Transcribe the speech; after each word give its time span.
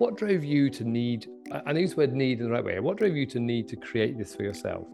what 0.00 0.16
drove 0.16 0.42
you 0.42 0.70
to 0.70 0.82
need, 0.82 1.26
I 1.66 1.72
use 1.72 1.90
the 1.90 1.98
word 1.98 2.14
need 2.14 2.40
in 2.40 2.46
the 2.46 2.50
right 2.50 2.64
way, 2.64 2.80
what 2.80 2.96
drove 2.96 3.14
you 3.14 3.26
to 3.26 3.38
need 3.38 3.68
to 3.68 3.76
create 3.76 4.16
this 4.16 4.34
for 4.34 4.42
yourself? 4.42 4.88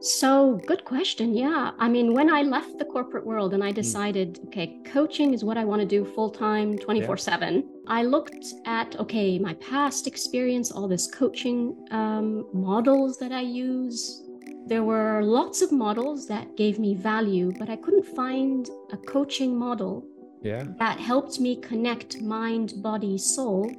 So, 0.00 0.60
good 0.66 0.82
question. 0.84 1.34
Yeah. 1.34 1.72
I 1.78 1.88
mean, 1.90 2.14
when 2.14 2.32
I 2.32 2.40
left 2.40 2.78
the 2.78 2.86
corporate 2.86 3.26
world 3.26 3.52
and 3.52 3.62
I 3.62 3.68
hmm. 3.68 3.74
decided, 3.74 4.40
okay, 4.46 4.78
coaching 4.86 5.34
is 5.34 5.44
what 5.44 5.58
I 5.58 5.64
want 5.66 5.80
to 5.82 5.86
do 5.86 6.06
full 6.06 6.30
time, 6.30 6.78
24 6.78 7.16
yeah. 7.16 7.20
7, 7.20 7.68
I 7.86 8.02
looked 8.02 8.46
at, 8.64 8.98
okay, 8.98 9.38
my 9.38 9.52
past 9.54 10.06
experience, 10.06 10.72
all 10.72 10.88
this 10.88 11.06
coaching 11.06 11.76
um, 11.90 12.46
models 12.54 13.18
that 13.18 13.32
I 13.32 13.42
use. 13.42 14.22
There 14.66 14.84
were 14.84 15.22
lots 15.22 15.60
of 15.60 15.70
models 15.70 16.26
that 16.28 16.56
gave 16.56 16.78
me 16.78 16.94
value, 16.94 17.52
but 17.58 17.68
I 17.68 17.76
couldn't 17.76 18.06
find 18.06 18.68
a 18.90 18.96
coaching 18.96 19.56
model 19.56 20.02
yeah. 20.42 20.64
that 20.78 20.98
helped 20.98 21.40
me 21.40 21.56
connect 21.56 22.22
mind, 22.22 22.72
body, 22.82 23.18
soul 23.18 23.70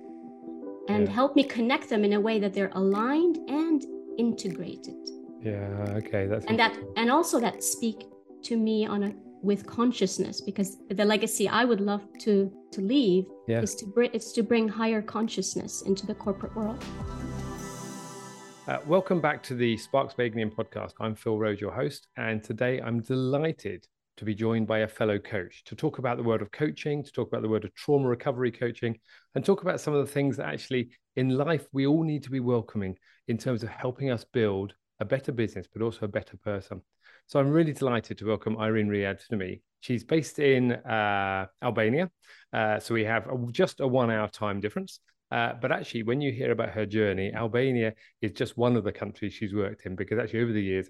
and 0.90 1.08
yeah. 1.08 1.14
help 1.14 1.36
me 1.36 1.44
connect 1.44 1.90
them 1.90 2.04
in 2.04 2.14
a 2.14 2.20
way 2.20 2.40
that 2.40 2.54
they're 2.54 2.72
aligned 2.74 3.38
and 3.50 3.86
integrated 4.18 4.96
yeah 5.42 5.96
okay 5.96 6.26
that's 6.26 6.46
and 6.46 6.58
that 6.58 6.78
and 6.96 7.12
also 7.12 7.40
that 7.40 7.64
speak 7.64 8.06
to 8.44 8.58
me 8.58 8.86
on 8.86 9.04
a 9.04 9.14
with 9.44 9.68
consciousness 9.68 10.42
because 10.42 10.78
the 10.90 11.06
legacy 11.06 11.48
i 11.48 11.64
would 11.64 11.80
love 11.80 12.02
to 12.20 12.52
to 12.72 12.82
leave 12.82 13.26
yeah. 13.48 13.62
is 13.62 13.76
to 13.76 13.86
bring 13.86 14.10
it's 14.14 14.32
to 14.32 14.42
bring 14.42 14.68
higher 14.68 15.02
consciousness 15.02 15.84
into 15.84 16.08
the 16.08 16.16
corporate 16.16 16.56
world 16.56 16.84
uh, 18.68 18.80
welcome 18.86 19.22
back 19.22 19.42
to 19.42 19.56
the 19.56 19.78
Sparks 19.78 20.14
by 20.14 20.30
Ignium 20.30 20.54
podcast. 20.54 20.92
I'm 21.00 21.16
Phil 21.16 21.40
Rose, 21.40 21.62
your 21.62 21.72
host, 21.72 22.08
and 22.18 22.44
today 22.44 22.82
I'm 22.82 23.00
delighted 23.00 23.88
to 24.18 24.26
be 24.26 24.36
joined 24.36 24.68
by 24.68 24.80
a 24.80 24.88
fellow 24.88 25.18
coach 25.18 25.64
to 25.66 25.76
talk 25.76 26.00
about 26.00 26.18
the 26.18 26.24
world 26.24 26.42
of 26.42 26.52
coaching, 26.52 27.04
to 27.04 27.12
talk 27.12 27.28
about 27.28 27.42
the 27.42 27.50
world 27.50 27.64
of 27.64 27.74
trauma 27.76 28.08
recovery 28.08 28.52
coaching, 28.52 28.98
and 29.36 29.46
talk 29.46 29.62
about 29.62 29.80
some 29.80 29.94
of 29.94 30.06
the 30.06 30.12
things 30.12 30.38
that 30.38 30.48
actually 30.48 30.90
in 31.16 31.38
life 31.38 31.68
we 31.72 31.88
all 31.88 32.04
need 32.04 32.24
to 32.24 32.32
be 32.32 32.40
welcoming 32.40 32.98
in 33.28 33.38
terms 33.38 33.64
of 33.64 33.70
helping 33.70 34.10
us 34.10 34.26
build 34.34 34.74
a 35.00 35.06
better 35.06 35.32
business, 35.32 35.68
but 35.72 35.84
also 35.84 36.06
a 36.06 36.10
better 36.10 36.38
person. 36.38 36.82
So 37.28 37.40
I'm 37.40 37.50
really 37.50 37.74
delighted 37.74 38.18
to 38.18 38.26
welcome 38.26 38.58
Irene 38.58 38.88
Riad 38.88 39.26
to 39.28 39.38
me. 39.38 39.62
She's 39.82 40.04
based 40.04 40.40
in 40.40 40.72
uh, 40.72 41.46
Albania. 41.62 42.10
Uh, 42.52 42.80
so 42.80 42.94
we 42.94 43.04
have 43.04 43.28
a, 43.28 43.38
just 43.52 43.80
a 43.80 43.88
one 43.88 44.10
hour 44.10 44.28
time 44.28 44.60
difference. 44.60 45.00
Uh, 45.30 45.54
but 45.62 45.72
actually, 45.72 46.04
when 46.04 46.22
you 46.22 46.32
hear 46.32 46.52
about 46.52 46.70
her 46.70 46.86
journey, 46.86 47.34
Albania 47.34 47.94
is 48.22 48.32
just 48.32 48.58
one 48.58 48.78
of 48.78 48.86
the 48.86 48.94
countries 48.94 49.34
she's 49.34 49.54
worked 49.54 49.86
in 49.86 49.96
because 49.96 50.18
actually, 50.20 50.42
over 50.42 50.54
the 50.54 50.64
years, 50.64 50.90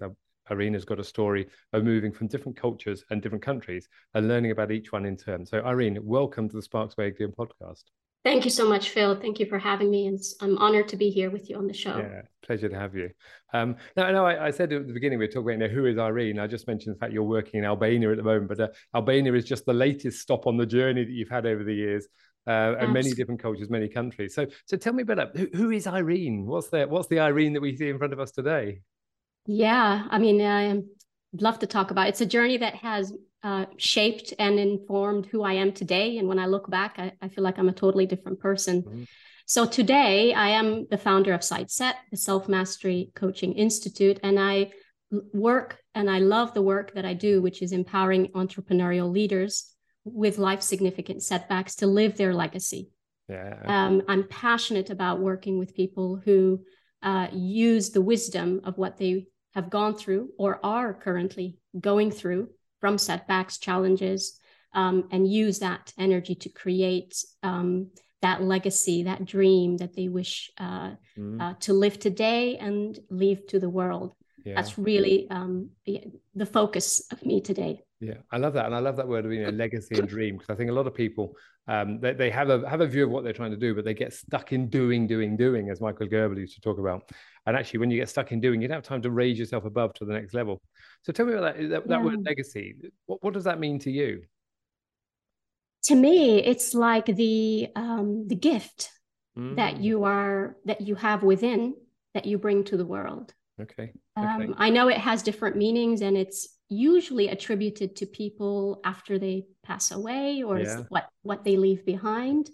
Irene's 0.50 0.84
got 0.84 1.00
a 1.00 1.04
story 1.04 1.46
of 1.72 1.84
moving 1.84 2.12
from 2.12 2.28
different 2.28 2.56
cultures 2.56 3.04
and 3.10 3.22
different 3.22 3.44
countries 3.44 3.88
and 4.14 4.28
learning 4.28 4.50
about 4.50 4.72
each 4.72 4.92
one 4.92 5.04
in 5.04 5.16
turn. 5.16 5.44
So, 5.44 5.60
Irene, 5.60 5.98
welcome 6.02 6.48
to 6.48 6.56
the 6.56 6.62
Sparks 6.62 6.96
Way 6.96 7.10
podcast. 7.10 7.84
Thank 8.24 8.44
you 8.44 8.50
so 8.50 8.68
much, 8.68 8.90
Phil. 8.90 9.18
Thank 9.18 9.38
you 9.38 9.46
for 9.46 9.58
having 9.58 9.90
me. 9.90 10.06
And 10.06 10.18
I'm 10.40 10.58
honored 10.58 10.88
to 10.88 10.96
be 10.96 11.08
here 11.08 11.30
with 11.30 11.48
you 11.48 11.56
on 11.56 11.66
the 11.66 11.72
show. 11.72 11.96
Yeah, 11.96 12.22
pleasure 12.42 12.68
to 12.68 12.78
have 12.78 12.94
you. 12.94 13.10
Um, 13.52 13.76
now, 13.96 14.10
no, 14.10 14.26
I, 14.26 14.48
I, 14.48 14.50
said 14.50 14.72
at 14.72 14.86
the 14.86 14.92
beginning, 14.92 15.18
we 15.18 15.24
are 15.24 15.28
talking 15.28 15.42
about 15.42 15.52
you 15.52 15.68
know, 15.68 15.74
who 15.74 15.86
is 15.86 15.98
Irene. 15.98 16.38
I 16.38 16.46
just 16.46 16.66
mentioned 16.66 16.96
the 16.96 16.98
fact 16.98 17.12
you're 17.12 17.22
working 17.22 17.60
in 17.60 17.64
Albania 17.64 18.10
at 18.10 18.16
the 18.16 18.22
moment, 18.22 18.48
but 18.48 18.60
uh, 18.60 18.68
Albania 18.94 19.32
is 19.34 19.44
just 19.44 19.64
the 19.66 19.72
latest 19.72 20.20
stop 20.20 20.46
on 20.46 20.56
the 20.56 20.66
journey 20.66 21.04
that 21.04 21.12
you've 21.12 21.30
had 21.30 21.46
over 21.46 21.64
the 21.64 21.74
years. 21.74 22.06
Uh, 22.46 22.74
and 22.80 22.94
many 22.94 23.12
different 23.12 23.42
cultures, 23.42 23.68
many 23.68 23.88
countries. 23.88 24.34
So, 24.34 24.46
so 24.64 24.78
tell 24.78 24.94
me 24.94 25.02
about 25.02 25.16
that. 25.18 25.36
Who, 25.36 25.48
who 25.54 25.70
is 25.70 25.86
Irene? 25.86 26.46
What's 26.46 26.70
the 26.70 26.86
what's 26.86 27.08
the 27.08 27.20
Irene 27.20 27.52
that 27.52 27.60
we 27.60 27.76
see 27.76 27.90
in 27.90 27.98
front 27.98 28.14
of 28.14 28.20
us 28.20 28.30
today? 28.30 28.80
Yeah, 29.50 30.04
I 30.10 30.18
mean, 30.18 30.42
I 30.42 30.82
love 31.32 31.58
to 31.60 31.66
talk 31.66 31.90
about. 31.90 32.06
It. 32.06 32.10
It's 32.10 32.20
a 32.20 32.26
journey 32.26 32.58
that 32.58 32.74
has 32.76 33.14
uh, 33.42 33.64
shaped 33.78 34.34
and 34.38 34.58
informed 34.58 35.24
who 35.24 35.42
I 35.42 35.54
am 35.54 35.72
today. 35.72 36.18
And 36.18 36.28
when 36.28 36.38
I 36.38 36.44
look 36.44 36.70
back, 36.70 36.96
I, 36.98 37.12
I 37.22 37.28
feel 37.28 37.42
like 37.42 37.58
I'm 37.58 37.70
a 37.70 37.72
totally 37.72 38.04
different 38.04 38.40
person. 38.40 38.82
Mm-hmm. 38.82 39.02
So 39.46 39.64
today, 39.64 40.34
I 40.34 40.50
am 40.50 40.86
the 40.90 40.98
founder 40.98 41.32
of 41.32 41.40
SightSet, 41.40 41.94
the 42.10 42.18
Self 42.18 42.46
Mastery 42.46 43.10
Coaching 43.14 43.54
Institute, 43.54 44.20
and 44.22 44.38
I 44.38 44.70
work 45.32 45.78
and 45.94 46.10
I 46.10 46.18
love 46.18 46.52
the 46.52 46.60
work 46.60 46.92
that 46.92 47.06
I 47.06 47.14
do, 47.14 47.40
which 47.40 47.62
is 47.62 47.72
empowering 47.72 48.26
entrepreneurial 48.32 49.10
leaders 49.10 49.74
with 50.04 50.36
life 50.36 50.60
significant 50.60 51.22
setbacks 51.22 51.76
to 51.76 51.86
live 51.86 52.18
their 52.18 52.34
legacy. 52.34 52.90
Yeah. 53.30 53.62
Um, 53.64 54.02
I'm 54.08 54.28
passionate 54.28 54.90
about 54.90 55.20
working 55.20 55.58
with 55.58 55.74
people 55.74 56.20
who 56.22 56.60
uh, 57.02 57.28
use 57.32 57.90
the 57.90 58.02
wisdom 58.02 58.60
of 58.64 58.76
what 58.76 58.98
they 58.98 59.26
have 59.58 59.70
gone 59.70 59.96
through 59.96 60.30
or 60.38 60.60
are 60.62 60.94
currently 60.94 61.58
going 61.78 62.10
through 62.12 62.48
from 62.80 62.96
setbacks, 62.96 63.58
challenges, 63.58 64.38
um, 64.72 65.08
and 65.10 65.26
use 65.26 65.58
that 65.58 65.92
energy 65.98 66.36
to 66.36 66.48
create 66.48 67.12
um, 67.42 67.90
that 68.22 68.40
legacy, 68.40 69.02
that 69.02 69.24
dream 69.24 69.76
that 69.78 69.96
they 69.96 70.08
wish 70.08 70.50
uh, 70.58 70.92
mm. 71.18 71.40
uh, 71.40 71.54
to 71.58 71.72
live 71.72 71.98
today 71.98 72.56
and 72.56 72.98
leave 73.10 73.46
to 73.48 73.58
the 73.58 73.68
world. 73.68 74.12
Yeah. 74.44 74.54
That's 74.54 74.78
really 74.78 75.28
um, 75.28 75.70
the 75.84 76.46
focus 76.46 77.02
of 77.10 77.26
me 77.26 77.40
today. 77.40 77.82
Yeah, 78.00 78.18
I 78.30 78.36
love 78.36 78.52
that, 78.54 78.66
and 78.66 78.74
I 78.74 78.78
love 78.78 78.96
that 78.96 79.08
word 79.08 79.26
of 79.26 79.32
you 79.32 79.42
know 79.42 79.50
legacy 79.64 79.98
and 79.98 80.08
dream 80.08 80.36
because 80.36 80.50
I 80.50 80.56
think 80.56 80.70
a 80.70 80.74
lot 80.74 80.86
of 80.86 80.94
people 80.94 81.34
um, 81.68 82.00
they, 82.00 82.14
they 82.14 82.30
have 82.30 82.48
a 82.48 82.68
have 82.68 82.80
a 82.80 82.86
view 82.86 83.04
of 83.04 83.10
what 83.10 83.24
they're 83.24 83.34
trying 83.34 83.50
to 83.50 83.56
do, 83.56 83.74
but 83.74 83.84
they 83.84 83.92
get 83.92 84.14
stuck 84.14 84.52
in 84.52 84.68
doing, 84.68 85.06
doing, 85.06 85.36
doing, 85.36 85.68
as 85.68 85.82
Michael 85.82 86.06
Gerber 86.06 86.40
used 86.40 86.54
to 86.54 86.62
talk 86.62 86.78
about. 86.78 87.10
And 87.44 87.54
actually, 87.54 87.80
when 87.80 87.90
you 87.90 87.98
get 87.98 88.08
stuck 88.08 88.32
in 88.32 88.40
doing, 88.40 88.62
you 88.62 88.68
don't 88.68 88.76
have 88.76 88.84
time 88.84 89.02
to 89.02 89.10
raise 89.10 89.38
yourself 89.38 89.66
above 89.66 89.92
to 89.94 90.06
the 90.06 90.14
next 90.14 90.32
level. 90.32 90.62
So 91.02 91.12
tell 91.12 91.26
me 91.26 91.34
about 91.34 91.56
that. 91.56 91.68
That, 91.68 91.88
that 91.88 91.98
yeah. 91.98 92.04
word 92.04 92.24
legacy. 92.24 92.76
What 93.04 93.22
what 93.22 93.34
does 93.34 93.44
that 93.44 93.60
mean 93.60 93.78
to 93.80 93.90
you? 93.90 94.22
To 95.84 95.94
me, 95.94 96.42
it's 96.42 96.72
like 96.72 97.04
the 97.04 97.68
um, 97.76 98.26
the 98.28 98.36
gift 98.36 98.90
mm. 99.38 99.56
that 99.56 99.80
you 99.80 100.04
are 100.04 100.56
that 100.64 100.80
you 100.80 100.94
have 100.94 101.22
within 101.22 101.74
that 102.14 102.24
you 102.24 102.38
bring 102.38 102.64
to 102.64 102.78
the 102.78 102.86
world. 102.86 103.34
Okay. 103.60 103.92
Um, 104.16 104.42
okay. 104.42 104.52
I 104.56 104.70
know 104.70 104.88
it 104.88 104.98
has 104.98 105.22
different 105.22 105.56
meanings, 105.56 106.00
and 106.00 106.16
it's 106.16 106.48
usually 106.68 107.28
attributed 107.28 107.96
to 107.96 108.06
people 108.06 108.80
after 108.84 109.18
they 109.18 109.46
pass 109.62 109.90
away 109.90 110.42
or 110.42 110.60
yeah. 110.60 110.82
what 110.88 111.08
what 111.22 111.44
they 111.44 111.56
leave 111.56 111.84
behind 111.84 112.50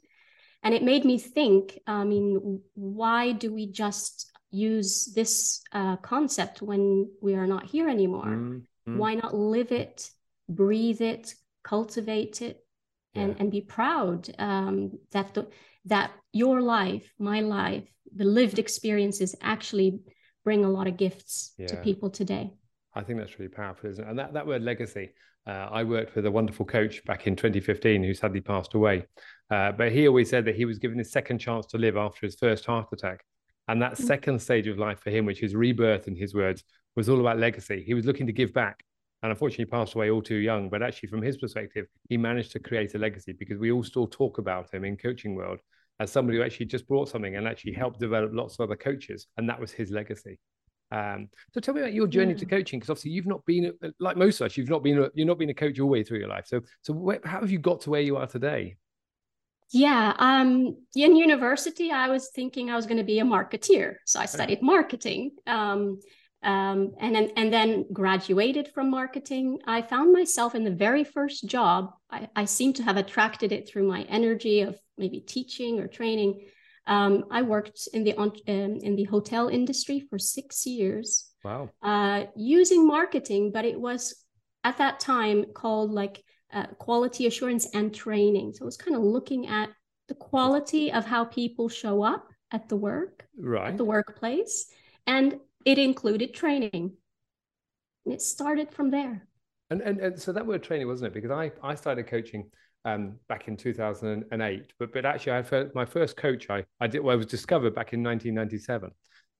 and 0.62 0.72
it 0.72 0.82
made 0.82 1.04
me 1.04 1.18
think 1.18 1.78
i 1.86 2.04
mean 2.04 2.60
why 2.74 3.32
do 3.32 3.52
we 3.52 3.70
just 3.70 4.30
use 4.50 5.12
this 5.16 5.62
uh, 5.72 5.96
concept 5.96 6.62
when 6.62 7.10
we 7.20 7.34
are 7.34 7.46
not 7.46 7.64
here 7.64 7.88
anymore 7.88 8.26
mm-hmm. 8.26 8.98
why 8.98 9.14
not 9.14 9.34
live 9.34 9.72
it 9.72 10.10
breathe 10.48 11.00
it 11.00 11.34
cultivate 11.64 12.40
it 12.40 12.64
and 13.14 13.30
yeah. 13.30 13.36
and 13.40 13.50
be 13.50 13.60
proud 13.60 14.32
um, 14.38 14.92
that 15.10 15.34
the, 15.34 15.48
that 15.86 16.12
your 16.32 16.60
life 16.60 17.12
my 17.18 17.40
life 17.40 17.88
the 18.14 18.24
lived 18.24 18.60
experiences 18.60 19.34
actually 19.40 19.98
bring 20.44 20.64
a 20.64 20.70
lot 20.70 20.86
of 20.86 20.96
gifts 20.96 21.52
yeah. 21.58 21.66
to 21.66 21.76
people 21.76 22.10
today 22.10 22.52
I 22.94 23.02
think 23.02 23.18
that's 23.18 23.38
really 23.38 23.50
powerful, 23.50 23.90
isn't 23.90 24.04
it? 24.04 24.08
And 24.08 24.18
that, 24.18 24.32
that 24.34 24.46
word 24.46 24.62
legacy, 24.62 25.10
uh, 25.46 25.68
I 25.70 25.82
worked 25.82 26.14
with 26.14 26.26
a 26.26 26.30
wonderful 26.30 26.64
coach 26.64 27.04
back 27.04 27.26
in 27.26 27.34
2015 27.36 28.02
who 28.02 28.14
sadly 28.14 28.40
passed 28.40 28.74
away. 28.74 29.06
Uh, 29.50 29.72
but 29.72 29.92
he 29.92 30.06
always 30.06 30.30
said 30.30 30.44
that 30.44 30.54
he 30.54 30.64
was 30.64 30.78
given 30.78 30.98
his 30.98 31.10
second 31.10 31.38
chance 31.38 31.66
to 31.66 31.78
live 31.78 31.96
after 31.96 32.24
his 32.24 32.36
first 32.36 32.64
heart 32.64 32.88
attack. 32.92 33.24
And 33.66 33.82
that 33.82 33.94
mm. 33.94 34.04
second 34.04 34.40
stage 34.40 34.66
of 34.68 34.78
life 34.78 35.00
for 35.00 35.10
him, 35.10 35.26
which 35.26 35.42
is 35.42 35.54
rebirth 35.54 36.06
in 36.06 36.16
his 36.16 36.34
words, 36.34 36.64
was 36.96 37.08
all 37.08 37.20
about 37.20 37.38
legacy. 37.38 37.82
He 37.84 37.94
was 37.94 38.04
looking 38.04 38.26
to 38.26 38.32
give 38.32 38.52
back. 38.52 38.84
And 39.22 39.30
unfortunately, 39.30 39.64
passed 39.64 39.94
away 39.94 40.10
all 40.10 40.22
too 40.22 40.36
young. 40.36 40.68
But 40.68 40.82
actually, 40.82 41.08
from 41.08 41.22
his 41.22 41.38
perspective, 41.38 41.86
he 42.08 42.16
managed 42.18 42.52
to 42.52 42.58
create 42.58 42.94
a 42.94 42.98
legacy 42.98 43.32
because 43.32 43.58
we 43.58 43.72
all 43.72 43.82
still 43.82 44.06
talk 44.06 44.36
about 44.36 44.72
him 44.72 44.84
in 44.84 44.98
coaching 44.98 45.34
world 45.34 45.60
as 46.00 46.10
somebody 46.10 46.38
who 46.38 46.44
actually 46.44 46.66
just 46.66 46.88
brought 46.88 47.08
something 47.08 47.36
and 47.36 47.46
actually 47.46 47.72
helped 47.72 48.00
develop 48.00 48.30
lots 48.32 48.54
of 48.54 48.60
other 48.60 48.76
coaches. 48.76 49.26
And 49.36 49.48
that 49.48 49.60
was 49.60 49.70
his 49.70 49.90
legacy. 49.90 50.38
Um, 50.90 51.28
so 51.52 51.60
tell 51.60 51.74
me 51.74 51.80
about 51.80 51.94
your 51.94 52.06
journey 52.06 52.32
yeah. 52.32 52.38
to 52.38 52.46
coaching, 52.46 52.78
because 52.78 52.90
obviously 52.90 53.12
you've 53.12 53.26
not 53.26 53.44
been 53.46 53.72
like 53.98 54.16
most 54.16 54.40
of 54.40 54.46
us. 54.46 54.56
You've 54.56 54.68
not 54.68 54.82
been 54.82 54.98
a, 54.98 55.10
you've 55.14 55.26
not 55.26 55.38
been 55.38 55.50
a 55.50 55.54
coach 55.54 55.80
all 55.80 55.86
the 55.86 55.92
way 55.92 56.04
through 56.04 56.18
your 56.18 56.28
life. 56.28 56.46
So 56.46 56.60
so 56.82 56.92
where, 56.92 57.20
how 57.24 57.40
have 57.40 57.50
you 57.50 57.58
got 57.58 57.80
to 57.82 57.90
where 57.90 58.00
you 58.00 58.16
are 58.16 58.26
today? 58.26 58.76
Yeah, 59.72 60.14
um, 60.18 60.76
in 60.94 61.16
university, 61.16 61.90
I 61.90 62.08
was 62.08 62.30
thinking 62.34 62.70
I 62.70 62.76
was 62.76 62.86
going 62.86 62.98
to 62.98 63.04
be 63.04 63.18
a 63.18 63.24
marketeer, 63.24 63.96
so 64.04 64.20
I 64.20 64.26
studied 64.26 64.62
marketing. 64.62 65.32
Um, 65.46 66.00
um, 66.44 66.94
and 67.00 67.14
then 67.14 67.30
and 67.36 67.52
then 67.52 67.86
graduated 67.92 68.68
from 68.68 68.90
marketing. 68.90 69.58
I 69.66 69.80
found 69.82 70.12
myself 70.12 70.54
in 70.54 70.62
the 70.62 70.70
very 70.70 71.02
first 71.02 71.46
job. 71.46 71.90
I, 72.10 72.28
I 72.36 72.44
seem 72.44 72.74
to 72.74 72.82
have 72.82 72.98
attracted 72.98 73.50
it 73.50 73.68
through 73.68 73.88
my 73.88 74.02
energy 74.02 74.60
of 74.60 74.78
maybe 74.98 75.20
teaching 75.20 75.80
or 75.80 75.88
training. 75.88 76.46
Um, 76.86 77.24
I 77.30 77.42
worked 77.42 77.88
in 77.94 78.04
the 78.04 78.14
um, 78.16 78.32
in 78.46 78.94
the 78.94 79.04
hotel 79.04 79.48
industry 79.48 80.00
for 80.10 80.18
six 80.18 80.66
years. 80.66 81.30
Wow. 81.42 81.70
Uh, 81.82 82.24
using 82.36 82.86
marketing, 82.86 83.50
but 83.52 83.64
it 83.64 83.80
was 83.80 84.14
at 84.64 84.78
that 84.78 85.00
time 85.00 85.46
called 85.54 85.92
like 85.92 86.22
uh, 86.52 86.66
quality 86.78 87.26
assurance 87.26 87.68
and 87.74 87.94
training. 87.94 88.52
So 88.52 88.64
it 88.64 88.66
was 88.66 88.76
kind 88.76 88.96
of 88.96 89.02
looking 89.02 89.46
at 89.46 89.70
the 90.08 90.14
quality 90.14 90.92
of 90.92 91.06
how 91.06 91.24
people 91.24 91.70
show 91.70 92.02
up 92.02 92.28
at 92.50 92.68
the 92.68 92.76
work, 92.76 93.26
right. 93.38 93.68
at 93.68 93.78
the 93.78 93.84
workplace, 93.84 94.66
and 95.06 95.38
it 95.64 95.78
included 95.78 96.34
training. 96.34 96.92
And 98.04 98.14
it 98.14 98.20
started 98.20 98.70
from 98.70 98.90
there. 98.90 99.26
And, 99.70 99.80
and 99.80 99.98
and 99.98 100.20
so 100.20 100.32
that 100.32 100.46
word 100.46 100.62
training 100.62 100.86
wasn't 100.86 101.08
it? 101.08 101.14
Because 101.14 101.30
I 101.30 101.50
I 101.62 101.74
started 101.74 102.06
coaching 102.06 102.50
um, 102.84 103.14
back 103.28 103.48
in 103.48 103.56
2008. 103.56 104.72
But 104.78 104.92
but 104.92 105.06
actually, 105.06 105.32
I 105.32 105.42
felt 105.42 105.74
my 105.74 105.84
first 105.84 106.16
coach 106.16 106.50
I 106.50 106.64
I 106.80 106.86
did 106.86 107.00
well, 107.00 107.14
I 107.14 107.16
was 107.16 107.26
discovered 107.26 107.74
back 107.74 107.92
in 107.92 108.02
1997. 108.02 108.90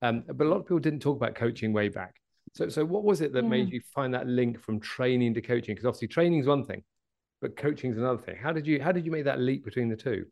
Um, 0.03 0.25
but 0.27 0.47
a 0.47 0.51
lot 0.51 0.59
of 0.59 0.65
people 0.65 0.79
didn't 0.79 1.01
talk 1.01 1.17
about 1.17 1.35
coaching 1.35 1.73
way 1.73 1.89
back. 1.89 2.15
So 2.55 2.69
so 2.69 2.85
what 2.85 3.05
was 3.05 3.21
it 3.21 3.33
that 3.35 3.45
yeah. 3.45 3.51
made 3.51 3.71
you 3.71 3.81
find 3.95 4.15
that 4.15 4.27
link 4.27 4.61
from 4.61 4.81
training 4.81 5.35
to 5.35 5.43
coaching? 5.43 5.75
Because 5.75 5.87
obviously 5.87 6.09
training 6.09 6.41
is 6.41 6.47
one 6.47 6.65
thing, 6.65 6.83
but 7.43 7.57
coaching 7.57 7.91
is 7.91 7.99
another 7.99 8.23
thing. 8.23 8.37
How 8.37 8.53
did 8.53 8.67
you 8.67 8.83
how 8.83 8.93
did 8.93 9.05
you 9.05 9.13
make 9.13 9.25
that 9.25 9.41
leap 9.41 9.65
between 9.65 9.89
the 9.89 9.97
two? 9.97 10.25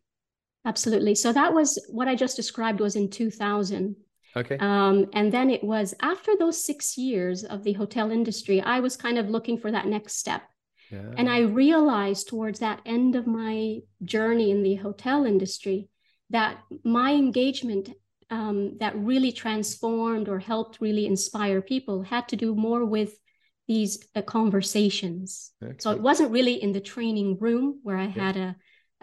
Absolutely. 0.65 1.15
So 1.15 1.33
that 1.33 1.53
was 1.53 1.85
what 1.91 2.09
I 2.09 2.15
just 2.15 2.37
described 2.37 2.81
was 2.81 2.97
in 2.97 3.11
2000. 3.11 3.97
Okay. 4.37 4.57
Um, 4.59 5.07
and 5.13 5.33
then 5.33 5.51
it 5.51 5.63
was 5.63 5.95
after 6.01 6.33
those 6.39 6.63
six 6.63 6.97
years 6.97 7.45
of 7.45 7.65
the 7.65 7.75
hotel 7.75 8.11
industry, 8.11 8.61
I 8.61 8.81
was 8.81 8.97
kind 8.97 9.19
of 9.19 9.29
looking 9.29 9.59
for 9.59 9.71
that 9.71 9.87
next 9.87 10.17
step. 10.17 10.43
Yeah. 10.91 11.13
And 11.17 11.29
I 11.29 11.41
realized 11.41 12.29
towards 12.29 12.59
that 12.61 12.81
end 12.85 13.17
of 13.17 13.27
my 13.27 13.79
journey 14.05 14.51
in 14.51 14.63
the 14.63 14.75
hotel 14.77 15.25
industry 15.25 15.89
that 16.31 16.63
my 16.85 17.13
engagement 17.13 17.91
um, 18.31 18.79
that 18.79 18.97
really 18.97 19.33
transformed 19.33 20.29
or 20.29 20.39
helped 20.39 20.81
really 20.81 21.07
inspire 21.07 21.61
people 21.61 22.03
had 22.03 22.29
to 22.29 22.37
do 22.37 22.55
more 22.55 22.85
with 22.85 23.15
these 23.69 24.07
uh, 24.15 24.23
conversations. 24.23 25.53
Okay. 25.63 25.77
So 25.79 25.91
it 25.91 26.01
wasn't 26.01 26.31
really 26.31 26.55
in 26.55 26.73
the 26.73 26.81
training 26.81 27.39
room 27.39 27.81
where 27.83 27.99
I 27.99 28.07
yeah. 28.07 28.23
had 28.23 28.37
a, 28.37 28.57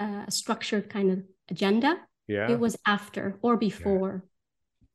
a 0.03 0.31
structured 0.31 0.89
kind 0.89 1.11
of 1.11 1.19
agenda. 1.49 1.97
Yeah. 2.27 2.51
It 2.51 2.59
was 2.59 2.75
after 2.85 3.37
or 3.41 3.57
before. 3.57 4.23
Yeah. 4.23 4.29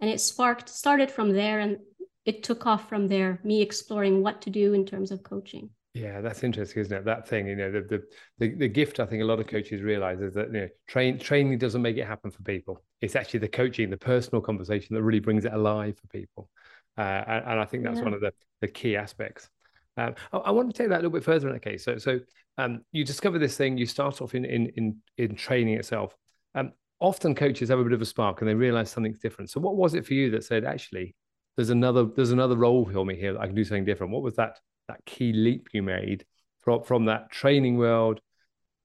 And 0.00 0.11
it 0.11 0.20
sparked, 0.20 0.69
started 0.69 1.11
from 1.11 1.32
there 1.32 1.61
and 1.61 1.79
it 2.25 2.43
took 2.43 2.67
off 2.67 2.88
from 2.88 3.06
there, 3.08 3.41
me 3.44 3.62
exploring 3.62 4.23
what 4.23 4.43
to 4.43 4.50
do 4.50 4.73
in 4.73 4.87
terms 4.87 5.11
of 5.11 5.23
coaching. 5.23 5.70
Yeah, 5.94 6.20
that's 6.23 6.43
interesting, 6.43 6.81
isn't 6.81 6.96
it? 6.96 7.05
That 7.05 7.29
thing, 7.29 7.46
you 7.46 7.55
know, 7.55 7.70
the 7.70 7.82
the 7.82 8.02
the, 8.38 8.55
the 8.56 8.69
gift 8.69 8.99
I 8.99 9.06
think 9.06 9.23
a 9.23 9.25
lot 9.25 9.38
of 9.38 9.46
coaches 9.46 9.81
realize 9.81 10.20
is 10.20 10.35
that 10.35 10.49
you 10.49 10.61
know, 10.61 10.69
train 10.88 11.20
training 11.20 11.56
doesn't 11.58 11.81
make 11.81 11.96
it 11.96 12.05
happen 12.05 12.32
for 12.32 12.43
people. 12.43 12.82
It's 13.00 13.14
actually 13.14 13.41
the 13.41 13.49
coaching, 13.49 13.91
the 13.91 13.96
personal 13.96 14.41
conversation 14.41 14.96
that 14.96 15.05
really 15.05 15.20
brings 15.20 15.44
it 15.44 15.52
alive 15.52 15.97
for 15.97 16.08
people. 16.08 16.50
Uh, 16.99 17.23
and, 17.26 17.44
and, 17.47 17.61
I 17.61 17.64
think 17.64 17.85
that's 17.85 17.99
yeah. 17.99 18.05
one 18.05 18.14
of 18.14 18.20
the, 18.20 18.32
the 18.61 18.69
key 18.69 18.97
aspects. 18.97 19.49
Um, 19.97 20.14
I, 20.32 20.38
I, 20.38 20.50
want 20.52 20.73
to 20.73 20.76
take 20.76 20.88
that 20.90 20.97
a 20.97 21.02
little 21.02 21.11
bit 21.11 21.25
further 21.25 21.49
in 21.49 21.55
that 21.55 21.62
case. 21.62 21.85
So, 21.85 21.99
so 21.99 22.20
um, 22.56 22.82
you 22.93 23.05
discover 23.05 23.38
this 23.38 23.56
thing, 23.56 23.79
you 23.79 23.87
start 23.87 24.20
off 24.20 24.35
in 24.35 24.44
in 24.44 24.67
in, 24.76 24.97
in 25.17 25.37
training 25.37 25.75
itself. 25.75 26.17
Um, 26.56 26.73
often 27.00 27.35
coaches 27.35 27.69
have 27.69 27.79
a 27.79 27.85
bit 27.85 27.93
of 27.93 28.02
a 28.02 28.06
spark 28.06 28.41
and 28.41 28.49
they 28.49 28.55
realize 28.55 28.91
something's 28.91 29.19
different. 29.19 29.50
So, 29.50 29.61
what 29.61 29.76
was 29.76 29.94
it 29.94 30.06
for 30.06 30.14
you 30.14 30.31
that 30.31 30.44
said, 30.44 30.64
actually, 30.64 31.14
there's 31.56 31.70
another 31.70 32.05
there's 32.05 32.32
another 32.32 32.56
role 32.56 32.88
for 32.91 33.05
me 33.05 33.17
here. 33.17 33.32
that 33.35 33.41
I 33.41 33.46
can 33.46 33.55
do 33.55 33.64
something 33.64 33.85
different. 33.85 34.12
What 34.12 34.23
was 34.23 34.37
that 34.37 34.58
that 34.88 35.05
key 35.06 35.32
leap 35.32 35.69
you 35.73 35.82
made 35.82 36.25
from 36.61 36.82
from 36.82 37.06
that 37.06 37.31
training 37.31 37.76
world 37.76 38.20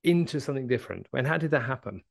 into 0.03 0.39
something 0.39 0.67
different? 0.67 1.07
And 1.13 1.27
how 1.27 1.37
did 1.37 1.51
that 1.51 1.63
happen? 1.63 2.03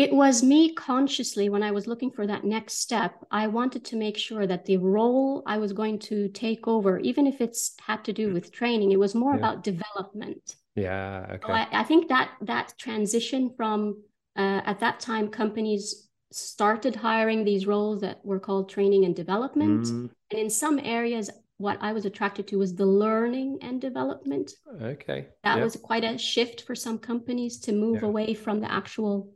It 0.00 0.14
was 0.14 0.42
me 0.42 0.72
consciously 0.72 1.50
when 1.50 1.62
I 1.62 1.72
was 1.72 1.86
looking 1.86 2.10
for 2.10 2.26
that 2.26 2.42
next 2.42 2.78
step. 2.78 3.22
I 3.30 3.48
wanted 3.48 3.84
to 3.86 3.96
make 3.96 4.16
sure 4.16 4.46
that 4.46 4.64
the 4.64 4.78
role 4.78 5.42
I 5.44 5.58
was 5.58 5.74
going 5.74 5.98
to 5.98 6.28
take 6.28 6.66
over, 6.66 6.98
even 7.00 7.26
if 7.26 7.42
it's 7.42 7.74
had 7.82 8.02
to 8.04 8.12
do 8.14 8.28
hmm. 8.28 8.34
with 8.34 8.50
training, 8.50 8.92
it 8.92 8.98
was 8.98 9.14
more 9.14 9.32
yeah. 9.32 9.38
about 9.38 9.62
development. 9.62 10.56
Yeah. 10.74 11.26
Okay. 11.32 11.46
So 11.46 11.52
I, 11.52 11.68
I, 11.70 11.84
think 11.84 12.08
that 12.08 12.30
that 12.40 12.72
transition 12.78 13.52
from 13.54 14.02
uh, 14.36 14.60
at 14.64 14.80
that 14.80 15.00
time 15.00 15.28
companies 15.28 16.08
started 16.32 16.94
hiring 16.94 17.44
these 17.44 17.66
roles 17.66 18.00
that 18.00 18.24
were 18.24 18.38
called 18.38 18.68
training 18.68 19.04
and 19.04 19.16
development, 19.16 19.86
mm. 19.86 20.10
and 20.30 20.40
in 20.40 20.50
some 20.50 20.78
areas 20.78 21.30
what 21.60 21.76
I 21.82 21.92
was 21.92 22.06
attracted 22.06 22.48
to 22.48 22.56
was 22.56 22.74
the 22.74 22.86
learning 22.86 23.58
and 23.60 23.82
development. 23.82 24.52
Okay. 24.80 25.26
That 25.44 25.56
yep. 25.56 25.64
was 25.64 25.76
quite 25.76 26.04
a 26.04 26.16
shift 26.16 26.62
for 26.62 26.74
some 26.74 26.98
companies 26.98 27.58
to 27.60 27.72
move 27.72 28.00
yeah. 28.00 28.08
away 28.08 28.32
from 28.32 28.60
the 28.60 28.72
actual 28.72 29.30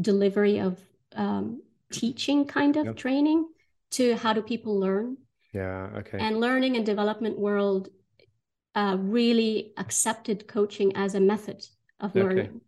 delivery 0.00 0.60
of 0.60 0.78
um, 1.16 1.62
teaching 1.90 2.44
kind 2.44 2.76
of 2.76 2.86
yep. 2.86 2.96
training 2.96 3.48
to 3.90 4.14
how 4.14 4.32
do 4.32 4.40
people 4.40 4.78
learn. 4.78 5.16
Yeah. 5.52 5.88
Okay. 5.96 6.18
And 6.20 6.38
learning 6.38 6.76
and 6.76 6.86
development 6.86 7.40
world 7.40 7.88
uh, 8.76 8.96
really 9.00 9.72
accepted 9.76 10.46
coaching 10.46 10.94
as 10.94 11.16
a 11.16 11.20
method 11.20 11.66
of 11.98 12.14
learning. 12.14 12.60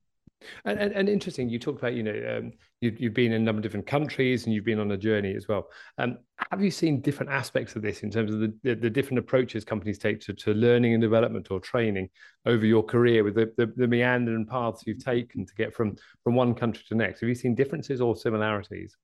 And, 0.64 0.78
and, 0.78 0.92
and, 0.92 1.08
interesting, 1.08 1.48
you 1.48 1.58
talked 1.58 1.78
about, 1.78 1.94
you 1.94 2.02
know, 2.02 2.38
um, 2.38 2.52
you, 2.80 2.94
you've 2.98 3.14
been 3.14 3.32
in 3.32 3.42
a 3.42 3.44
number 3.44 3.58
of 3.58 3.62
different 3.62 3.86
countries 3.86 4.44
and 4.44 4.54
you've 4.54 4.64
been 4.64 4.78
on 4.78 4.90
a 4.90 4.96
journey 4.96 5.34
as 5.34 5.48
well. 5.48 5.68
Um, 5.98 6.18
have 6.50 6.62
you 6.62 6.70
seen 6.70 7.00
different 7.00 7.32
aspects 7.32 7.76
of 7.76 7.82
this 7.82 8.02
in 8.02 8.10
terms 8.10 8.32
of 8.32 8.40
the, 8.40 8.54
the, 8.62 8.74
the, 8.74 8.90
different 8.90 9.18
approaches 9.18 9.64
companies 9.64 9.98
take 9.98 10.20
to, 10.20 10.34
to 10.34 10.54
learning 10.54 10.94
and 10.94 11.00
development 11.00 11.50
or 11.50 11.60
training 11.60 12.08
over 12.44 12.66
your 12.66 12.82
career 12.82 13.24
with 13.24 13.34
the, 13.34 13.52
the, 13.56 13.72
the 13.76 13.86
meandering 13.86 14.46
paths 14.46 14.82
you've 14.86 15.04
taken 15.04 15.46
to 15.46 15.54
get 15.54 15.74
from, 15.74 15.96
from 16.24 16.34
one 16.34 16.54
country 16.54 16.84
to 16.88 16.94
next? 16.94 17.20
Have 17.20 17.28
you 17.28 17.34
seen 17.34 17.54
differences 17.54 18.00
or 18.00 18.16
similarities? 18.16 18.96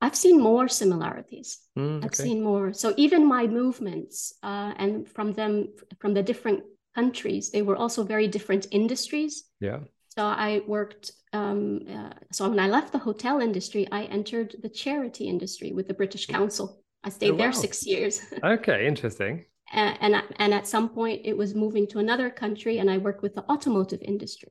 I've 0.00 0.16
seen 0.16 0.40
more 0.40 0.66
similarities. 0.68 1.58
Mm, 1.78 1.98
okay. 1.98 2.06
I've 2.06 2.14
seen 2.14 2.42
more. 2.42 2.72
So 2.72 2.94
even 2.96 3.26
my 3.26 3.46
movements 3.46 4.34
uh, 4.42 4.72
and 4.76 5.06
from 5.06 5.32
them, 5.32 5.68
from 5.98 6.14
the 6.14 6.22
different 6.22 6.62
countries, 6.94 7.50
they 7.50 7.62
were 7.62 7.76
also 7.76 8.02
very 8.04 8.26
different 8.26 8.66
industries. 8.70 9.44
Yeah. 9.60 9.80
So 10.10 10.24
I 10.24 10.62
worked. 10.66 11.12
Um, 11.32 11.80
uh, 11.88 12.10
so 12.32 12.48
when 12.48 12.58
I 12.58 12.68
left 12.68 12.92
the 12.92 12.98
hotel 12.98 13.40
industry, 13.40 13.86
I 13.92 14.04
entered 14.04 14.56
the 14.60 14.68
charity 14.68 15.28
industry 15.28 15.72
with 15.72 15.86
the 15.86 15.94
British 15.94 16.26
Council. 16.26 16.82
I 17.04 17.10
stayed 17.10 17.30
oh, 17.30 17.32
wow. 17.34 17.38
there 17.38 17.52
six 17.52 17.86
years. 17.86 18.20
okay, 18.44 18.86
interesting. 18.86 19.44
and, 19.72 19.96
and 20.00 20.22
and 20.36 20.52
at 20.52 20.66
some 20.66 20.88
point, 20.88 21.22
it 21.24 21.36
was 21.36 21.54
moving 21.54 21.86
to 21.88 22.00
another 22.00 22.28
country, 22.28 22.78
and 22.78 22.90
I 22.90 22.98
worked 22.98 23.22
with 23.22 23.34
the 23.36 23.44
automotive 23.50 24.02
industry. 24.02 24.50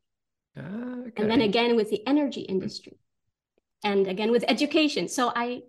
Okay. 0.58 1.22
And 1.22 1.30
then 1.30 1.42
again 1.42 1.76
with 1.76 1.90
the 1.90 2.06
energy 2.08 2.42
industry, 2.42 2.98
and 3.84 4.08
again 4.08 4.32
with 4.32 4.46
education. 4.48 5.10
So 5.10 5.32
I, 5.36 5.64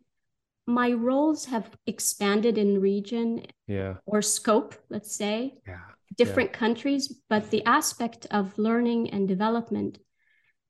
my 0.66 0.92
roles 0.92 1.46
have 1.46 1.68
expanded 1.86 2.58
in 2.58 2.80
region, 2.80 3.46
yeah, 3.66 3.94
or 4.06 4.22
scope, 4.22 4.76
let's 4.88 5.14
say. 5.14 5.54
Yeah 5.66 5.80
different 6.24 6.50
yeah. 6.52 6.58
countries, 6.58 7.02
but 7.28 7.50
the 7.50 7.64
aspect 7.64 8.26
of 8.30 8.56
learning 8.58 9.10
and 9.10 9.26
development, 9.26 9.98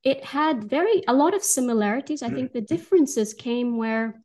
it 0.03 0.25
had 0.25 0.65
very 0.65 1.03
a 1.09 1.13
lot 1.13 1.35
of 1.35 1.43
similarities. 1.43 2.23
I 2.23 2.31
think 2.31 2.53
the 2.53 2.61
differences 2.61 3.35
came 3.35 3.77
where 3.77 4.23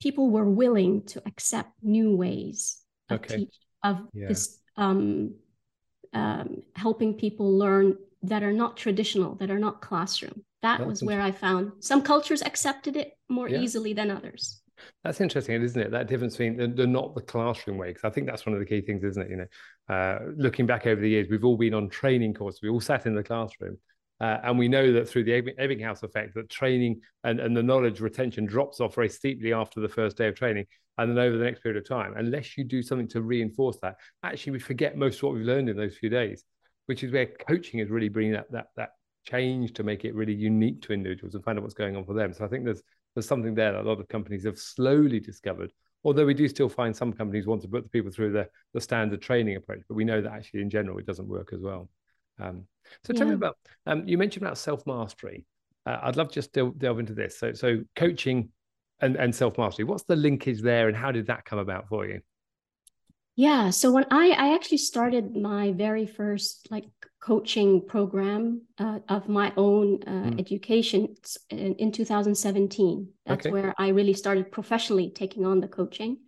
people 0.00 0.30
were 0.30 0.48
willing 0.48 1.02
to 1.12 1.22
accept 1.26 1.70
new 1.82 2.16
ways 2.16 2.82
of 3.08 3.20
okay. 3.20 3.36
teach 3.36 3.56
of 3.82 3.96
yeah. 4.12 4.28
this 4.28 4.58
um, 4.76 5.34
um, 6.12 6.62
helping 6.74 7.14
people 7.14 7.58
learn 7.58 7.96
that 8.22 8.42
are 8.42 8.52
not 8.52 8.76
traditional, 8.76 9.34
that 9.36 9.50
are 9.50 9.58
not 9.58 9.80
classroom. 9.80 10.44
That 10.62 10.78
That's 10.78 10.88
was 10.88 11.02
where 11.02 11.20
I 11.20 11.32
found 11.32 11.72
some 11.80 12.02
cultures 12.02 12.42
accepted 12.42 12.96
it 12.96 13.12
more 13.28 13.48
yeah. 13.48 13.60
easily 13.60 13.94
than 13.94 14.10
others. 14.10 14.61
That's 15.04 15.20
interesting, 15.20 15.60
isn't 15.62 15.80
it? 15.80 15.90
That 15.90 16.08
difference 16.08 16.36
between 16.36 16.56
the, 16.56 16.68
the 16.68 16.86
not 16.86 17.14
the 17.14 17.20
classroom 17.20 17.78
way, 17.78 17.88
because 17.88 18.04
I 18.04 18.10
think 18.10 18.26
that's 18.26 18.46
one 18.46 18.54
of 18.54 18.60
the 18.60 18.66
key 18.66 18.80
things, 18.80 19.02
isn't 19.04 19.22
it? 19.22 19.30
You 19.30 19.36
know, 19.36 19.94
uh, 19.94 20.18
looking 20.36 20.66
back 20.66 20.86
over 20.86 21.00
the 21.00 21.08
years, 21.08 21.28
we've 21.30 21.44
all 21.44 21.56
been 21.56 21.74
on 21.74 21.88
training 21.88 22.34
courses. 22.34 22.62
We 22.62 22.68
all 22.68 22.80
sat 22.80 23.06
in 23.06 23.14
the 23.14 23.22
classroom, 23.22 23.78
uh, 24.20 24.38
and 24.44 24.58
we 24.58 24.68
know 24.68 24.92
that 24.92 25.08
through 25.08 25.24
the 25.24 25.42
Ebbinghaus 25.42 26.02
effect, 26.02 26.34
that 26.34 26.48
training 26.48 27.00
and, 27.24 27.40
and 27.40 27.56
the 27.56 27.62
knowledge 27.62 28.00
retention 28.00 28.46
drops 28.46 28.80
off 28.80 28.94
very 28.94 29.08
steeply 29.08 29.52
after 29.52 29.80
the 29.80 29.88
first 29.88 30.16
day 30.16 30.28
of 30.28 30.34
training, 30.34 30.66
and 30.98 31.10
then 31.10 31.18
over 31.18 31.36
the 31.36 31.44
next 31.44 31.62
period 31.62 31.82
of 31.82 31.88
time, 31.88 32.14
unless 32.16 32.56
you 32.56 32.64
do 32.64 32.82
something 32.82 33.08
to 33.08 33.22
reinforce 33.22 33.78
that, 33.82 33.96
actually 34.22 34.52
we 34.52 34.58
forget 34.58 34.96
most 34.96 35.16
of 35.16 35.22
what 35.24 35.34
we've 35.34 35.46
learned 35.46 35.68
in 35.68 35.76
those 35.76 35.96
few 35.96 36.10
days, 36.10 36.44
which 36.86 37.02
is 37.02 37.12
where 37.12 37.26
coaching 37.26 37.80
is 37.80 37.90
really 37.90 38.08
bringing 38.08 38.32
that 38.32 38.50
that 38.52 38.66
that 38.76 38.90
change 39.24 39.72
to 39.72 39.84
make 39.84 40.04
it 40.04 40.14
really 40.14 40.34
unique 40.34 40.82
to 40.82 40.92
individuals 40.92 41.34
and 41.34 41.44
find 41.44 41.56
out 41.56 41.62
what's 41.62 41.74
going 41.74 41.96
on 41.96 42.04
for 42.04 42.12
them. 42.12 42.32
So 42.32 42.44
I 42.44 42.48
think 42.48 42.64
there's 42.64 42.82
there's 43.14 43.26
something 43.26 43.54
there 43.54 43.72
that 43.72 43.82
a 43.82 43.88
lot 43.88 44.00
of 44.00 44.08
companies 44.08 44.44
have 44.44 44.58
slowly 44.58 45.20
discovered. 45.20 45.72
Although 46.04 46.26
we 46.26 46.34
do 46.34 46.48
still 46.48 46.68
find 46.68 46.96
some 46.96 47.12
companies 47.12 47.46
want 47.46 47.62
to 47.62 47.68
put 47.68 47.84
the 47.84 47.88
people 47.88 48.10
through 48.10 48.32
the, 48.32 48.48
the 48.74 48.80
standard 48.80 49.22
training 49.22 49.56
approach, 49.56 49.82
but 49.88 49.94
we 49.94 50.04
know 50.04 50.20
that 50.20 50.32
actually 50.32 50.62
in 50.62 50.70
general 50.70 50.98
it 50.98 51.06
doesn't 51.06 51.28
work 51.28 51.52
as 51.52 51.60
well. 51.60 51.88
Um, 52.40 52.66
so 53.04 53.12
tell 53.12 53.26
yeah. 53.26 53.32
me 53.32 53.36
about 53.36 53.56
um, 53.86 54.08
you 54.08 54.18
mentioned 54.18 54.44
about 54.44 54.58
self 54.58 54.86
mastery. 54.86 55.44
Uh, 55.86 55.98
I'd 56.02 56.16
love 56.16 56.32
just 56.32 56.52
to 56.54 56.74
delve 56.78 56.98
into 56.98 57.14
this. 57.14 57.38
So 57.38 57.52
so 57.52 57.82
coaching 57.94 58.48
and, 59.00 59.16
and 59.16 59.34
self 59.34 59.58
mastery. 59.58 59.84
What's 59.84 60.04
the 60.04 60.16
linkage 60.16 60.60
there, 60.60 60.88
and 60.88 60.96
how 60.96 61.12
did 61.12 61.26
that 61.26 61.44
come 61.44 61.58
about 61.58 61.88
for 61.88 62.06
you? 62.06 62.20
Yeah. 63.36 63.70
So 63.70 63.92
when 63.92 64.06
I 64.10 64.30
I 64.30 64.54
actually 64.54 64.78
started 64.78 65.36
my 65.36 65.72
very 65.72 66.06
first 66.06 66.68
like 66.70 66.88
coaching 67.22 67.86
program 67.86 68.62
uh, 68.78 68.98
of 69.08 69.28
my 69.28 69.52
own 69.56 70.02
uh, 70.08 70.10
mm. 70.10 70.40
education 70.40 71.14
in, 71.50 71.74
in, 71.76 71.92
2017. 71.92 73.08
That's 73.26 73.46
okay. 73.46 73.52
where 73.52 73.72
I 73.78 73.88
really 73.88 74.12
started 74.12 74.50
professionally 74.50 75.10
taking 75.10 75.46
on 75.46 75.60
the 75.60 75.68
coaching. 75.68 76.18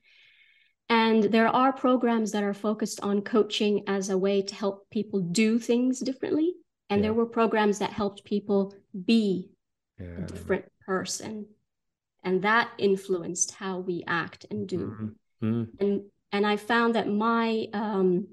And 0.89 1.25
there 1.25 1.49
are 1.49 1.73
programs 1.73 2.31
that 2.33 2.45
are 2.45 2.55
focused 2.55 3.01
on 3.01 3.23
coaching 3.23 3.83
as 3.89 4.09
a 4.09 4.17
way 4.17 4.43
to 4.43 4.55
help 4.55 4.89
people 4.91 5.21
do 5.21 5.59
things 5.59 5.99
differently. 5.99 6.55
And 6.89 7.01
yeah. 7.01 7.07
there 7.09 7.15
were 7.15 7.27
programs 7.27 7.81
that 7.81 7.91
helped 7.91 8.25
people 8.25 8.73
be 9.05 9.51
yeah. 9.99 10.19
a 10.19 10.27
different 10.27 10.67
person. 10.87 11.47
And 12.23 12.43
that 12.43 12.71
influenced 12.79 13.51
how 13.53 13.81
we 13.81 14.05
act 14.07 14.47
and 14.51 14.69
do. 14.69 14.79
Mm-hmm. 14.79 15.47
Mm. 15.47 15.69
And 15.81 16.03
and 16.31 16.47
I 16.47 16.57
found 16.57 16.95
that 16.95 17.09
my 17.09 17.67
um, 17.73 18.27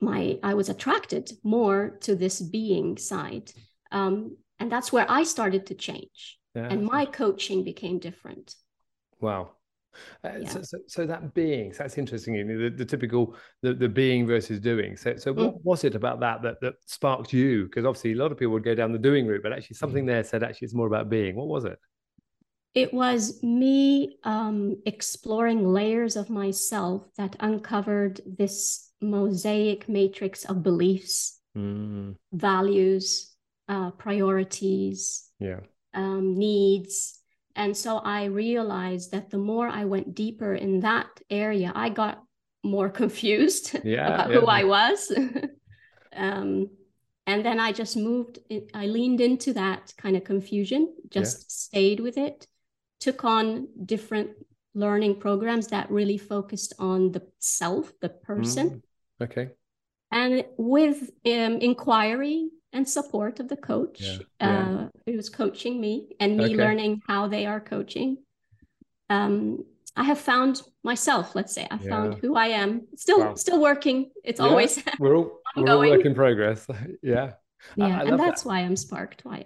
my 0.00 0.38
I 0.42 0.54
was 0.54 0.68
attracted 0.68 1.32
more 1.42 1.98
to 2.00 2.14
this 2.14 2.40
being 2.40 2.96
side. 2.98 3.52
Um, 3.90 4.36
and 4.58 4.70
that's 4.70 4.92
where 4.92 5.06
I 5.08 5.22
started 5.22 5.66
to 5.66 5.74
change. 5.74 6.38
Yeah. 6.54 6.68
And 6.70 6.84
my 6.84 7.04
coaching 7.04 7.64
became 7.64 7.98
different. 7.98 8.54
Wow. 9.20 9.52
Uh, 10.24 10.30
yeah. 10.40 10.48
so, 10.48 10.62
so, 10.62 10.78
so, 10.86 11.06
that 11.06 11.34
being, 11.34 11.72
so 11.72 11.82
that's 11.82 11.98
interesting. 11.98 12.46
The, 12.46 12.68
the 12.68 12.84
typical, 12.84 13.36
the, 13.62 13.74
the 13.74 13.88
being 13.88 14.26
versus 14.26 14.60
doing. 14.60 14.96
So, 14.96 15.16
so 15.16 15.32
what 15.32 15.54
mm. 15.54 15.60
was 15.64 15.84
it 15.84 15.94
about 15.94 16.20
that, 16.20 16.42
that 16.42 16.60
that 16.60 16.74
sparked 16.86 17.32
you? 17.32 17.64
Because 17.64 17.84
obviously 17.84 18.12
a 18.12 18.16
lot 18.16 18.30
of 18.30 18.38
people 18.38 18.52
would 18.54 18.64
go 18.64 18.74
down 18.74 18.92
the 18.92 18.98
doing 18.98 19.26
route, 19.26 19.42
but 19.42 19.52
actually 19.52 19.76
something 19.76 20.06
there 20.06 20.22
said 20.22 20.42
actually 20.42 20.66
it's 20.66 20.74
more 20.74 20.86
about 20.86 21.08
being. 21.08 21.34
What 21.36 21.48
was 21.48 21.64
it? 21.64 21.78
It 22.74 22.92
was 22.92 23.42
me 23.42 24.18
um, 24.24 24.76
exploring 24.86 25.66
layers 25.66 26.16
of 26.16 26.30
myself 26.30 27.08
that 27.16 27.34
uncovered 27.40 28.20
this 28.26 28.87
mosaic 29.00 29.88
matrix 29.88 30.44
of 30.44 30.62
beliefs, 30.62 31.38
mm. 31.56 32.14
values, 32.32 33.34
uh, 33.68 33.90
priorities, 33.92 35.30
yeah. 35.38 35.60
um, 35.94 36.36
needs. 36.36 37.20
And 37.54 37.76
so 37.76 37.98
I 37.98 38.24
realized 38.24 39.12
that 39.12 39.30
the 39.30 39.38
more 39.38 39.68
I 39.68 39.84
went 39.84 40.14
deeper 40.14 40.54
in 40.54 40.80
that 40.80 41.08
area, 41.30 41.72
I 41.74 41.88
got 41.88 42.22
more 42.64 42.88
confused 43.02 43.76
yeah, 43.84 44.14
about 44.14 44.30
yeah. 44.30 44.40
who 44.40 44.46
I 44.46 44.64
was. 44.64 45.12
um, 46.16 46.70
and 47.26 47.44
then 47.44 47.60
I 47.60 47.72
just 47.72 47.96
moved, 47.96 48.38
I 48.72 48.86
leaned 48.86 49.20
into 49.20 49.52
that 49.52 49.92
kind 49.98 50.16
of 50.16 50.24
confusion, 50.24 50.94
just 51.10 51.50
stayed 51.50 52.00
with 52.00 52.16
it, 52.16 52.46
took 53.00 53.22
on 53.22 53.68
different 53.84 54.30
learning 54.74 55.20
programs 55.20 55.68
that 55.68 55.90
really 55.90 56.16
focused 56.16 56.72
on 56.78 57.12
the 57.12 57.22
self, 57.38 57.92
the 58.00 58.08
person. 58.08 58.82
Okay. 59.20 59.50
And 60.10 60.44
with 60.56 61.10
um, 61.26 61.58
inquiry 61.60 62.48
and 62.72 62.88
support 62.88 63.40
of 63.40 63.48
the 63.48 63.56
coach, 63.56 64.00
yeah. 64.00 64.18
Yeah. 64.40 64.60
Uh, 64.60 64.88
who 65.06 65.16
was 65.16 65.28
coaching 65.28 65.80
me 65.80 66.16
and 66.20 66.36
me 66.36 66.46
okay. 66.46 66.56
learning 66.56 67.02
how 67.06 67.28
they 67.28 67.46
are 67.46 67.60
coaching, 67.60 68.18
um, 69.10 69.64
I 69.96 70.04
have 70.04 70.18
found 70.18 70.62
myself. 70.84 71.34
Let's 71.34 71.52
say 71.54 71.66
I 71.70 71.78
yeah. 71.82 71.90
found 71.90 72.14
who 72.20 72.36
I 72.36 72.48
am. 72.48 72.86
Still, 72.96 73.20
wow. 73.20 73.34
still 73.34 73.60
working. 73.60 74.10
It's 74.24 74.40
always 74.40 74.82
we're 74.98 75.16
all 75.16 75.40
we're 75.56 75.72
all 75.72 75.80
work 75.80 76.04
in 76.04 76.14
progress. 76.14 76.66
yeah. 77.02 77.32
Yeah, 77.74 77.86
I, 77.86 77.90
I 77.90 78.02
and 78.04 78.20
that's 78.20 78.44
that. 78.44 78.48
why 78.48 78.60
I'm 78.60 78.76
sparked. 78.76 79.24
Why. 79.24 79.44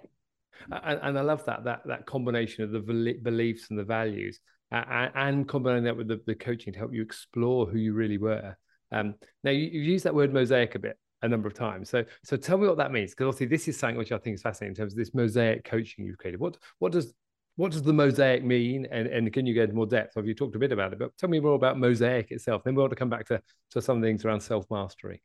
And, 0.71 0.99
and, 1.01 1.17
I 1.17 1.21
love 1.21 1.43
that 1.45 1.63
that 1.63 1.81
that 1.87 2.05
combination 2.05 2.63
of 2.63 2.71
the 2.71 2.79
beliefs 2.79 3.71
and 3.71 3.79
the 3.79 3.83
values, 3.83 4.39
uh, 4.71 5.07
and 5.15 5.47
combining 5.47 5.85
that 5.85 5.97
with 5.97 6.07
the, 6.07 6.21
the 6.27 6.35
coaching 6.35 6.73
to 6.73 6.79
help 6.79 6.93
you 6.93 7.01
explore 7.01 7.65
who 7.65 7.79
you 7.79 7.93
really 7.93 8.19
were. 8.19 8.55
Um, 8.93 9.15
now 9.43 9.51
you, 9.51 9.65
have 9.65 9.73
used 9.73 10.05
that 10.05 10.15
word 10.15 10.33
mosaic 10.33 10.75
a 10.75 10.79
bit 10.79 10.97
a 11.23 11.27
number 11.27 11.47
of 11.47 11.53
times. 11.53 11.89
So 11.89 12.03
so 12.23 12.37
tell 12.37 12.57
me 12.57 12.67
what 12.67 12.77
that 12.77 12.91
means 12.91 13.11
because 13.11 13.27
obviously 13.27 13.47
this 13.47 13.67
is 13.67 13.79
something 13.79 13.97
which 13.97 14.11
I 14.11 14.17
think 14.17 14.35
is 14.35 14.41
fascinating 14.41 14.73
in 14.73 14.75
terms 14.75 14.93
of 14.93 14.97
this 14.97 15.13
mosaic 15.13 15.63
coaching 15.63 16.05
you've 16.05 16.17
created. 16.17 16.39
What 16.39 16.57
what 16.79 16.91
does 16.91 17.13
what 17.55 17.71
does 17.71 17.83
the 17.83 17.93
mosaic 17.93 18.43
mean? 18.43 18.87
And, 18.91 19.07
and 19.07 19.31
can 19.31 19.45
you 19.45 19.53
go 19.53 19.61
into 19.61 19.75
more 19.75 19.85
depth? 19.85 20.15
Have 20.15 20.27
you 20.27 20.33
talked 20.33 20.55
a 20.55 20.59
bit 20.59 20.71
about 20.71 20.91
it? 20.91 20.99
But 20.99 21.15
tell 21.17 21.29
me 21.29 21.39
more 21.39 21.53
about 21.53 21.79
mosaic 21.79 22.31
itself. 22.31 22.63
Then 22.63 22.75
we 22.75 22.81
want 22.81 22.91
to 22.91 22.95
come 22.95 23.09
back 23.09 23.25
to, 23.27 23.41
to 23.71 23.81
some 23.81 24.01
things 24.01 24.25
around 24.25 24.41
self 24.41 24.65
mastery. 24.69 25.21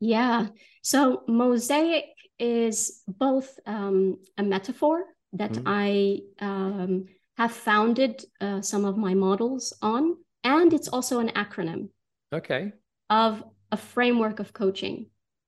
Yeah. 0.00 0.48
So 0.82 1.22
mosaic 1.26 2.04
is 2.38 3.02
both 3.08 3.58
um, 3.66 4.18
a 4.38 4.42
metaphor 4.44 5.04
that 5.32 5.52
mm. 5.52 5.62
I 5.66 6.20
um, 6.44 7.06
have 7.36 7.52
founded 7.52 8.24
uh, 8.40 8.62
some 8.62 8.84
of 8.84 8.96
my 8.96 9.14
models 9.14 9.76
on, 9.82 10.16
and 10.44 10.72
it's 10.72 10.88
also 10.88 11.18
an 11.18 11.30
acronym. 11.30 11.88
Okay 12.32 12.72
of 13.10 13.42
a 13.70 13.76
framework 13.76 14.40
of 14.40 14.52
coaching 14.52 15.06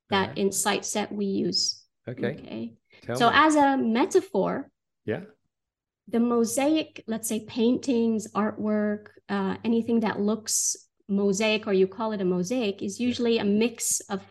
that 0.09 0.37
in 0.37 0.49
SightSet 0.49 1.11
we 1.11 1.25
use. 1.25 1.83
Okay. 2.07 2.27
Okay. 2.27 2.73
Tell 3.03 3.15
so 3.15 3.29
me. 3.29 3.35
as 3.35 3.55
a 3.55 3.77
metaphor, 3.77 4.69
yeah, 5.05 5.21
the 6.07 6.19
mosaic, 6.19 7.03
let's 7.07 7.27
say 7.27 7.45
paintings, 7.45 8.27
artwork, 8.33 9.07
uh, 9.29 9.57
anything 9.63 10.01
that 10.01 10.19
looks 10.19 10.75
mosaic 11.07 11.67
or 11.67 11.73
you 11.73 11.87
call 11.87 12.11
it 12.11 12.21
a 12.21 12.25
mosaic 12.25 12.81
is 12.81 12.99
usually 12.99 13.37
a 13.37 13.43
mix 13.43 14.01
of 14.01 14.21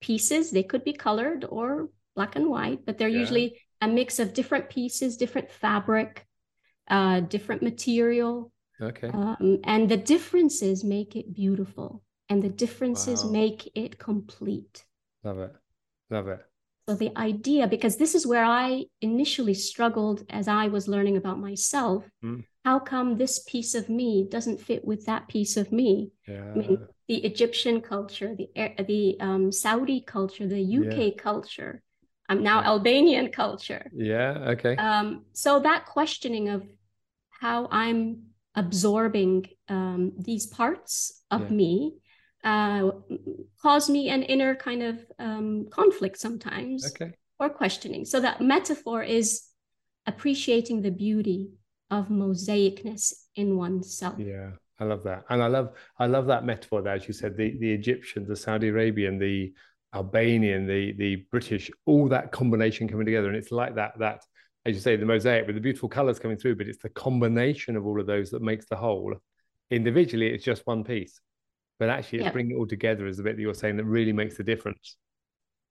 pieces. 0.00 0.50
They 0.50 0.62
could 0.62 0.84
be 0.84 0.92
colored 0.92 1.44
or 1.48 1.88
black 2.16 2.36
and 2.36 2.48
white, 2.48 2.84
but 2.84 2.98
they're 2.98 3.08
yeah. 3.08 3.18
usually 3.18 3.60
a 3.80 3.88
mix 3.88 4.18
of 4.18 4.34
different 4.34 4.70
pieces, 4.70 5.16
different 5.16 5.50
fabric, 5.50 6.26
uh, 6.88 7.20
different 7.20 7.62
material. 7.62 8.52
Okay. 8.80 9.08
Um, 9.08 9.60
and 9.64 9.88
the 9.88 9.96
differences 9.96 10.82
make 10.84 11.16
it 11.16 11.34
beautiful 11.34 12.02
and 12.30 12.42
the 12.42 12.48
differences 12.48 13.24
wow. 13.24 13.30
make 13.32 13.70
it 13.74 13.98
complete. 13.98 14.84
Love 15.24 15.40
it. 15.40 15.52
Love 16.08 16.28
it. 16.28 16.40
So 16.88 16.94
the 16.94 17.16
idea, 17.16 17.66
because 17.66 17.96
this 17.96 18.14
is 18.14 18.26
where 18.26 18.44
I 18.44 18.86
initially 19.00 19.54
struggled 19.54 20.24
as 20.30 20.48
I 20.48 20.68
was 20.68 20.88
learning 20.88 21.16
about 21.16 21.38
myself. 21.38 22.08
Mm. 22.24 22.44
How 22.64 22.78
come 22.78 23.16
this 23.16 23.40
piece 23.40 23.74
of 23.74 23.88
me 23.88 24.26
doesn't 24.28 24.60
fit 24.60 24.84
with 24.84 25.06
that 25.06 25.28
piece 25.28 25.56
of 25.56 25.72
me? 25.72 26.10
Yeah. 26.26 26.50
I 26.52 26.54
mean, 26.54 26.78
the 27.08 27.16
Egyptian 27.24 27.80
culture, 27.80 28.34
the 28.34 28.48
the 28.86 29.16
um, 29.20 29.52
Saudi 29.52 30.00
culture, 30.00 30.46
the 30.46 30.62
UK 30.62 30.98
yeah. 30.98 31.22
culture. 31.22 31.82
I'm 32.28 32.42
now 32.42 32.62
Albanian 32.62 33.32
culture. 33.32 33.90
Yeah. 33.92 34.52
Okay. 34.54 34.76
Um, 34.76 35.24
so 35.32 35.60
that 35.60 35.86
questioning 35.86 36.48
of 36.48 36.66
how 37.30 37.68
I'm 37.70 38.30
absorbing 38.54 39.46
um, 39.68 40.12
these 40.18 40.46
parts 40.46 41.22
of 41.30 41.42
yeah. 41.42 41.56
me 41.56 41.94
uh, 42.44 42.90
cause 43.60 43.90
me 43.90 44.08
an 44.08 44.22
inner 44.22 44.54
kind 44.54 44.82
of 44.82 45.04
um, 45.18 45.66
conflict 45.70 46.18
sometimes 46.18 46.86
okay. 46.86 47.12
or 47.38 47.50
questioning. 47.50 48.04
So 48.04 48.20
that 48.20 48.40
metaphor 48.40 49.02
is 49.02 49.42
appreciating 50.06 50.82
the 50.82 50.90
beauty 50.90 51.50
of 51.90 52.08
mosaicness 52.08 53.12
in 53.34 53.56
oneself. 53.56 54.14
Yeah, 54.18 54.52
I 54.78 54.84
love 54.84 55.02
that, 55.04 55.24
and 55.28 55.42
I 55.42 55.48
love 55.48 55.72
I 55.98 56.06
love 56.06 56.26
that 56.26 56.44
metaphor 56.44 56.82
there, 56.82 56.94
as 56.94 57.06
you 57.06 57.14
said, 57.14 57.36
the 57.36 57.56
the 57.58 57.72
Egyptian, 57.72 58.26
the 58.26 58.36
Saudi 58.36 58.68
Arabian, 58.68 59.18
the 59.18 59.52
Albanian, 59.94 60.66
the 60.66 60.92
the 60.92 61.26
British, 61.30 61.70
all 61.84 62.08
that 62.08 62.32
combination 62.32 62.88
coming 62.88 63.06
together, 63.06 63.28
and 63.28 63.36
it's 63.36 63.52
like 63.52 63.74
that 63.74 63.98
that 63.98 64.22
as 64.66 64.74
you 64.74 64.80
say, 64.80 64.96
the 64.96 65.06
mosaic 65.06 65.46
with 65.46 65.56
the 65.56 65.60
beautiful 65.60 65.88
colors 65.88 66.18
coming 66.18 66.36
through, 66.36 66.54
but 66.54 66.68
it's 66.68 66.82
the 66.82 66.90
combination 66.90 67.76
of 67.76 67.86
all 67.86 67.98
of 67.98 68.06
those 68.06 68.30
that 68.30 68.42
makes 68.42 68.66
the 68.66 68.76
whole. 68.76 69.14
Individually, 69.70 70.26
it's 70.26 70.44
just 70.44 70.66
one 70.66 70.84
piece 70.84 71.20
but 71.80 71.88
actually 71.88 72.20
it's 72.20 72.30
bringing 72.30 72.52
it 72.52 72.58
all 72.58 72.66
together 72.66 73.06
is 73.06 73.16
the 73.16 73.22
bit 73.24 73.34
that 73.34 73.42
you're 73.42 73.54
saying 73.54 73.78
that 73.78 73.84
really 73.84 74.12
makes 74.12 74.36
the 74.36 74.44
difference. 74.44 74.96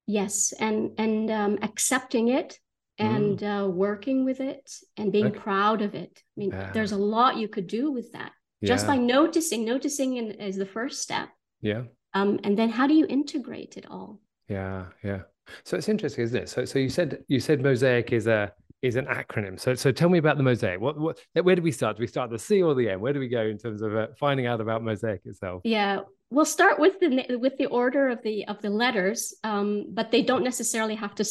Yes 0.08 0.54
and 0.60 0.92
and 0.98 1.30
um, 1.30 1.60
accepting 1.62 2.30
it 2.30 2.60
and 2.98 3.40
mm. 3.40 3.66
uh, 3.66 3.70
working 3.70 4.26
with 4.26 4.42
it 4.42 4.70
and 4.98 5.14
being 5.14 5.28
okay. 5.28 5.40
proud 5.40 5.82
of 5.82 5.96
it. 5.96 6.12
I 6.16 6.40
mean 6.40 6.50
there's 6.74 6.92
a 6.92 6.98
lot 6.98 7.38
you 7.38 7.48
could 7.48 7.68
do 7.68 7.92
with 7.92 8.12
that 8.12 8.32
yeah. 8.60 8.68
just 8.68 8.88
by 8.88 8.98
noticing 8.98 9.64
noticing 9.64 10.18
in, 10.18 10.32
is 10.32 10.58
the 10.58 10.66
first 10.66 11.02
step. 11.02 11.30
Yeah. 11.62 11.84
Um, 12.16 12.40
and 12.44 12.58
then 12.58 12.70
how 12.70 12.88
do 12.88 12.96
you 12.96 13.06
integrate 13.08 13.78
it 13.78 13.86
all? 13.90 14.20
Yeah 14.50 14.86
yeah. 15.04 15.22
So 15.64 15.78
it's 15.78 15.90
interesting 15.90 16.26
isn't 16.26 16.44
it? 16.44 16.50
So 16.50 16.66
so 16.66 16.80
you 16.80 16.90
said 16.90 17.24
you 17.28 17.40
said 17.40 17.62
mosaic 17.62 18.12
is 18.12 18.26
a 18.26 18.52
is 18.82 18.96
an 18.96 19.06
acronym. 19.06 19.60
So, 19.60 19.76
so 19.76 19.92
tell 19.92 20.10
me 20.10 20.20
about 20.20 20.38
the 20.38 20.44
mosaic. 20.44 20.80
What, 20.80 20.98
what, 20.98 21.20
where 21.34 21.56
do 21.56 21.62
we 21.62 21.72
start? 21.72 21.98
Do 21.98 22.02
we 22.02 22.08
start 22.08 22.30
the 22.30 22.40
C 22.40 22.62
or 22.62 22.74
the 22.74 22.90
M? 22.90 23.02
Where 23.02 23.14
do 23.14 23.20
we 23.20 23.28
go 23.28 23.42
in 23.42 23.58
terms 23.58 23.82
of 23.82 23.96
uh, 23.96 24.08
finding 24.18 24.46
out 24.46 24.62
about 24.62 24.84
mosaic 24.84 25.22
itself? 25.26 25.62
Yeah, 25.66 26.00
we'll 26.30 26.46
start 26.46 26.80
with 26.80 27.00
the 27.00 27.38
with 27.38 27.58
the 27.58 27.66
order 27.66 28.10
of 28.10 28.22
the 28.24 28.46
of 28.48 28.62
the 28.62 28.70
letters, 28.70 29.34
um, 29.44 29.88
but 29.90 30.12
they 30.12 30.22
don't 30.22 30.44
necessarily 30.44 30.96
have 30.96 31.14
to 31.16 31.26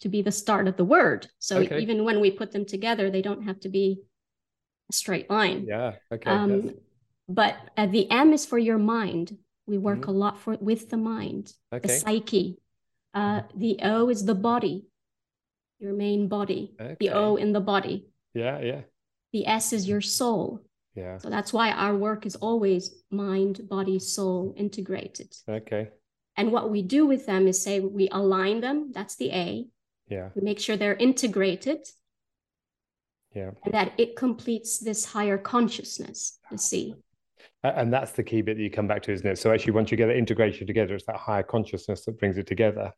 to 0.00 0.08
be 0.08 0.20
the 0.20 0.32
start 0.32 0.68
of 0.68 0.76
the 0.76 0.84
word. 0.84 1.26
So 1.38 1.58
okay. 1.58 1.78
even 1.80 2.04
when 2.04 2.20
we 2.20 2.30
put 2.30 2.52
them 2.52 2.66
together, 2.66 3.10
they 3.10 3.22
don't 3.22 3.44
have 3.44 3.60
to 3.60 3.70
be 3.70 4.00
a 4.90 4.92
straight 4.92 5.30
line. 5.30 5.64
Yeah. 5.66 5.94
Okay. 6.12 6.30
Um, 6.30 6.72
but 7.28 7.56
uh, 7.76 7.86
the 7.86 8.10
M 8.10 8.32
is 8.32 8.44
for 8.44 8.58
your 8.58 8.78
mind. 8.78 9.36
We 9.66 9.78
work 9.78 10.00
mm-hmm. 10.00 10.10
a 10.10 10.14
lot 10.14 10.38
for 10.38 10.56
with 10.60 10.90
the 10.90 10.96
mind, 10.96 11.52
okay. 11.72 11.86
the 11.86 11.94
psyche. 11.94 12.58
Uh, 13.12 13.42
the 13.56 13.76
O 13.82 14.08
is 14.08 14.24
the 14.24 14.36
body 14.36 14.84
your 15.80 15.92
main 15.92 16.28
body, 16.28 16.74
okay. 16.80 16.96
the 17.00 17.10
O 17.10 17.36
in 17.36 17.52
the 17.52 17.60
body. 17.60 18.06
Yeah, 18.34 18.60
yeah. 18.60 18.80
The 19.32 19.46
S 19.46 19.72
is 19.72 19.88
your 19.88 20.00
soul. 20.00 20.60
Yeah. 20.94 21.18
So 21.18 21.30
that's 21.30 21.52
why 21.52 21.70
our 21.70 21.96
work 21.96 22.26
is 22.26 22.36
always 22.36 23.02
mind, 23.10 23.68
body, 23.68 23.98
soul 23.98 24.54
integrated. 24.56 25.34
Okay. 25.48 25.88
And 26.36 26.52
what 26.52 26.70
we 26.70 26.82
do 26.82 27.06
with 27.06 27.26
them 27.26 27.46
is 27.46 27.62
say 27.62 27.80
we 27.80 28.08
align 28.10 28.60
them. 28.60 28.92
That's 28.92 29.16
the 29.16 29.30
A. 29.30 29.66
Yeah. 30.08 30.28
We 30.34 30.42
make 30.42 30.58
sure 30.58 30.76
they're 30.76 30.94
integrated. 30.94 31.86
Yeah. 33.34 33.52
And 33.64 33.74
that 33.74 33.92
it 33.98 34.16
completes 34.16 34.78
this 34.78 35.04
higher 35.04 35.38
consciousness, 35.38 36.38
the 36.50 36.58
C. 36.58 36.94
And 37.62 37.92
that's 37.92 38.12
the 38.12 38.22
key 38.22 38.42
bit 38.42 38.56
that 38.56 38.62
you 38.62 38.70
come 38.70 38.88
back 38.88 39.02
to, 39.02 39.12
isn't 39.12 39.26
it? 39.26 39.38
So 39.38 39.52
actually, 39.52 39.72
once 39.72 39.90
you 39.90 39.96
get 39.96 40.06
the 40.06 40.14
integration 40.16 40.66
together, 40.66 40.94
it's 40.94 41.06
that 41.06 41.16
higher 41.16 41.42
consciousness 41.42 42.04
that 42.06 42.18
brings 42.18 42.38
it 42.38 42.46
together. 42.46 42.92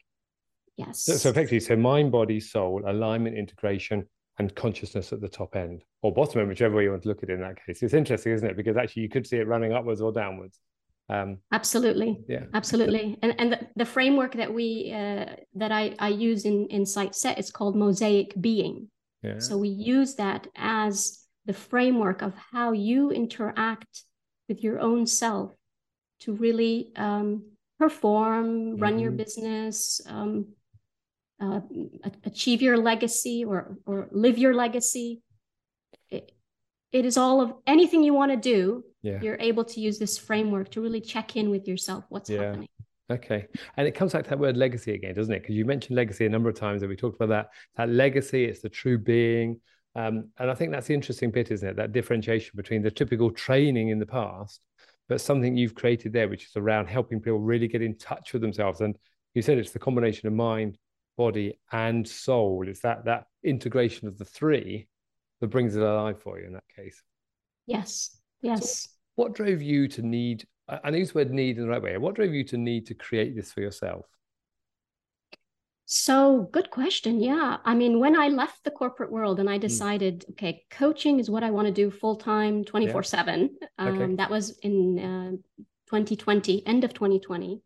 Yes. 0.76 1.04
So, 1.04 1.14
so 1.14 1.30
effectively, 1.30 1.60
so 1.60 1.76
mind, 1.76 2.12
body, 2.12 2.40
soul, 2.40 2.82
alignment, 2.86 3.36
integration, 3.36 4.06
and 4.38 4.54
consciousness 4.54 5.12
at 5.12 5.20
the 5.20 5.28
top 5.28 5.54
end 5.54 5.82
or 6.00 6.12
bottom 6.12 6.40
end, 6.40 6.48
whichever 6.48 6.76
way 6.76 6.84
you 6.84 6.90
want 6.90 7.02
to 7.02 7.08
look 7.08 7.22
at 7.22 7.28
it 7.28 7.34
in 7.34 7.40
that 7.40 7.64
case. 7.64 7.82
It's 7.82 7.94
interesting, 7.94 8.32
isn't 8.32 8.48
it? 8.48 8.56
Because 8.56 8.76
actually, 8.76 9.02
you 9.02 9.08
could 9.08 9.26
see 9.26 9.36
it 9.36 9.46
running 9.46 9.72
upwards 9.72 10.00
or 10.00 10.12
downwards. 10.12 10.58
Um, 11.08 11.38
absolutely. 11.52 12.20
Yeah. 12.28 12.44
Absolutely. 12.54 13.18
And 13.22 13.34
and 13.38 13.52
the, 13.52 13.68
the 13.76 13.84
framework 13.84 14.34
that 14.34 14.52
we 14.52 14.92
uh, 14.94 15.36
that 15.54 15.72
I 15.72 15.94
I 15.98 16.08
use 16.08 16.44
in 16.44 16.68
in 16.68 16.84
SightSet 16.84 17.38
is 17.38 17.50
called 17.50 17.76
mosaic 17.76 18.40
being. 18.40 18.88
Yeah. 19.22 19.38
So 19.38 19.58
we 19.58 19.68
use 19.68 20.14
that 20.14 20.46
as 20.56 21.18
the 21.44 21.52
framework 21.52 22.22
of 22.22 22.34
how 22.52 22.72
you 22.72 23.10
interact 23.10 24.04
with 24.48 24.62
your 24.62 24.80
own 24.80 25.06
self 25.06 25.52
to 26.20 26.32
really 26.32 26.92
um, 26.96 27.44
perform, 27.78 28.76
run 28.76 28.92
mm-hmm. 28.92 28.98
your 29.00 29.10
business, 29.10 30.00
um, 30.06 30.46
uh, 31.42 31.60
achieve 32.24 32.62
your 32.62 32.78
legacy, 32.78 33.44
or 33.44 33.76
or 33.84 34.08
live 34.12 34.38
your 34.38 34.54
legacy. 34.54 35.20
It, 36.08 36.32
it 36.92 37.04
is 37.04 37.16
all 37.16 37.40
of 37.40 37.54
anything 37.66 38.04
you 38.04 38.14
want 38.14 38.30
to 38.32 38.36
do 38.36 38.84
yeah. 39.02 39.18
you're 39.20 39.38
able 39.40 39.64
to 39.64 39.80
use 39.80 39.98
this 39.98 40.16
framework 40.16 40.70
to 40.70 40.80
really 40.80 41.00
check 41.00 41.36
in 41.36 41.50
with 41.50 41.68
yourself 41.68 42.04
what's 42.08 42.30
yeah. 42.30 42.42
happening 42.42 42.68
okay 43.10 43.46
and 43.76 43.86
it 43.86 43.92
comes 43.92 44.12
back 44.12 44.24
to 44.24 44.30
that 44.30 44.38
word 44.38 44.56
legacy 44.56 44.94
again 44.94 45.14
doesn't 45.14 45.34
it 45.34 45.40
because 45.40 45.54
you 45.54 45.64
mentioned 45.64 45.96
legacy 45.96 46.24
a 46.24 46.28
number 46.28 46.48
of 46.48 46.54
times 46.54 46.82
and 46.82 46.88
we 46.88 46.96
talked 46.96 47.16
about 47.16 47.28
that 47.28 47.48
that 47.76 47.92
legacy 47.92 48.44
it's 48.44 48.60
the 48.60 48.68
true 48.68 48.96
being 48.96 49.60
um, 49.94 50.28
and 50.38 50.50
i 50.50 50.54
think 50.54 50.70
that's 50.70 50.86
the 50.86 50.94
interesting 50.94 51.30
bit 51.30 51.50
isn't 51.50 51.68
it 51.68 51.76
that 51.76 51.92
differentiation 51.92 52.52
between 52.54 52.82
the 52.82 52.90
typical 52.90 53.30
training 53.30 53.88
in 53.88 53.98
the 53.98 54.06
past 54.06 54.60
but 55.08 55.20
something 55.20 55.56
you've 55.56 55.74
created 55.74 56.12
there 56.12 56.28
which 56.28 56.46
is 56.46 56.56
around 56.56 56.86
helping 56.86 57.20
people 57.20 57.40
really 57.40 57.68
get 57.68 57.82
in 57.82 57.98
touch 57.98 58.32
with 58.32 58.40
themselves 58.40 58.80
and 58.80 58.96
you 59.34 59.42
said 59.42 59.58
it's 59.58 59.72
the 59.72 59.78
combination 59.78 60.28
of 60.28 60.32
mind 60.32 60.78
body 61.16 61.58
and 61.72 62.06
soul 62.08 62.66
it's 62.68 62.80
that 62.80 63.04
that 63.04 63.24
integration 63.44 64.08
of 64.08 64.18
the 64.18 64.24
three 64.24 64.88
that 65.40 65.48
brings 65.48 65.76
it 65.76 65.82
alive 65.82 66.20
for 66.20 66.38
you 66.38 66.46
in 66.46 66.52
that 66.52 66.64
case 66.74 67.02
yes 67.66 68.22
Yes. 68.42 68.82
So 68.82 68.88
what 69.14 69.34
drove 69.34 69.62
you 69.62 69.88
to 69.88 70.02
need, 70.02 70.44
I 70.68 70.90
use 70.90 71.12
the 71.12 71.20
word 71.20 71.30
need 71.30 71.56
in 71.56 71.64
the 71.64 71.68
right 71.68 71.82
way. 71.82 71.96
What 71.96 72.14
drove 72.14 72.34
you 72.34 72.44
to 72.44 72.58
need 72.58 72.86
to 72.88 72.94
create 72.94 73.34
this 73.34 73.52
for 73.52 73.60
yourself? 73.60 74.06
So, 75.84 76.48
good 76.52 76.70
question. 76.70 77.20
Yeah. 77.20 77.58
I 77.64 77.74
mean, 77.74 78.00
when 78.00 78.18
I 78.18 78.28
left 78.28 78.64
the 78.64 78.70
corporate 78.70 79.12
world 79.12 79.40
and 79.40 79.50
I 79.50 79.56
hmm. 79.56 79.60
decided, 79.60 80.20
mm. 80.20 80.30
okay, 80.30 80.64
coaching 80.70 81.20
is 81.20 81.28
what 81.28 81.44
I 81.44 81.50
want 81.50 81.66
to 81.66 81.72
do 81.72 81.90
full 81.90 82.16
time, 82.16 82.64
24 82.64 83.00
yeah. 83.00 83.06
7, 83.06 83.56
um, 83.78 84.16
that 84.16 84.30
was 84.30 84.58
in 84.60 84.98
uh, 84.98 85.30
2020, 85.88 86.66
end 86.66 86.84
of 86.84 86.94
2020. 86.94 87.60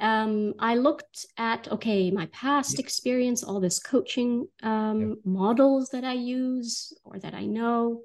Um, 0.00 0.54
I 0.58 0.74
looked 0.74 1.26
at, 1.38 1.68
okay, 1.70 2.10
my 2.10 2.26
past 2.26 2.78
experience, 2.78 3.42
all 3.42 3.60
this 3.60 3.78
coaching 3.78 4.48
um, 4.62 5.00
yeah. 5.00 5.14
models 5.24 5.90
that 5.90 6.04
I 6.04 6.14
use 6.14 6.92
or 7.04 7.18
that 7.20 7.34
I 7.34 7.46
know 7.46 8.02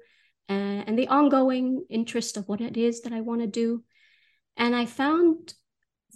uh, 0.48 0.84
and 0.86 0.98
the 0.98 1.08
ongoing 1.08 1.84
interest 1.88 2.36
of 2.36 2.48
what 2.48 2.60
it 2.60 2.76
is 2.76 3.02
that 3.02 3.12
I 3.12 3.20
want 3.20 3.40
to 3.40 3.46
do. 3.46 3.82
And 4.56 4.76
I 4.76 4.86
found 4.86 5.54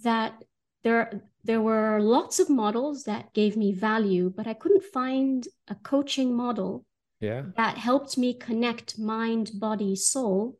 that 0.03 0.43
there, 0.83 1.23
there 1.43 1.61
were 1.61 1.99
lots 1.99 2.39
of 2.39 2.49
models 2.49 3.03
that 3.05 3.33
gave 3.33 3.57
me 3.57 3.71
value, 3.71 4.31
but 4.35 4.47
I 4.47 4.53
couldn't 4.53 4.83
find 4.83 5.47
a 5.67 5.75
coaching 5.75 6.35
model 6.35 6.85
yeah. 7.19 7.43
that 7.55 7.77
helped 7.77 8.17
me 8.17 8.33
connect 8.33 8.99
mind, 8.99 9.51
body, 9.55 9.95
soul, 9.95 10.59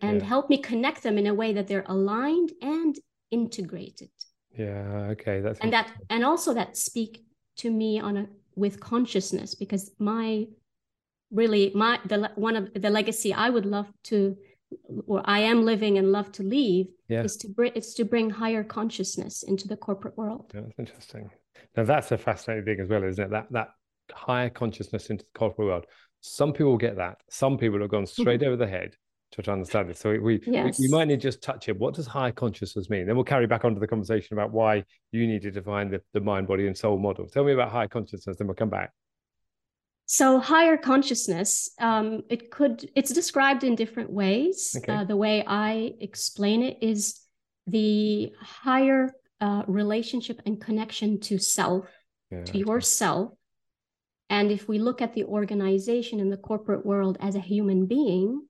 and 0.00 0.20
yeah. 0.20 0.26
help 0.26 0.48
me 0.48 0.58
connect 0.58 1.02
them 1.02 1.18
in 1.18 1.26
a 1.26 1.34
way 1.34 1.52
that 1.54 1.66
they're 1.66 1.86
aligned 1.88 2.52
and 2.62 2.96
integrated. 3.30 4.10
Yeah. 4.56 5.08
Okay. 5.12 5.40
That's 5.40 5.58
and 5.60 5.72
that 5.72 5.90
and 6.10 6.24
also 6.24 6.54
that 6.54 6.76
speak 6.76 7.24
to 7.56 7.70
me 7.70 8.00
on 8.00 8.16
a 8.16 8.26
with 8.56 8.80
consciousness 8.80 9.54
because 9.54 9.90
my 9.98 10.46
really 11.30 11.72
my 11.74 11.98
the 12.06 12.30
one 12.36 12.56
of 12.56 12.70
the 12.74 12.90
legacy 12.90 13.32
I 13.32 13.50
would 13.50 13.66
love 13.66 13.90
to 14.04 14.36
or 15.06 15.22
I 15.24 15.40
am 15.40 15.64
living 15.64 15.98
and 15.98 16.12
love 16.12 16.30
to 16.32 16.42
leave 16.42 16.86
yeah. 17.08 17.22
is 17.22 17.36
to 17.38 17.48
bring 17.48 17.72
it's 17.74 17.94
to 17.94 18.04
bring 18.04 18.30
higher 18.30 18.64
consciousness 18.64 19.42
into 19.42 19.68
the 19.68 19.76
corporate 19.76 20.16
world. 20.16 20.50
Yeah, 20.54 20.62
that's 20.62 20.78
interesting. 20.78 21.30
Now 21.76 21.84
that's 21.84 22.12
a 22.12 22.18
fascinating 22.18 22.64
thing 22.64 22.80
as 22.80 22.88
well, 22.88 23.04
isn't 23.04 23.24
it? 23.24 23.30
That 23.30 23.46
that 23.50 23.68
higher 24.12 24.50
consciousness 24.50 25.10
into 25.10 25.24
the 25.24 25.38
corporate 25.38 25.66
world. 25.66 25.86
Some 26.20 26.52
people 26.52 26.76
get 26.76 26.96
that. 26.96 27.18
Some 27.28 27.58
people 27.58 27.80
have 27.80 27.90
gone 27.90 28.06
straight 28.06 28.42
over 28.44 28.56
the 28.56 28.66
head 28.66 28.96
to 29.42 29.52
understand 29.52 29.90
it. 29.90 29.98
So 29.98 30.18
we, 30.18 30.40
yes. 30.46 30.78
we, 30.78 30.86
we 30.86 30.92
might 30.92 31.08
need 31.08 31.20
to 31.20 31.26
just 31.26 31.42
touch 31.42 31.68
it. 31.68 31.78
What 31.78 31.94
does 31.94 32.06
higher 32.06 32.32
consciousness 32.32 32.88
mean? 32.88 33.06
Then 33.06 33.16
we'll 33.16 33.24
carry 33.24 33.46
back 33.46 33.64
onto 33.64 33.80
the 33.80 33.86
conversation 33.86 34.36
about 34.36 34.52
why 34.52 34.84
you 35.12 35.26
need 35.26 35.42
to 35.42 35.50
define 35.50 35.90
the, 35.90 36.00
the 36.12 36.20
mind, 36.20 36.46
body, 36.46 36.66
and 36.66 36.76
soul 36.76 36.98
model. 36.98 37.26
Tell 37.26 37.44
me 37.44 37.52
about 37.52 37.70
higher 37.70 37.88
consciousness, 37.88 38.36
then 38.36 38.46
we'll 38.46 38.54
come 38.54 38.70
back. 38.70 38.92
So 40.06 40.38
higher 40.38 40.76
consciousness, 40.76 41.70
um, 41.80 42.22
it 42.28 42.50
could 42.50 42.90
it's 42.94 43.12
described 43.12 43.64
in 43.64 43.74
different 43.74 44.10
ways. 44.10 44.76
Okay. 44.76 44.92
Uh, 44.92 45.04
the 45.04 45.16
way 45.16 45.42
I 45.46 45.94
explain 45.98 46.62
it 46.62 46.78
is 46.82 47.20
the 47.66 48.32
higher 48.38 49.14
uh, 49.40 49.62
relationship 49.66 50.42
and 50.44 50.60
connection 50.60 51.20
to 51.20 51.38
self, 51.38 51.86
yeah, 52.30 52.44
to 52.44 52.58
yourself. 52.58 53.32
And 54.28 54.50
if 54.50 54.68
we 54.68 54.78
look 54.78 55.00
at 55.00 55.14
the 55.14 55.24
organization 55.24 56.20
in 56.20 56.28
the 56.28 56.36
corporate 56.36 56.84
world 56.84 57.16
as 57.20 57.34
a 57.34 57.40
human 57.40 57.86
being, 57.86 58.46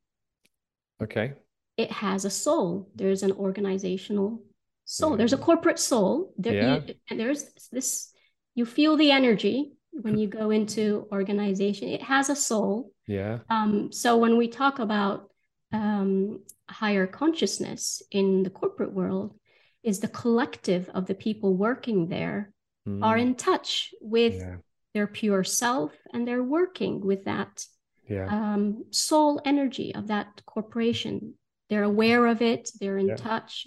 okay, 1.03 1.35
it 1.77 1.91
has 1.91 2.25
a 2.25 2.31
soul. 2.31 2.91
There's 2.95 3.23
an 3.23 3.33
organizational 3.33 4.43
soul. 4.85 5.13
Yeah. 5.13 5.17
There's 5.17 5.33
a 5.33 5.39
corporate 5.39 5.79
soul. 5.79 6.33
There, 6.39 6.55
yeah. 6.55 6.81
you, 6.87 6.95
and 7.11 7.21
there's 7.21 7.47
this. 7.73 8.13
You 8.55 8.65
feel 8.65 8.97
the 8.97 9.11
energy 9.11 9.73
when 10.03 10.19
you 10.19 10.27
go 10.27 10.51
into 10.51 11.07
organization 11.13 11.89
it 11.89 12.03
has 12.03 12.29
a 12.29 12.37
soul 12.37 12.93
yeah 13.07 13.39
um, 13.49 13.93
so 13.93 14.17
when 14.17 14.37
we 14.37 14.49
talk 14.49 14.79
about 14.79 15.31
um, 15.73 16.41
higher 16.69 17.07
consciousness 17.07 18.03
in 18.11 18.43
the 18.43 18.51
corporate 18.51 18.93
world 18.93 19.35
is 19.83 20.01
the 20.01 20.09
collective 20.09 20.89
of 20.95 21.07
the 21.07 21.15
people 21.15 21.55
working 21.55 22.09
there 22.09 22.53
mm. 22.89 23.05
are 23.05 23.17
in 23.17 23.35
touch 23.35 23.95
with 24.01 24.35
yeah. 24.35 24.57
their 24.95 25.07
pure 25.07 25.45
self 25.45 25.93
and 26.13 26.27
they're 26.27 26.43
working 26.43 27.05
with 27.05 27.25
that 27.25 27.65
yeah. 28.09 28.27
um, 28.27 28.85
soul 28.91 29.41
energy 29.45 29.95
of 29.95 30.07
that 30.09 30.43
corporation 30.47 31.35
they're 31.71 31.83
aware 31.83 32.27
of 32.27 32.43
it 32.43 32.71
they're 32.81 32.99
in 32.99 33.09
yeah. 33.09 33.17
touch 33.17 33.67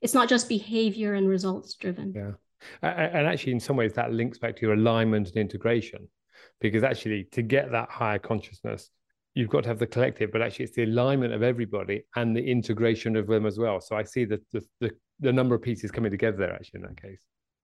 it's 0.00 0.14
not 0.14 0.28
just 0.28 0.48
behavior 0.48 1.14
and 1.14 1.28
results 1.28 1.74
driven 1.74 2.12
yeah 2.14 2.32
and 2.82 3.26
actually, 3.26 3.52
in 3.52 3.60
some 3.60 3.76
ways, 3.76 3.92
that 3.94 4.12
links 4.12 4.38
back 4.38 4.56
to 4.56 4.62
your 4.62 4.74
alignment 4.74 5.28
and 5.28 5.36
integration, 5.36 6.08
because 6.60 6.82
actually, 6.82 7.24
to 7.32 7.42
get 7.42 7.70
that 7.72 7.88
higher 7.90 8.18
consciousness, 8.18 8.90
you've 9.34 9.48
got 9.48 9.62
to 9.62 9.68
have 9.68 9.78
the 9.78 9.86
collective, 9.86 10.32
but 10.32 10.42
actually, 10.42 10.64
it's 10.66 10.76
the 10.76 10.84
alignment 10.84 11.32
of 11.32 11.42
everybody 11.42 12.02
and 12.16 12.36
the 12.36 12.44
integration 12.44 13.16
of 13.16 13.26
them 13.26 13.46
as 13.46 13.58
well. 13.58 13.80
So 13.80 13.96
I 13.96 14.02
see 14.02 14.24
the 14.24 14.40
the, 14.52 14.64
the, 14.80 14.90
the 15.20 15.32
number 15.32 15.54
of 15.54 15.62
pieces 15.62 15.90
coming 15.90 16.10
together 16.10 16.36
there, 16.36 16.54
actually, 16.54 16.80
in 16.80 16.86
that 16.86 17.00
case. 17.00 17.20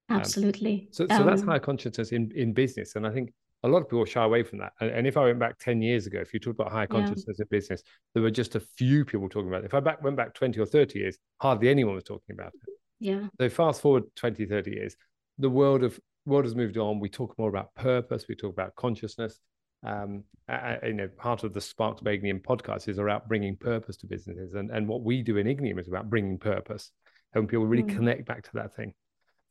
Um, 0.08 0.20
Absolutely. 0.20 0.82
Um, 0.82 0.88
so, 0.90 1.06
so 1.08 1.16
um, 1.16 1.26
that's 1.26 1.42
higher 1.42 1.58
consciousness 1.58 2.12
in, 2.12 2.30
in 2.34 2.52
business. 2.52 2.94
And 2.94 3.06
I 3.06 3.10
think 3.10 3.32
a 3.64 3.68
lot 3.68 3.78
of 3.78 3.88
people 3.88 4.04
shy 4.04 4.22
away 4.22 4.42
from 4.42 4.58
that. 4.58 4.72
And, 4.80 4.90
and 4.90 5.06
if 5.06 5.16
I 5.16 5.24
went 5.24 5.38
back 5.38 5.58
10 5.58 5.80
years 5.80 6.06
ago, 6.06 6.20
if 6.20 6.34
you 6.34 6.38
talk 6.38 6.54
about 6.54 6.70
higher 6.70 6.86
consciousness 6.86 7.36
yeah. 7.38 7.44
in 7.44 7.48
business, 7.50 7.82
there 8.12 8.22
were 8.22 8.30
just 8.30 8.54
a 8.56 8.60
few 8.60 9.06
people 9.06 9.28
talking 9.28 9.48
about 9.48 9.62
it. 9.62 9.66
If 9.66 9.74
I 9.74 9.80
back, 9.80 10.02
went 10.02 10.16
back 10.16 10.34
20 10.34 10.60
or 10.60 10.66
30 10.66 10.98
years, 10.98 11.16
hardly 11.40 11.70
anyone 11.70 11.94
was 11.94 12.04
talking 12.04 12.34
about 12.34 12.52
it. 12.54 12.74
Yeah. 13.00 13.26
So 13.40 13.48
fast 13.48 13.80
forward 13.80 14.04
20, 14.16 14.44
30 14.44 14.70
years, 14.70 14.96
the 15.38 15.48
world 15.48 15.82
of 15.82 15.98
world 16.26 16.44
has 16.44 16.54
moved 16.54 16.76
on. 16.76 17.00
We 17.00 17.08
talk 17.08 17.38
more 17.38 17.48
about 17.48 17.74
purpose. 17.74 18.26
We 18.28 18.34
talk 18.34 18.52
about 18.52 18.74
consciousness. 18.76 19.40
Um, 19.82 20.24
I, 20.48 20.78
you 20.86 20.92
know, 20.94 21.08
part 21.08 21.44
of 21.44 21.52
the 21.52 21.60
Sparks 21.60 22.00
of 22.00 22.06
Ignium 22.06 22.42
podcast 22.42 22.88
is 22.88 22.98
about 22.98 23.28
bringing 23.28 23.56
purpose 23.56 23.96
to 23.98 24.06
businesses, 24.06 24.54
and 24.54 24.70
and 24.70 24.88
what 24.88 25.02
we 25.02 25.22
do 25.22 25.36
in 25.36 25.46
Ignium 25.46 25.78
is 25.78 25.88
about 25.88 26.08
bringing 26.08 26.38
purpose, 26.38 26.90
helping 27.32 27.48
people 27.48 27.66
really 27.66 27.82
mm. 27.82 27.94
connect 27.94 28.26
back 28.26 28.42
to 28.44 28.50
that 28.54 28.74
thing. 28.74 28.94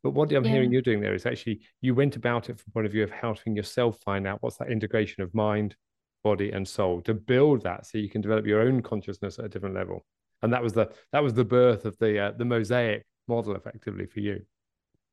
But 0.04 0.12
what 0.12 0.32
I'm 0.34 0.44
yeah. 0.44 0.52
hearing 0.52 0.72
you're 0.72 0.82
doing 0.82 1.00
there 1.00 1.16
is 1.16 1.26
actually 1.26 1.62
you 1.82 1.96
went 1.96 2.16
about 2.16 2.50
it 2.50 2.60
from 2.60 2.66
the 2.68 2.72
point 2.72 2.86
of 2.86 2.92
view 2.92 3.04
of 3.04 3.12
helping 3.12 3.56
yourself 3.56 3.98
find 4.04 4.28
out 4.28 4.40
what's 4.42 4.58
that 4.58 4.70
integration 4.70 5.24
of 5.24 5.34
mind, 5.34 5.76
body, 6.24 6.52
and 6.52 6.68
soul 6.68 7.02
to 7.02 7.14
build 7.14 7.64
that 7.64 7.86
so 7.86 7.98
you 7.98 8.10
can 8.10 8.22
develop 8.22 8.46
your 8.46 8.62
own 8.62 8.82
consciousness 8.82 9.40
at 9.40 9.46
a 9.46 9.50
different 9.50 9.76
level. 9.76 10.06
And 10.42 10.52
that 10.52 10.62
was 10.62 10.74
the 10.74 10.92
that 11.14 11.24
was 11.24 11.34
the 11.34 11.46
birth 11.46 11.86
of 11.86 11.98
the 12.00 12.20
uh, 12.20 12.32
the 12.38 12.46
mosaic 12.46 13.06
model 13.28 13.56
effectively 13.56 14.06
for 14.06 14.20
you 14.20 14.42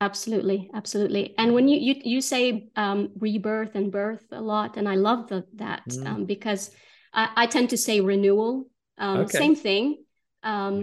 absolutely 0.00 0.70
absolutely 0.74 1.34
and 1.38 1.54
when 1.54 1.68
you 1.68 1.78
you, 1.78 2.00
you 2.04 2.20
say 2.20 2.68
um, 2.76 3.10
rebirth 3.18 3.74
and 3.74 3.92
birth 3.92 4.24
a 4.32 4.40
lot 4.40 4.76
and 4.76 4.88
i 4.88 4.94
love 4.94 5.28
the, 5.28 5.44
that 5.54 5.86
mm. 5.88 6.06
um, 6.06 6.24
because 6.24 6.70
I, 7.12 7.28
I, 7.36 7.46
tend 7.46 7.70
to 7.70 7.76
say 7.76 8.00
renewal 8.00 8.68
um, 8.98 9.20
okay. 9.20 9.38
same 9.38 9.56
thing 9.56 10.04
um, 10.42 10.82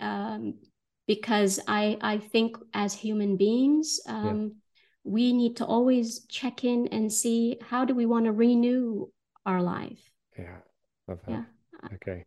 yeah. 0.00 0.36
Um, 1.08 1.14
because 1.14 1.60
i 1.66 1.96
i 2.00 2.18
think 2.18 2.56
as 2.74 2.94
human 2.94 3.36
beings 3.36 4.00
yeah. 4.06 4.12
Um, 4.12 4.56
we 5.08 5.32
need 5.32 5.56
to 5.58 5.64
always 5.64 6.26
check 6.26 6.64
in 6.64 6.88
and 6.88 7.12
see 7.12 7.58
how 7.62 7.84
do 7.84 7.94
we 7.94 8.06
want 8.06 8.24
to 8.24 8.32
renew 8.32 9.06
our 9.44 9.62
life 9.62 10.10
yeah 10.36 10.58
love 11.06 11.20
that. 11.26 11.30
yeah 11.30 11.44
okay 11.94 12.24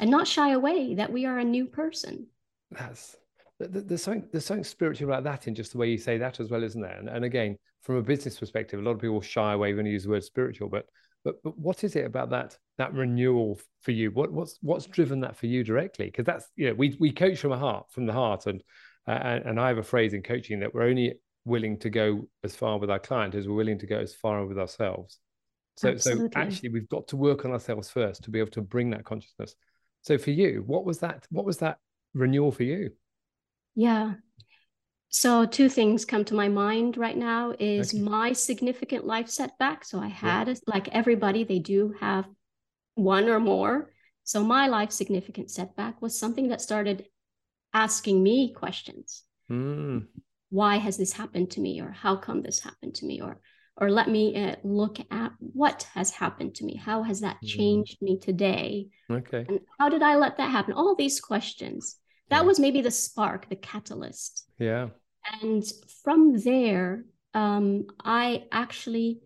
and 0.00 0.10
not 0.10 0.26
shy 0.26 0.50
away 0.50 0.94
that 0.94 1.12
we 1.12 1.24
are 1.24 1.38
a 1.38 1.44
new 1.44 1.66
person 1.66 2.26
that's 2.72 3.16
there's 3.60 4.02
something 4.02 4.26
there's 4.32 4.46
something 4.46 4.64
spiritual 4.64 5.08
about 5.08 5.24
that 5.24 5.46
in 5.46 5.54
just 5.54 5.72
the 5.72 5.78
way 5.78 5.90
you 5.90 5.98
say 5.98 6.16
that 6.18 6.40
as 6.40 6.50
well, 6.50 6.62
isn't 6.62 6.80
there? 6.80 6.98
And, 6.98 7.08
and 7.08 7.24
again, 7.24 7.56
from 7.82 7.96
a 7.96 8.02
business 8.02 8.38
perspective, 8.38 8.80
a 8.80 8.82
lot 8.82 8.92
of 8.92 9.00
people 9.00 9.20
shy 9.20 9.52
away 9.52 9.74
when 9.74 9.86
you 9.86 9.92
use 9.92 10.04
the 10.04 10.10
word 10.10 10.24
spiritual, 10.24 10.68
but 10.68 10.86
but 11.24 11.42
but 11.42 11.58
what 11.58 11.84
is 11.84 11.96
it 11.96 12.04
about 12.04 12.30
that 12.30 12.56
that 12.78 12.94
renewal 12.94 13.60
for 13.82 13.90
you? 13.90 14.10
What 14.10 14.32
what's 14.32 14.58
what's 14.62 14.86
driven 14.86 15.20
that 15.20 15.36
for 15.36 15.46
you 15.46 15.64
directly? 15.64 16.06
Because 16.06 16.24
that's 16.24 16.46
you 16.56 16.68
know 16.68 16.74
we 16.74 16.96
we 16.98 17.12
coach 17.12 17.38
from 17.38 17.52
a 17.52 17.58
heart 17.58 17.86
from 17.90 18.06
the 18.06 18.12
heart, 18.12 18.46
and 18.46 18.62
uh, 19.06 19.12
and, 19.22 19.44
and 19.46 19.60
I 19.60 19.68
have 19.68 19.78
a 19.78 19.82
phrase 19.82 20.14
in 20.14 20.22
coaching 20.22 20.60
that 20.60 20.74
we're 20.74 20.84
only 20.84 21.14
willing 21.44 21.78
to 21.78 21.90
go 21.90 22.28
as 22.44 22.54
far 22.54 22.78
with 22.78 22.90
our 22.90 22.98
client 22.98 23.34
as 23.34 23.48
we're 23.48 23.54
willing 23.54 23.78
to 23.78 23.86
go 23.86 23.98
as 23.98 24.14
far 24.14 24.44
with 24.46 24.58
ourselves. 24.58 25.18
So 25.76 25.88
Absolutely. 25.88 26.28
so 26.34 26.40
actually 26.40 26.68
we've 26.70 26.88
got 26.88 27.08
to 27.08 27.16
work 27.16 27.44
on 27.44 27.52
ourselves 27.52 27.88
first 27.88 28.24
to 28.24 28.30
be 28.30 28.38
able 28.38 28.50
to 28.50 28.62
bring 28.62 28.90
that 28.90 29.04
consciousness. 29.04 29.54
So 30.02 30.18
for 30.18 30.30
you, 30.30 30.62
what 30.66 30.84
was 30.84 30.98
that? 30.98 31.26
What 31.30 31.44
was 31.44 31.58
that 31.58 31.78
renewal 32.14 32.52
for 32.52 32.64
you? 32.64 32.90
Yeah. 33.74 34.14
So 35.10 35.44
two 35.44 35.68
things 35.68 36.04
come 36.04 36.24
to 36.26 36.34
my 36.34 36.48
mind 36.48 36.96
right 36.96 37.16
now 37.16 37.52
is 37.58 37.92
okay. 37.92 38.02
my 38.02 38.32
significant 38.32 39.04
life 39.04 39.28
setback. 39.28 39.84
So 39.84 39.98
I 39.98 40.06
had 40.06 40.46
yeah. 40.46 40.54
like 40.68 40.88
everybody, 40.88 41.42
they 41.42 41.58
do 41.58 41.94
have 42.00 42.26
one 42.94 43.28
or 43.28 43.40
more. 43.40 43.90
So 44.22 44.44
my 44.44 44.68
life 44.68 44.92
significant 44.92 45.50
setback 45.50 46.00
was 46.00 46.16
something 46.16 46.48
that 46.48 46.60
started 46.60 47.06
asking 47.74 48.22
me 48.22 48.52
questions. 48.52 49.24
Mm. 49.50 50.06
Why 50.50 50.76
has 50.76 50.96
this 50.96 51.12
happened 51.12 51.50
to 51.52 51.60
me? 51.60 51.80
Or 51.80 51.90
how 51.90 52.14
come 52.14 52.42
this 52.42 52.60
happened 52.60 52.94
to 52.96 53.06
me? 53.06 53.20
Or 53.20 53.40
or 53.76 53.90
let 53.90 54.08
me 54.08 54.36
uh, 54.36 54.56
look 54.62 54.98
at 55.10 55.32
what 55.38 55.88
has 55.94 56.10
happened 56.10 56.54
to 56.56 56.64
me. 56.64 56.76
How 56.76 57.02
has 57.02 57.20
that 57.20 57.38
mm. 57.42 57.48
changed 57.48 57.98
mm. 57.98 58.02
me 58.02 58.18
today? 58.18 58.88
Okay. 59.10 59.44
And 59.48 59.60
how 59.78 59.88
did 59.88 60.02
I 60.02 60.16
let 60.16 60.36
that 60.36 60.50
happen? 60.50 60.74
All 60.74 60.94
these 60.94 61.20
questions 61.20 61.96
that 62.30 62.38
yeah. 62.38 62.42
was 62.42 62.58
maybe 62.58 62.80
the 62.80 62.90
spark 62.90 63.48
the 63.48 63.56
catalyst. 63.56 64.48
Yeah. 64.58 64.88
And 65.42 65.64
from 66.02 66.38
there 66.38 67.04
um, 67.32 67.86
i 68.02 68.44
actually 68.50 69.20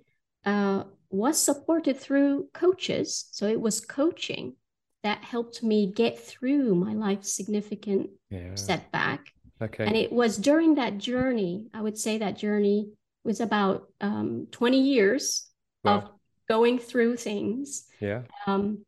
uh, 0.45 0.85
was 1.11 1.40
supported 1.40 1.99
through 1.99 2.49
coaches. 2.53 3.29
So 3.31 3.47
it 3.47 3.61
was 3.61 3.81
coaching 3.81 4.57
that 5.03 5.23
helped 5.23 5.62
me 5.62 5.90
get 5.93 6.19
through 6.19 6.75
my 6.75 6.93
life 6.95 7.25
significant 7.25 8.11
yeah. 8.31 8.55
setback. 8.57 9.33
Okay. 9.62 9.85
And 9.87 9.97
it 9.97 10.12
was 10.12 10.37
during 10.37 10.75
that 10.75 10.99
journey 10.99 11.69
i 11.73 11.81
would 11.81 11.97
say 11.97 12.19
that 12.19 12.37
journey 12.37 12.90
was 13.25 13.40
about 13.40 13.88
um, 14.01 14.47
20 14.51 14.81
years 14.81 15.49
wow. 15.83 15.99
of 15.99 16.11
going 16.49 16.79
through 16.79 17.17
things. 17.17 17.87
Yeah. 18.01 18.23
Um, 18.47 18.85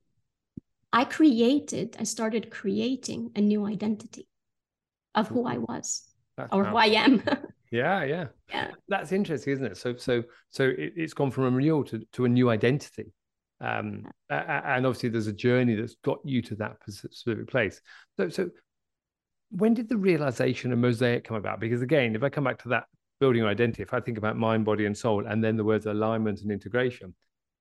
I 0.97 1.05
created, 1.05 1.95
I 2.01 2.05
started 2.05 2.51
creating 2.51 3.31
a 3.37 3.43
new 3.43 3.67
identity 3.67 4.27
of 5.15 5.29
who 5.29 5.47
I 5.47 5.59
was 5.59 6.09
That's 6.39 6.51
or 6.51 6.65
who 6.65 6.75
I 6.75 6.87
am. 6.87 7.23
yeah, 7.71 8.03
yeah. 8.03 8.27
Yeah. 8.49 8.71
That's 8.89 9.13
interesting, 9.13 9.53
isn't 9.53 9.67
it? 9.67 9.77
So 9.77 9.95
so 9.97 10.23
so 10.49 10.73
it, 10.79 10.95
has 10.97 11.13
gone 11.13 11.31
from 11.31 11.45
a 11.45 11.51
renewal 11.51 11.85
to, 11.85 12.03
to 12.13 12.25
a 12.25 12.31
new 12.31 12.49
identity. 12.49 13.13
Um, 13.61 14.07
and 14.31 14.87
obviously 14.87 15.11
there's 15.11 15.27
a 15.27 15.35
journey 15.35 15.75
that's 15.75 15.97
got 16.03 16.19
you 16.25 16.41
to 16.41 16.55
that 16.57 16.79
specific 16.89 17.47
place. 17.49 17.79
So 18.17 18.31
so 18.31 18.49
when 19.51 19.75
did 19.75 19.91
the 19.91 19.99
realization 19.99 20.73
of 20.73 20.79
mosaic 20.79 21.25
come 21.25 21.37
about? 21.37 21.61
Because 21.61 21.83
again, 21.83 22.17
if 22.17 22.23
I 22.23 22.31
come 22.31 22.45
back 22.45 22.63
to 22.63 22.71
that 22.71 22.85
building 23.21 23.43
your 23.43 23.51
identity, 23.51 23.83
if 23.83 23.93
I 23.93 24.01
think 24.01 24.17
about 24.17 24.39
mind, 24.39 24.65
body, 24.65 24.87
and 24.87 24.97
soul, 24.97 25.27
and 25.27 25.45
then 25.45 25.59
the 25.59 25.65
words 25.65 25.85
alignment 25.85 26.41
and 26.41 26.51
integration, 26.51 27.15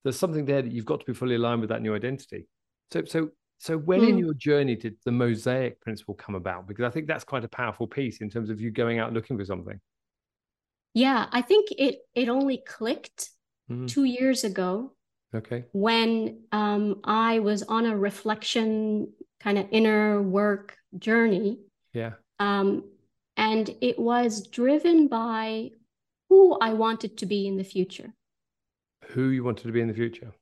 there's 0.05 0.17
something 0.17 0.45
there 0.45 0.61
that 0.61 0.71
you've 0.71 0.85
got 0.85 1.01
to 1.01 1.05
be 1.05 1.13
fully 1.13 1.35
aligned 1.35 1.59
with 1.59 1.69
that 1.71 1.81
new 1.81 1.93
identity. 1.93 2.47
So, 2.91 3.03
so, 3.05 3.29
so 3.59 3.77
when 3.77 4.01
mm. 4.01 4.09
in 4.09 4.13
hmm. 4.13 4.19
your 4.19 4.33
journey 4.33 4.75
did 4.75 4.95
the 5.05 5.11
mosaic 5.11 5.81
principle 5.81 6.13
come 6.13 6.35
about? 6.35 6.67
Because 6.67 6.85
I 6.85 6.89
think 6.89 7.07
that's 7.07 7.23
quite 7.23 7.43
a 7.43 7.49
powerful 7.49 7.87
piece 7.87 8.21
in 8.21 8.29
terms 8.29 8.49
of 8.49 8.61
you 8.61 8.71
going 8.71 8.99
out 8.99 9.13
looking 9.13 9.37
for 9.37 9.45
something. 9.45 9.79
Yeah, 10.93 11.25
I 11.31 11.41
think 11.41 11.69
it 11.77 11.99
it 12.13 12.29
only 12.29 12.63
clicked 12.65 13.29
mm. 13.69 13.87
two 13.87 14.05
years 14.05 14.43
ago. 14.43 14.93
Okay. 15.33 15.65
When 15.73 16.43
um, 16.53 17.01
I 17.03 17.39
was 17.39 17.63
on 17.63 17.85
a 17.85 17.97
reflection 17.97 19.09
kind 19.45 19.57
of 19.57 19.67
inner 19.71 20.21
work 20.21 20.77
journey. 20.97 21.59
Yeah. 21.93 22.13
Um, 22.39 22.83
and 23.37 23.69
it 23.81 23.99
was 23.99 24.47
driven 24.47 25.07
by 25.07 25.71
who 26.29 26.57
I 26.59 26.73
wanted 26.73 27.17
to 27.17 27.25
be 27.25 27.47
in 27.47 27.57
the 27.57 27.63
future. 27.63 28.13
Who 29.09 29.29
you 29.29 29.43
wanted 29.43 29.67
to 29.67 29.71
be 29.71 29.81
in 29.81 29.87
the 29.87 29.93
future? 29.93 30.33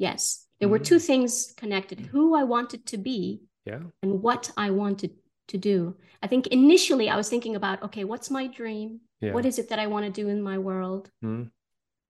Yes. 0.00 0.46
There 0.60 0.68
were 0.68 0.78
two 0.78 0.96
mm. 0.96 1.04
things 1.04 1.52
connected 1.56 2.00
who 2.00 2.34
I 2.34 2.42
wanted 2.44 2.86
to 2.86 2.96
be 2.96 3.42
yeah. 3.66 3.80
and 4.02 4.22
what 4.22 4.50
I 4.56 4.70
wanted 4.70 5.12
to 5.48 5.58
do. 5.58 5.96
I 6.22 6.26
think 6.26 6.46
initially 6.46 7.10
I 7.10 7.16
was 7.16 7.28
thinking 7.28 7.54
about, 7.54 7.82
okay, 7.82 8.04
what's 8.04 8.30
my 8.30 8.46
dream? 8.46 9.00
Yeah. 9.20 9.34
What 9.34 9.44
is 9.44 9.58
it 9.58 9.68
that 9.68 9.78
I 9.78 9.88
want 9.88 10.06
to 10.06 10.22
do 10.22 10.28
in 10.28 10.40
my 10.40 10.56
world? 10.56 11.10
Mm. 11.22 11.50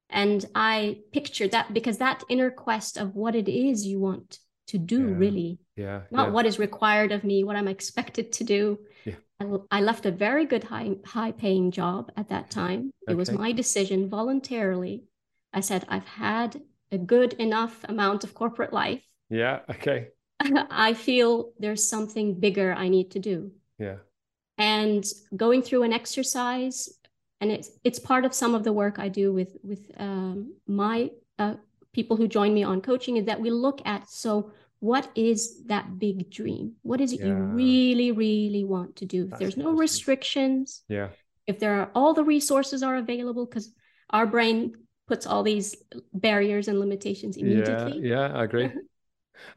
And 0.08 0.44
I 0.54 0.98
pictured 1.12 1.50
that 1.50 1.74
because 1.74 1.98
that 1.98 2.22
inner 2.28 2.50
quest 2.50 2.96
of 2.96 3.16
what 3.16 3.34
it 3.34 3.48
is 3.48 3.84
you 3.84 3.98
want 3.98 4.38
to 4.68 4.78
do, 4.78 5.08
yeah. 5.08 5.16
really. 5.16 5.58
Yeah. 5.76 6.00
Not 6.12 6.32
what 6.32 6.46
is 6.46 6.60
required 6.60 7.10
of 7.10 7.24
me, 7.24 7.42
what 7.42 7.56
I'm 7.56 7.68
expected 7.68 8.32
to 8.34 8.44
do. 8.44 8.78
Yeah. 9.04 9.14
I, 9.40 9.78
I 9.78 9.80
left 9.80 10.06
a 10.06 10.12
very 10.12 10.46
good 10.46 10.62
high 10.62 10.90
high 11.04 11.32
paying 11.32 11.72
job 11.72 12.12
at 12.16 12.28
that 12.28 12.50
time. 12.50 12.92
Okay. 13.02 13.12
It 13.12 13.16
was 13.16 13.32
my 13.32 13.50
decision 13.50 14.08
voluntarily. 14.08 15.04
I 15.52 15.60
said, 15.60 15.84
I've 15.88 16.06
had 16.06 16.60
a 16.92 16.98
good 16.98 17.34
enough 17.34 17.84
amount 17.88 18.24
of 18.24 18.34
corporate 18.34 18.72
life. 18.72 19.02
Yeah. 19.28 19.60
Okay. 19.70 20.08
I 20.70 20.94
feel 20.94 21.52
there's 21.58 21.88
something 21.88 22.38
bigger 22.38 22.74
I 22.74 22.88
need 22.88 23.12
to 23.12 23.18
do. 23.18 23.52
Yeah. 23.78 23.96
And 24.58 25.04
going 25.36 25.62
through 25.62 25.84
an 25.84 25.92
exercise, 25.92 26.88
and 27.40 27.50
it's 27.50 27.70
it's 27.84 27.98
part 27.98 28.24
of 28.24 28.34
some 28.34 28.54
of 28.54 28.64
the 28.64 28.72
work 28.72 28.98
I 28.98 29.08
do 29.08 29.32
with 29.32 29.56
with 29.62 29.90
um, 29.96 30.54
my 30.66 31.10
uh, 31.38 31.54
people 31.92 32.16
who 32.16 32.28
join 32.28 32.52
me 32.52 32.62
on 32.62 32.82
coaching 32.82 33.16
is 33.16 33.24
that 33.24 33.40
we 33.40 33.50
look 33.50 33.80
at 33.86 34.08
so 34.10 34.52
what 34.80 35.10
is 35.14 35.64
that 35.66 35.98
big 35.98 36.30
dream? 36.30 36.72
What 36.82 37.00
is 37.00 37.12
it 37.12 37.20
yeah. 37.20 37.26
you 37.26 37.34
really 37.34 38.12
really 38.12 38.64
want 38.64 38.96
to 38.96 39.06
do? 39.06 39.28
If 39.32 39.38
there's 39.38 39.56
no 39.56 39.72
restrictions, 39.72 40.82
yeah. 40.88 41.08
If 41.46 41.58
there 41.58 41.80
are 41.80 41.90
all 41.94 42.14
the 42.14 42.24
resources 42.24 42.82
are 42.82 42.96
available, 42.96 43.46
because 43.46 43.74
our 44.10 44.26
brain 44.26 44.74
puts 45.10 45.26
all 45.26 45.42
these 45.42 45.74
barriers 46.14 46.68
and 46.68 46.78
limitations 46.78 47.36
immediately. 47.36 48.00
Yeah, 48.00 48.28
yeah 48.28 48.38
I 48.38 48.44
agree. 48.44 48.70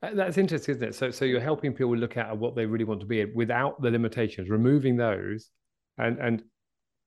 Uh, 0.01 0.11
that's 0.13 0.37
interesting, 0.37 0.75
isn't 0.75 0.87
it? 0.87 0.95
So, 0.95 1.11
so 1.11 1.25
you're 1.25 1.41
helping 1.41 1.73
people 1.73 1.97
look 1.97 2.15
at 2.15 2.37
what 2.37 2.55
they 2.55 2.65
really 2.65 2.85
want 2.85 3.01
to 3.01 3.05
be 3.05 3.25
without 3.25 3.81
the 3.81 3.91
limitations, 3.91 4.49
removing 4.49 4.95
those, 4.95 5.49
and 5.97 6.17
and 6.19 6.41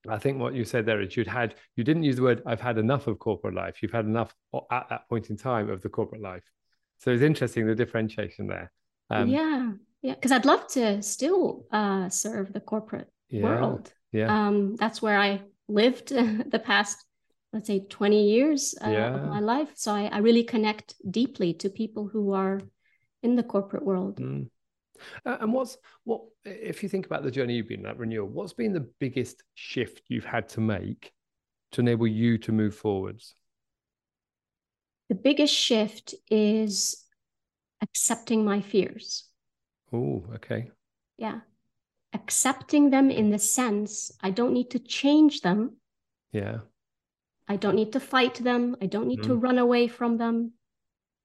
I 0.06 0.18
think 0.18 0.38
what 0.38 0.52
you 0.52 0.62
said 0.66 0.84
there 0.84 1.00
is 1.00 1.16
you'd 1.16 1.26
had 1.26 1.54
you 1.76 1.84
didn't 1.84 2.02
use 2.02 2.16
the 2.16 2.22
word 2.22 2.42
I've 2.44 2.60
had 2.60 2.76
enough 2.76 3.06
of 3.06 3.18
corporate 3.18 3.54
life. 3.54 3.82
You've 3.82 3.92
had 3.92 4.04
enough 4.04 4.34
at 4.70 4.90
that 4.90 5.08
point 5.08 5.30
in 5.30 5.38
time 5.38 5.70
of 5.70 5.80
the 5.80 5.88
corporate 5.88 6.20
life. 6.20 6.44
So 6.98 7.12
it's 7.12 7.22
interesting 7.22 7.66
the 7.66 7.74
differentiation 7.74 8.46
there. 8.46 8.70
Um, 9.08 9.30
yeah, 9.30 9.72
yeah, 10.02 10.14
because 10.14 10.32
I'd 10.32 10.44
love 10.44 10.66
to 10.72 11.02
still 11.02 11.64
uh, 11.72 12.10
serve 12.10 12.52
the 12.52 12.60
corporate 12.60 13.08
yeah, 13.30 13.42
world. 13.42 13.90
Yeah, 14.12 14.28
um, 14.28 14.76
that's 14.76 15.00
where 15.00 15.18
I 15.18 15.40
lived 15.66 16.08
the 16.54 16.62
past 16.62 17.05
let's 17.56 17.68
say 17.68 17.80
20 17.88 18.22
years 18.22 18.74
uh, 18.84 18.90
yeah. 18.90 19.14
of 19.14 19.24
my 19.30 19.40
life. 19.40 19.70
So 19.76 19.90
I, 19.92 20.10
I, 20.12 20.18
really 20.18 20.44
connect 20.44 20.94
deeply 21.10 21.54
to 21.54 21.70
people 21.70 22.06
who 22.06 22.34
are 22.34 22.60
in 23.22 23.34
the 23.34 23.42
corporate 23.42 23.82
world. 23.82 24.20
Mm. 24.20 24.50
uh, 25.24 25.38
and 25.40 25.54
what's 25.54 25.78
what 26.04 26.20
if 26.44 26.82
you 26.82 26.90
think 26.90 27.06
about 27.06 27.22
the 27.22 27.30
journey 27.30 27.54
you've 27.54 27.68
been 27.68 27.82
that 27.82 27.98
renewal 27.98 28.28
what's 28.28 28.52
been 28.52 28.74
the 28.74 28.88
biggest 29.00 29.42
shift 29.54 30.02
you've 30.08 30.26
had 30.26 30.50
to 30.50 30.60
make 30.60 31.12
to 31.72 31.80
enable 31.80 32.06
you 32.06 32.36
to 32.38 32.52
move 32.52 32.74
forwards? 32.74 33.34
The 35.08 35.14
biggest 35.14 35.54
shift 35.54 36.14
is 36.30 37.06
accepting 37.82 38.44
my 38.44 38.60
fears. 38.60 39.24
Oh 39.94 40.24
okay. 40.34 40.70
Yeah. 41.16 41.40
Accepting 42.12 42.90
them 42.90 43.10
in 43.10 43.30
the 43.30 43.38
sense 43.38 44.12
i 44.22 44.30
don't 44.30 44.52
need 44.52 44.70
to 44.72 44.78
change 44.78 45.40
them. 45.40 45.76
Yeah 46.32 46.58
I 47.48 47.56
don't 47.56 47.76
need 47.76 47.92
to 47.92 48.00
fight 48.00 48.34
them. 48.34 48.76
I 48.82 48.86
don't 48.86 49.08
need 49.08 49.20
mm. 49.20 49.26
to 49.26 49.36
run 49.36 49.58
away 49.58 49.88
from 49.88 50.18
them. 50.18 50.52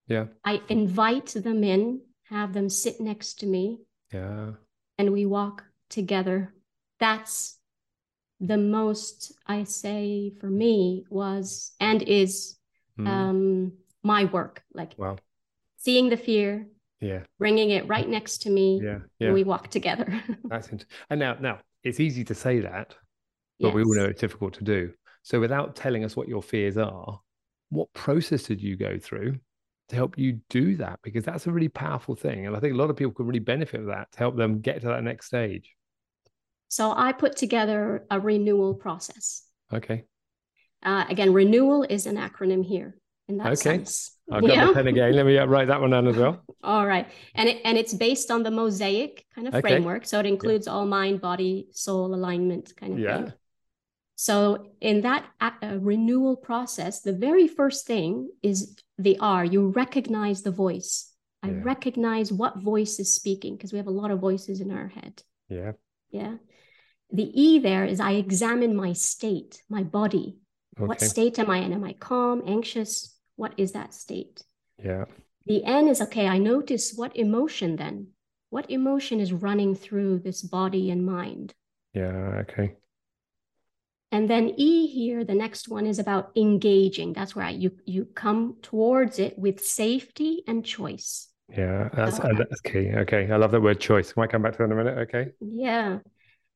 Yeah. 0.07 0.25
I 0.43 0.61
invite 0.69 1.27
them 1.27 1.63
in, 1.63 2.01
have 2.25 2.53
them 2.53 2.69
sit 2.69 2.99
next 2.99 3.39
to 3.39 3.45
me. 3.45 3.79
Yeah. 4.13 4.51
And 4.97 5.13
we 5.13 5.25
walk 5.25 5.63
together. 5.89 6.53
That's 6.99 7.57
the 8.39 8.57
most 8.57 9.33
I 9.45 9.63
say 9.63 10.33
for 10.39 10.49
me 10.49 11.05
was 11.09 11.71
and 11.79 12.01
is 12.01 12.57
mm. 12.99 13.07
um, 13.07 13.73
my 14.03 14.25
work. 14.25 14.63
Like 14.73 14.93
wow. 14.97 15.17
seeing 15.77 16.09
the 16.09 16.17
fear, 16.17 16.67
yeah, 16.99 17.21
bringing 17.39 17.71
it 17.71 17.87
right 17.87 18.07
next 18.07 18.43
to 18.43 18.49
me. 18.49 18.79
Yeah, 18.83 18.99
yeah. 19.19 19.27
And 19.27 19.33
we 19.33 19.43
walk 19.43 19.69
together. 19.69 20.23
That's 20.43 20.67
interesting. 20.67 20.97
And 21.09 21.19
now, 21.19 21.37
now 21.39 21.59
it's 21.83 21.99
easy 21.99 22.23
to 22.25 22.35
say 22.35 22.59
that, 22.59 22.95
but 23.59 23.67
yes. 23.67 23.75
we 23.75 23.83
all 23.83 23.95
know 23.95 24.05
it's 24.05 24.21
difficult 24.21 24.53
to 24.55 24.63
do. 24.63 24.93
So, 25.23 25.39
without 25.39 25.75
telling 25.75 26.03
us 26.03 26.15
what 26.15 26.27
your 26.27 26.41
fears 26.41 26.77
are, 26.77 27.19
what 27.69 27.91
process 27.93 28.43
did 28.43 28.61
you 28.61 28.75
go 28.75 28.97
through 28.97 29.37
to 29.89 29.95
help 29.95 30.17
you 30.17 30.39
do 30.49 30.77
that? 30.77 30.99
Because 31.03 31.23
that's 31.23 31.47
a 31.47 31.51
really 31.51 31.69
powerful 31.69 32.15
thing. 32.15 32.47
And 32.47 32.55
I 32.55 32.59
think 32.59 32.73
a 32.73 32.77
lot 32.77 32.89
of 32.89 32.95
people 32.95 33.13
could 33.13 33.27
really 33.27 33.39
benefit 33.39 33.79
from 33.79 33.87
that 33.87 34.11
to 34.13 34.19
help 34.19 34.35
them 34.35 34.59
get 34.59 34.81
to 34.81 34.87
that 34.87 35.03
next 35.03 35.27
stage. 35.27 35.73
So 36.67 36.93
I 36.95 37.11
put 37.11 37.35
together 37.35 38.05
a 38.09 38.19
renewal 38.19 38.73
process. 38.73 39.43
Okay. 39.73 40.05
Uh, 40.83 41.05
again, 41.09 41.33
renewal 41.33 41.83
is 41.83 42.05
an 42.05 42.17
acronym 42.17 42.65
here 42.65 42.95
in 43.27 43.37
that 43.37 43.47
okay. 43.47 43.55
sense. 43.55 44.17
I've 44.31 44.41
got 44.41 44.55
yeah. 44.55 44.65
the 44.67 44.73
pen 44.73 44.87
again. 44.87 45.13
Let 45.13 45.25
me 45.25 45.37
write 45.53 45.67
that 45.67 45.81
one 45.81 45.89
down 45.89 46.07
as 46.07 46.15
well. 46.15 46.41
all 46.63 46.85
right, 46.85 47.07
and 47.35 47.49
it, 47.49 47.61
and 47.65 47.77
it's 47.77 47.93
based 47.93 48.31
on 48.31 48.43
the 48.43 48.51
mosaic 48.51 49.25
kind 49.35 49.47
of 49.47 49.55
okay. 49.55 49.61
framework, 49.61 50.05
so 50.05 50.19
it 50.19 50.25
includes 50.25 50.67
yeah. 50.67 50.73
all 50.73 50.85
mind, 50.85 51.21
body, 51.21 51.67
soul 51.71 52.13
alignment 52.13 52.73
kind 52.75 52.93
of 52.93 52.99
yeah. 52.99 53.17
thing. 53.17 53.33
So 54.21 54.67
in 54.81 55.01
that 55.01 55.25
uh, 55.41 55.79
renewal 55.79 56.35
process, 56.35 57.01
the 57.01 57.11
very 57.11 57.47
first 57.47 57.87
thing 57.87 58.29
is 58.43 58.75
the 58.99 59.17
R. 59.19 59.43
You 59.43 59.69
recognize 59.69 60.43
the 60.43 60.51
voice. 60.51 61.11
I 61.41 61.47
yeah. 61.47 61.61
recognize 61.63 62.31
what 62.31 62.61
voice 62.61 62.99
is 62.99 63.15
speaking 63.15 63.55
because 63.55 63.71
we 63.73 63.79
have 63.79 63.87
a 63.87 63.97
lot 64.01 64.11
of 64.11 64.19
voices 64.19 64.61
in 64.61 64.69
our 64.69 64.89
head. 64.89 65.23
Yeah. 65.49 65.71
Yeah. 66.11 66.35
The 67.11 67.31
E 67.33 67.57
there 67.57 67.83
is 67.83 67.99
I 67.99 68.11
examine 68.11 68.75
my 68.75 68.93
state, 68.93 69.63
my 69.69 69.81
body. 69.81 70.37
Okay. 70.77 70.85
What 70.85 71.01
state 71.01 71.39
am 71.39 71.49
I 71.49 71.57
in? 71.57 71.73
Am 71.73 71.83
I 71.83 71.93
calm, 71.93 72.43
anxious? 72.45 73.17
What 73.37 73.55
is 73.57 73.71
that 73.71 73.91
state? 73.91 74.43
Yeah. 74.77 75.05
The 75.47 75.63
N 75.65 75.87
is 75.87 75.99
okay, 75.99 76.27
I 76.27 76.37
notice 76.37 76.93
what 76.95 77.15
emotion 77.15 77.75
then? 77.75 78.09
What 78.51 78.69
emotion 78.69 79.19
is 79.19 79.33
running 79.33 79.73
through 79.73 80.19
this 80.19 80.43
body 80.43 80.91
and 80.91 81.03
mind? 81.03 81.55
Yeah, 81.95 82.43
okay. 82.43 82.75
And 84.11 84.29
then 84.29 84.53
E 84.57 84.87
here, 84.87 85.23
the 85.23 85.33
next 85.33 85.69
one 85.69 85.85
is 85.85 85.97
about 85.97 86.31
engaging. 86.35 87.13
That's 87.13 87.33
where 87.33 87.45
I, 87.45 87.51
you 87.51 87.71
you 87.85 88.05
come 88.05 88.57
towards 88.61 89.19
it 89.19 89.39
with 89.39 89.63
safety 89.63 90.43
and 90.47 90.65
choice. 90.65 91.29
Yeah, 91.49 91.87
that's 91.93 92.19
uh, 92.19 92.29
that's 92.37 92.59
key. 92.61 92.91
Okay, 92.93 93.31
I 93.31 93.37
love 93.37 93.51
that 93.51 93.61
word 93.61 93.79
choice. 93.79 94.13
Might 94.17 94.29
come 94.29 94.41
back 94.41 94.53
to 94.53 94.57
that 94.59 94.63
in 94.65 94.71
a 94.73 94.75
minute. 94.75 94.97
Okay. 94.99 95.31
Yeah, 95.39 95.99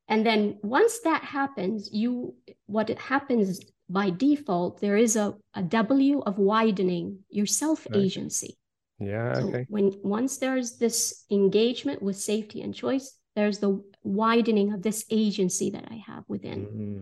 and 0.09 0.25
then 0.25 0.59
once 0.63 0.99
that 1.05 1.23
happens, 1.23 1.89
you 1.93 2.35
what 2.65 2.89
happens 2.89 3.61
by 3.87 4.09
default 4.09 4.81
there 4.81 4.97
is 4.97 5.15
a, 5.15 5.35
a 5.53 5.61
W 5.61 6.21
of 6.21 6.37
widening 6.37 7.19
your 7.29 7.45
self 7.45 7.87
agency. 7.93 8.57
Okay. 9.01 9.11
Yeah. 9.11 9.33
So 9.33 9.47
okay. 9.47 9.65
When 9.69 9.93
once 10.03 10.37
there's 10.37 10.77
this 10.77 11.23
engagement 11.31 12.01
with 12.01 12.17
safety 12.17 12.61
and 12.61 12.75
choice, 12.75 13.17
there's 13.37 13.59
the 13.59 13.81
widening 14.03 14.73
of 14.73 14.81
this 14.81 15.05
agency 15.09 15.69
that 15.69 15.85
I 15.89 16.03
have 16.05 16.25
within. 16.27 16.65
Mm-hmm 16.65 17.01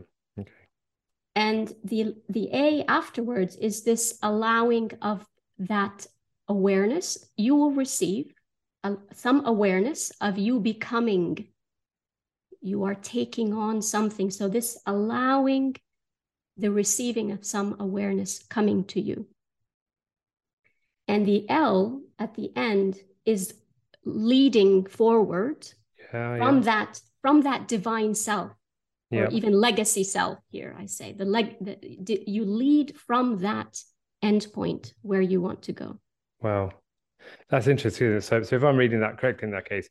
and 1.36 1.74
the 1.84 2.15
the 2.30 2.50
a 2.54 2.86
afterwards 2.86 3.56
is 3.56 3.84
this 3.84 4.17
allowing 4.22 4.91
of 5.02 5.26
that 5.58 6.06
awareness. 6.48 7.26
You 7.38 7.56
will 7.56 7.72
receive 7.72 8.34
some 9.13 9.46
awareness 9.46 10.12
of 10.19 10.38
you 10.38 10.60
becoming 10.60 11.48
you 12.62 12.84
are 12.86 12.96
taking 12.96 13.54
on 13.54 13.82
something. 13.82 14.32
So 14.32 14.48
this 14.48 14.80
allowing 14.86 15.76
the 16.56 16.72
receiving 16.72 17.32
of 17.32 17.46
some 17.46 17.76
awareness 17.80 18.41
coming 18.43 18.86
to 18.86 19.02
you. 19.02 19.28
And 21.08 21.26
the 21.26 21.46
l 21.50 22.02
at 22.17 22.36
the 22.36 22.52
end 22.56 23.00
is 23.26 23.54
leading 24.06 24.86
forward 24.86 25.67
yeah, 26.13 26.38
from 26.38 26.58
yeah. 26.58 26.63
that 26.63 27.02
from 27.22 27.41
that 27.41 27.67
divine 27.67 28.15
self 28.15 28.52
or 29.21 29.28
even 29.30 29.54
legacy 29.54 30.04
self 30.04 30.39
here 30.49 30.76
i 30.80 30.86
say. 30.86 31.13
The 31.13 31.26
leg 31.26 31.56
the, 31.62 32.23
you 32.26 32.45
lead 32.45 32.95
from 32.97 33.39
that 33.39 33.78
endpoint 34.23 34.93
where 35.02 35.21
you 35.21 35.41
want 35.41 35.63
to 35.63 35.73
go. 35.73 35.99
Wow. 36.41 36.71
That's 37.49 37.67
interesting 37.67 38.19
so, 38.19 38.43
so 38.43 38.56
if 38.56 38.63
i'm 38.63 38.76
reading 38.76 38.99
that 38.99 39.17
correctly 39.17 39.47
in 39.47 39.54
that 39.54 39.67
case 39.67 39.88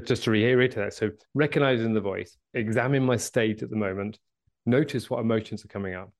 just 0.00 0.24
to 0.24 0.30
reiterate 0.30 0.74
that 0.74 0.94
so 0.94 1.10
recognizing 1.34 1.92
the 1.92 2.00
voice 2.00 2.36
examine 2.54 3.04
my 3.04 3.16
state 3.16 3.62
at 3.62 3.70
the 3.70 3.76
moment 3.76 4.18
notice 4.66 5.08
what 5.08 5.20
emotions 5.20 5.64
are 5.64 5.68
coming 5.68 5.94
up 5.94 6.10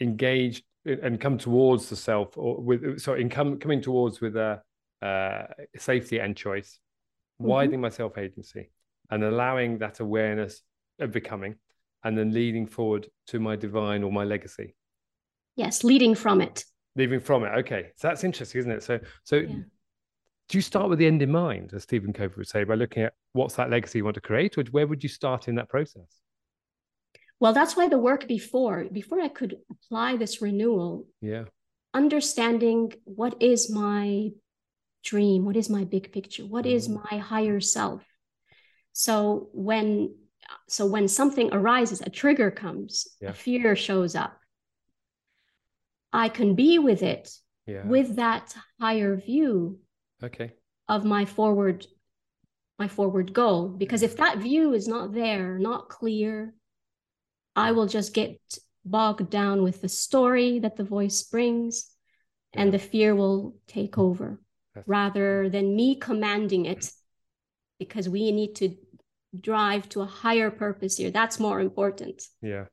engage 0.00 0.62
and 0.84 1.20
come 1.20 1.36
towards 1.36 1.88
the 1.90 1.96
self 1.96 2.36
or 2.38 2.60
with 2.60 3.00
so 3.00 3.14
in 3.14 3.28
come, 3.28 3.58
coming 3.58 3.80
towards 3.80 4.20
with 4.20 4.36
a 4.36 4.62
uh, 5.02 5.42
safety 5.76 6.18
and 6.18 6.36
choice 6.36 6.78
mm-hmm. 7.40 7.50
widening 7.50 7.80
my 7.80 7.88
self 7.88 8.16
agency 8.18 8.70
and 9.10 9.22
allowing 9.24 9.78
that 9.78 10.00
awareness 10.00 10.62
of 11.00 11.12
becoming 11.12 11.56
and 12.04 12.16
then 12.16 12.32
leading 12.32 12.66
forward 12.66 13.08
to 13.28 13.40
my 13.40 13.56
divine 13.56 14.02
or 14.02 14.12
my 14.12 14.24
legacy. 14.24 14.74
Yes, 15.56 15.82
leading 15.84 16.14
from 16.14 16.40
it. 16.40 16.64
Leading 16.96 17.20
from 17.20 17.44
it. 17.44 17.52
Okay. 17.58 17.90
So 17.96 18.08
that's 18.08 18.24
interesting, 18.24 18.60
isn't 18.60 18.70
it? 18.70 18.82
So 18.82 19.00
so 19.24 19.36
yeah. 19.36 19.48
do 20.48 20.58
you 20.58 20.62
start 20.62 20.88
with 20.88 20.98
the 20.98 21.06
end 21.06 21.22
in 21.22 21.30
mind, 21.30 21.72
as 21.74 21.82
Stephen 21.82 22.12
Covey 22.12 22.34
would 22.36 22.48
say, 22.48 22.64
by 22.64 22.74
looking 22.74 23.02
at 23.02 23.14
what's 23.32 23.56
that 23.56 23.70
legacy 23.70 23.98
you 23.98 24.04
want 24.04 24.14
to 24.14 24.20
create, 24.20 24.56
or 24.56 24.64
where 24.70 24.86
would 24.86 25.02
you 25.02 25.08
start 25.08 25.48
in 25.48 25.56
that 25.56 25.68
process? 25.68 26.20
Well, 27.40 27.52
that's 27.52 27.76
why 27.76 27.88
the 27.88 27.98
work 27.98 28.26
before, 28.26 28.86
before 28.90 29.20
I 29.20 29.28
could 29.28 29.56
apply 29.70 30.16
this 30.16 30.42
renewal, 30.42 31.06
yeah, 31.20 31.44
understanding 31.94 32.92
what 33.04 33.40
is 33.40 33.70
my 33.70 34.30
dream, 35.04 35.44
what 35.44 35.56
is 35.56 35.70
my 35.70 35.84
big 35.84 36.12
picture, 36.12 36.44
what 36.44 36.64
mm. 36.64 36.72
is 36.72 36.88
my 36.88 37.18
higher 37.18 37.60
self. 37.60 38.02
So 38.92 39.48
when 39.52 40.14
so 40.68 40.86
when 40.86 41.08
something 41.08 41.52
arises, 41.52 42.00
a 42.00 42.10
trigger 42.10 42.50
comes, 42.50 43.08
yeah. 43.20 43.30
a 43.30 43.32
fear 43.32 43.76
shows 43.76 44.14
up. 44.14 44.38
I 46.12 46.28
can 46.28 46.54
be 46.54 46.78
with 46.78 47.02
it 47.02 47.30
yeah. 47.68 47.86
with 47.86 48.16
that 48.16 48.54
higher 48.80 49.16
view 49.16 49.78
okay. 50.22 50.52
of 50.88 51.04
my 51.04 51.24
forward 51.24 51.86
my 52.78 52.88
forward 52.88 53.32
goal 53.32 53.68
because 53.68 54.02
if 54.02 54.16
that 54.16 54.38
view 54.38 54.72
is 54.72 54.88
not 54.88 55.12
there 55.12 55.58
not 55.58 55.88
clear 55.88 56.54
i 57.54 57.72
will 57.72 57.86
just 57.86 58.14
get 58.14 58.40
bogged 58.84 59.28
down 59.30 59.62
with 59.62 59.80
the 59.82 59.88
story 59.88 60.60
that 60.60 60.76
the 60.76 60.84
voice 60.84 61.22
brings 61.24 61.90
yeah. 62.54 62.62
and 62.62 62.72
the 62.72 62.78
fear 62.78 63.14
will 63.14 63.54
take 63.66 63.98
over 63.98 64.40
That's 64.74 64.88
rather 64.88 65.50
than 65.50 65.76
me 65.76 65.96
commanding 65.96 66.66
it 66.66 66.90
because 67.78 68.08
we 68.08 68.32
need 68.32 68.54
to 68.56 68.76
drive 69.38 69.88
to 69.90 70.00
a 70.00 70.06
higher 70.06 70.50
purpose 70.50 70.96
here. 70.96 71.10
That's 71.10 71.38
more 71.38 71.60
important. 71.60 72.22
Yeah. 72.42 72.64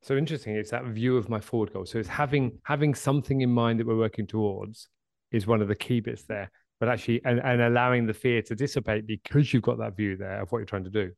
So 0.00 0.16
interesting 0.16 0.56
it's 0.56 0.70
that 0.70 0.84
view 0.84 1.16
of 1.16 1.28
my 1.28 1.40
forward 1.40 1.72
goal. 1.72 1.86
So 1.86 1.98
it's 1.98 2.08
having 2.08 2.58
having 2.64 2.94
something 2.94 3.40
in 3.40 3.50
mind 3.50 3.80
that 3.80 3.86
we're 3.86 3.96
working 3.96 4.26
towards 4.26 4.88
is 5.30 5.46
one 5.46 5.62
of 5.62 5.68
the 5.68 5.74
key 5.74 6.00
bits 6.00 6.24
there 6.24 6.50
but 6.82 6.88
actually 6.88 7.20
and, 7.24 7.40
and 7.44 7.62
allowing 7.62 8.06
the 8.06 8.12
fear 8.12 8.42
to 8.42 8.56
dissipate 8.56 9.06
because 9.06 9.52
you've 9.52 9.62
got 9.62 9.78
that 9.78 9.96
view 9.96 10.16
there 10.16 10.40
of 10.42 10.50
what 10.50 10.58
you're 10.58 10.66
trying 10.66 10.82
to 10.82 10.90
do. 10.90 11.12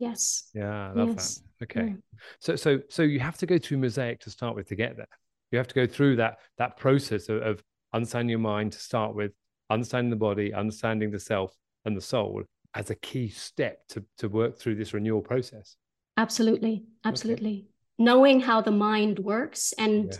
Yes. 0.00 0.50
Yeah 0.52 0.90
i 0.90 0.92
love 0.92 1.10
yes. 1.10 1.42
that. 1.60 1.64
Okay. 1.64 1.90
Yeah. 1.90 1.94
so 2.40 2.56
so 2.56 2.80
so 2.90 3.02
you 3.02 3.20
have 3.20 3.36
to 3.38 3.46
go 3.46 3.56
through 3.56 3.78
mosaic 3.78 4.18
to 4.20 4.30
start 4.30 4.56
with 4.56 4.68
to 4.68 4.74
get 4.74 4.96
there. 4.96 5.06
You 5.52 5.58
have 5.58 5.68
to 5.68 5.74
go 5.74 5.86
through 5.86 6.16
that 6.16 6.38
that 6.58 6.76
process 6.76 7.28
of, 7.28 7.42
of 7.42 7.62
understanding 7.92 8.30
your 8.30 8.40
mind 8.40 8.72
to 8.72 8.80
start 8.80 9.14
with 9.14 9.30
understanding 9.70 10.10
the 10.10 10.16
body 10.16 10.52
understanding 10.52 11.12
the 11.12 11.20
self 11.20 11.54
and 11.84 11.96
the 11.96 12.00
soul 12.00 12.42
as 12.74 12.90
a 12.90 12.94
key 12.94 13.28
step 13.28 13.86
to, 13.88 14.04
to 14.18 14.28
work 14.28 14.58
through 14.58 14.74
this 14.74 14.92
renewal 14.92 15.22
process. 15.22 15.76
Absolutely. 16.16 16.84
Absolutely. 17.04 17.50
Okay. 17.50 17.68
Knowing 17.98 18.40
how 18.40 18.60
the 18.60 18.70
mind 18.70 19.18
works. 19.18 19.72
And 19.78 20.06
yeah. 20.06 20.18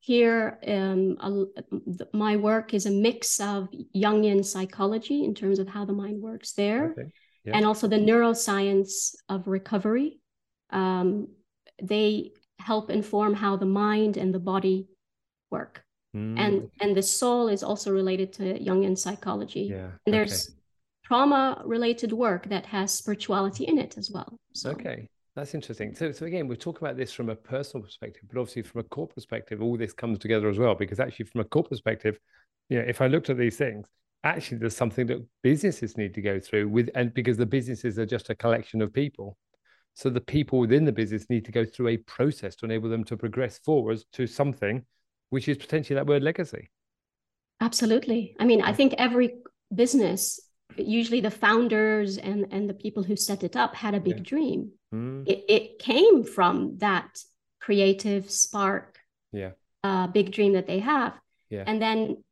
here, 0.00 0.58
um, 0.66 1.16
a, 1.20 2.06
my 2.12 2.36
work 2.36 2.74
is 2.74 2.86
a 2.86 2.90
mix 2.90 3.40
of 3.40 3.68
Jungian 3.94 4.44
psychology 4.44 5.24
in 5.24 5.34
terms 5.34 5.58
of 5.58 5.68
how 5.68 5.84
the 5.84 5.92
mind 5.92 6.20
works 6.20 6.52
there, 6.52 6.92
okay. 6.92 7.10
yeah. 7.44 7.56
and 7.56 7.64
also 7.64 7.88
the 7.88 7.96
neuroscience 7.96 9.14
of 9.28 9.48
recovery. 9.48 10.20
Um, 10.70 11.28
they 11.82 12.32
help 12.58 12.90
inform 12.90 13.34
how 13.34 13.56
the 13.56 13.66
mind 13.66 14.16
and 14.16 14.34
the 14.34 14.38
body 14.38 14.88
work. 15.50 15.82
Mm. 16.14 16.38
And 16.38 16.70
and 16.80 16.96
the 16.96 17.02
soul 17.02 17.48
is 17.48 17.62
also 17.62 17.92
related 17.92 18.32
to 18.34 18.58
Jungian 18.58 18.96
psychology. 18.96 19.68
Yeah. 19.70 19.90
And 20.04 20.14
there's 20.14 20.48
okay 20.48 20.55
trauma 21.06 21.62
related 21.64 22.12
work 22.12 22.48
that 22.48 22.66
has 22.66 22.92
spirituality 22.92 23.64
in 23.64 23.78
it 23.78 23.96
as 23.96 24.10
well. 24.10 24.38
So. 24.52 24.70
Okay. 24.70 25.08
That's 25.36 25.54
interesting. 25.54 25.94
So, 25.94 26.12
so 26.12 26.24
again, 26.24 26.48
we're 26.48 26.56
talking 26.56 26.84
about 26.86 26.96
this 26.96 27.12
from 27.12 27.28
a 27.28 27.36
personal 27.36 27.84
perspective, 27.84 28.22
but 28.32 28.40
obviously 28.40 28.62
from 28.62 28.80
a 28.80 28.84
core 28.84 29.06
perspective, 29.06 29.60
all 29.60 29.76
this 29.76 29.92
comes 29.92 30.18
together 30.18 30.48
as 30.48 30.58
well. 30.58 30.74
Because 30.74 30.98
actually, 30.98 31.26
from 31.26 31.42
a 31.42 31.44
core 31.44 31.62
perspective, 31.62 32.18
you 32.70 32.78
know, 32.78 32.84
if 32.88 33.02
I 33.02 33.06
looked 33.06 33.28
at 33.28 33.36
these 33.36 33.58
things, 33.58 33.86
actually, 34.24 34.56
there's 34.56 34.74
something 34.74 35.06
that 35.08 35.24
businesses 35.42 35.98
need 35.98 36.14
to 36.14 36.22
go 36.22 36.40
through 36.40 36.68
with, 36.68 36.88
and 36.94 37.12
because 37.12 37.36
the 37.36 37.44
businesses 37.44 37.98
are 37.98 38.06
just 38.06 38.30
a 38.30 38.34
collection 38.34 38.80
of 38.80 38.94
people, 38.94 39.36
so 39.92 40.08
the 40.08 40.22
people 40.22 40.58
within 40.58 40.86
the 40.86 40.92
business 40.92 41.28
need 41.28 41.44
to 41.44 41.52
go 41.52 41.66
through 41.66 41.88
a 41.88 41.98
process 41.98 42.56
to 42.56 42.64
enable 42.64 42.88
them 42.88 43.04
to 43.04 43.16
progress 43.16 43.58
forwards 43.58 44.06
to 44.14 44.26
something, 44.26 44.84
which 45.28 45.48
is 45.48 45.58
potentially 45.58 45.96
that 45.96 46.06
word 46.06 46.22
legacy. 46.22 46.70
Absolutely. 47.60 48.34
I 48.40 48.46
mean, 48.46 48.62
I 48.62 48.72
think 48.72 48.94
every 48.96 49.34
business 49.74 50.40
usually 50.76 51.20
the 51.20 51.30
founders 51.30 52.18
and 52.18 52.46
and 52.50 52.68
the 52.68 52.74
people 52.74 53.02
who 53.02 53.16
set 53.16 53.42
it 53.42 53.56
up 53.56 53.74
had 53.74 53.94
a 53.94 54.00
big 54.00 54.18
yeah. 54.18 54.22
dream 54.22 54.70
mm. 54.92 55.26
it, 55.26 55.44
it 55.48 55.78
came 55.78 56.24
from 56.24 56.76
that 56.78 57.18
creative 57.60 58.30
spark 58.30 58.98
yeah 59.32 59.50
uh, 59.84 60.06
big 60.08 60.32
dream 60.32 60.52
that 60.52 60.66
they 60.66 60.80
have 60.80 61.14
yeah. 61.48 61.64
and 61.66 61.80
then 61.80 62.22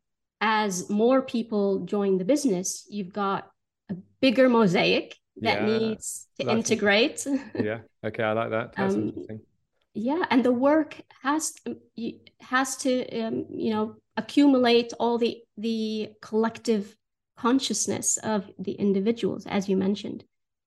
as 0.40 0.90
more 0.90 1.22
people 1.22 1.80
join 1.80 2.18
the 2.18 2.24
business 2.24 2.86
you've 2.90 3.12
got 3.12 3.50
a 3.90 3.96
bigger 4.20 4.48
mosaic 4.48 5.16
that 5.36 5.60
yeah, 5.60 5.78
needs 5.78 6.28
to 6.38 6.50
integrate. 6.50 7.26
yeah. 7.54 7.80
Okay. 8.04 8.22
I 8.22 8.32
like 8.32 8.50
that. 8.50 8.74
That's 8.76 8.94
um, 8.94 9.08
interesting. 9.08 9.40
Yeah, 9.94 10.24
and 10.30 10.44
the 10.44 10.52
work 10.52 11.00
has 11.22 11.54
has 12.40 12.76
to 12.78 13.20
um, 13.20 13.46
you 13.48 13.70
know 13.72 13.96
accumulate 14.16 14.92
all 14.98 15.18
the 15.18 15.42
the 15.56 16.10
collective 16.20 16.96
consciousness 17.36 18.16
of 18.18 18.50
the 18.58 18.72
individuals, 18.72 19.46
as 19.46 19.68
you 19.68 19.76
mentioned. 19.76 20.24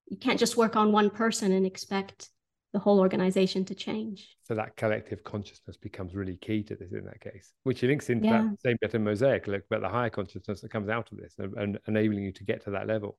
You 0.07 0.17
can't 0.17 0.39
just 0.39 0.57
work 0.57 0.75
on 0.75 0.91
one 0.91 1.09
person 1.09 1.51
and 1.51 1.65
expect 1.65 2.29
the 2.73 2.79
whole 2.79 2.99
organization 2.99 3.65
to 3.65 3.75
change. 3.75 4.37
So 4.43 4.55
that 4.55 4.75
collective 4.75 5.23
consciousness 5.23 5.77
becomes 5.77 6.13
really 6.13 6.35
key 6.35 6.63
to 6.63 6.75
this 6.75 6.91
in 6.91 7.05
that 7.05 7.21
case, 7.21 7.53
which 7.63 7.81
links 7.83 8.09
into 8.09 8.27
yeah. 8.27 8.43
that 8.43 8.61
same 8.61 8.77
bit 8.81 8.93
of 8.93 9.01
mosaic, 9.01 9.47
look 9.47 9.63
about 9.69 9.81
the 9.81 9.89
higher 9.89 10.09
consciousness 10.09 10.61
that 10.61 10.71
comes 10.71 10.89
out 10.89 11.11
of 11.11 11.17
this 11.17 11.35
and, 11.39 11.53
and, 11.57 11.79
enabling 11.87 12.23
you 12.23 12.31
to 12.33 12.43
get 12.43 12.63
to 12.65 12.71
that 12.71 12.87
level. 12.87 13.17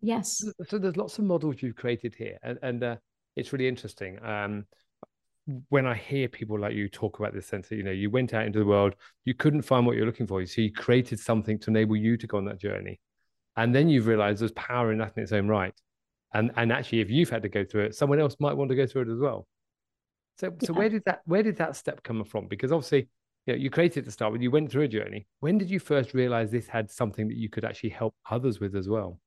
Yes. 0.00 0.44
So 0.68 0.78
there's 0.78 0.96
lots 0.96 1.18
of 1.18 1.24
models 1.24 1.62
you've 1.62 1.76
created 1.76 2.14
here, 2.16 2.38
and, 2.42 2.58
and 2.62 2.82
uh, 2.82 2.96
it's 3.36 3.52
really 3.52 3.68
interesting. 3.68 4.22
Um, 4.22 4.66
when 5.68 5.86
I 5.86 5.94
hear 5.94 6.28
people 6.28 6.58
like 6.58 6.74
you 6.74 6.88
talk 6.88 7.18
about 7.18 7.34
this 7.34 7.46
sense 7.46 7.68
that 7.68 7.76
you 7.76 7.82
know 7.82 7.90
you 7.90 8.10
went 8.10 8.32
out 8.32 8.46
into 8.46 8.58
the 8.58 8.66
world, 8.66 8.94
you 9.24 9.34
couldn't 9.34 9.62
find 9.62 9.86
what 9.86 9.96
you're 9.96 10.06
looking 10.06 10.26
for, 10.26 10.44
so 10.46 10.60
you 10.60 10.72
created 10.72 11.18
something 11.18 11.58
to 11.60 11.70
enable 11.70 11.96
you 11.96 12.16
to 12.16 12.26
go 12.26 12.38
on 12.38 12.44
that 12.44 12.60
journey, 12.60 13.00
and 13.56 13.74
then 13.74 13.88
you've 13.88 14.06
realized 14.06 14.40
there's 14.40 14.52
power 14.52 14.92
in 14.92 14.98
that 14.98 15.14
in 15.16 15.22
its 15.22 15.32
own 15.32 15.48
right, 15.48 15.74
and 16.32 16.52
and 16.56 16.72
actually 16.72 17.00
if 17.00 17.10
you've 17.10 17.30
had 17.30 17.42
to 17.42 17.48
go 17.48 17.64
through 17.64 17.84
it, 17.84 17.94
someone 17.94 18.20
else 18.20 18.36
might 18.38 18.56
want 18.56 18.70
to 18.70 18.76
go 18.76 18.86
through 18.86 19.02
it 19.02 19.08
as 19.08 19.18
well. 19.18 19.46
So 20.38 20.54
so 20.62 20.72
yeah. 20.72 20.78
where 20.78 20.88
did 20.88 21.02
that 21.06 21.20
where 21.24 21.42
did 21.42 21.56
that 21.56 21.76
step 21.76 22.02
come 22.02 22.24
from? 22.24 22.46
Because 22.46 22.70
obviously 22.70 23.08
you 23.46 23.54
know 23.54 23.58
you 23.58 23.70
created 23.70 24.04
to 24.04 24.10
start 24.12 24.32
with, 24.32 24.42
you 24.42 24.50
went 24.50 24.70
through 24.70 24.82
a 24.82 24.88
journey. 24.88 25.26
When 25.40 25.58
did 25.58 25.70
you 25.70 25.80
first 25.80 26.14
realize 26.14 26.50
this 26.50 26.68
had 26.68 26.90
something 26.90 27.26
that 27.28 27.36
you 27.36 27.48
could 27.48 27.64
actually 27.64 27.90
help 27.90 28.14
others 28.30 28.60
with 28.60 28.76
as 28.76 28.88
well? 28.88 29.18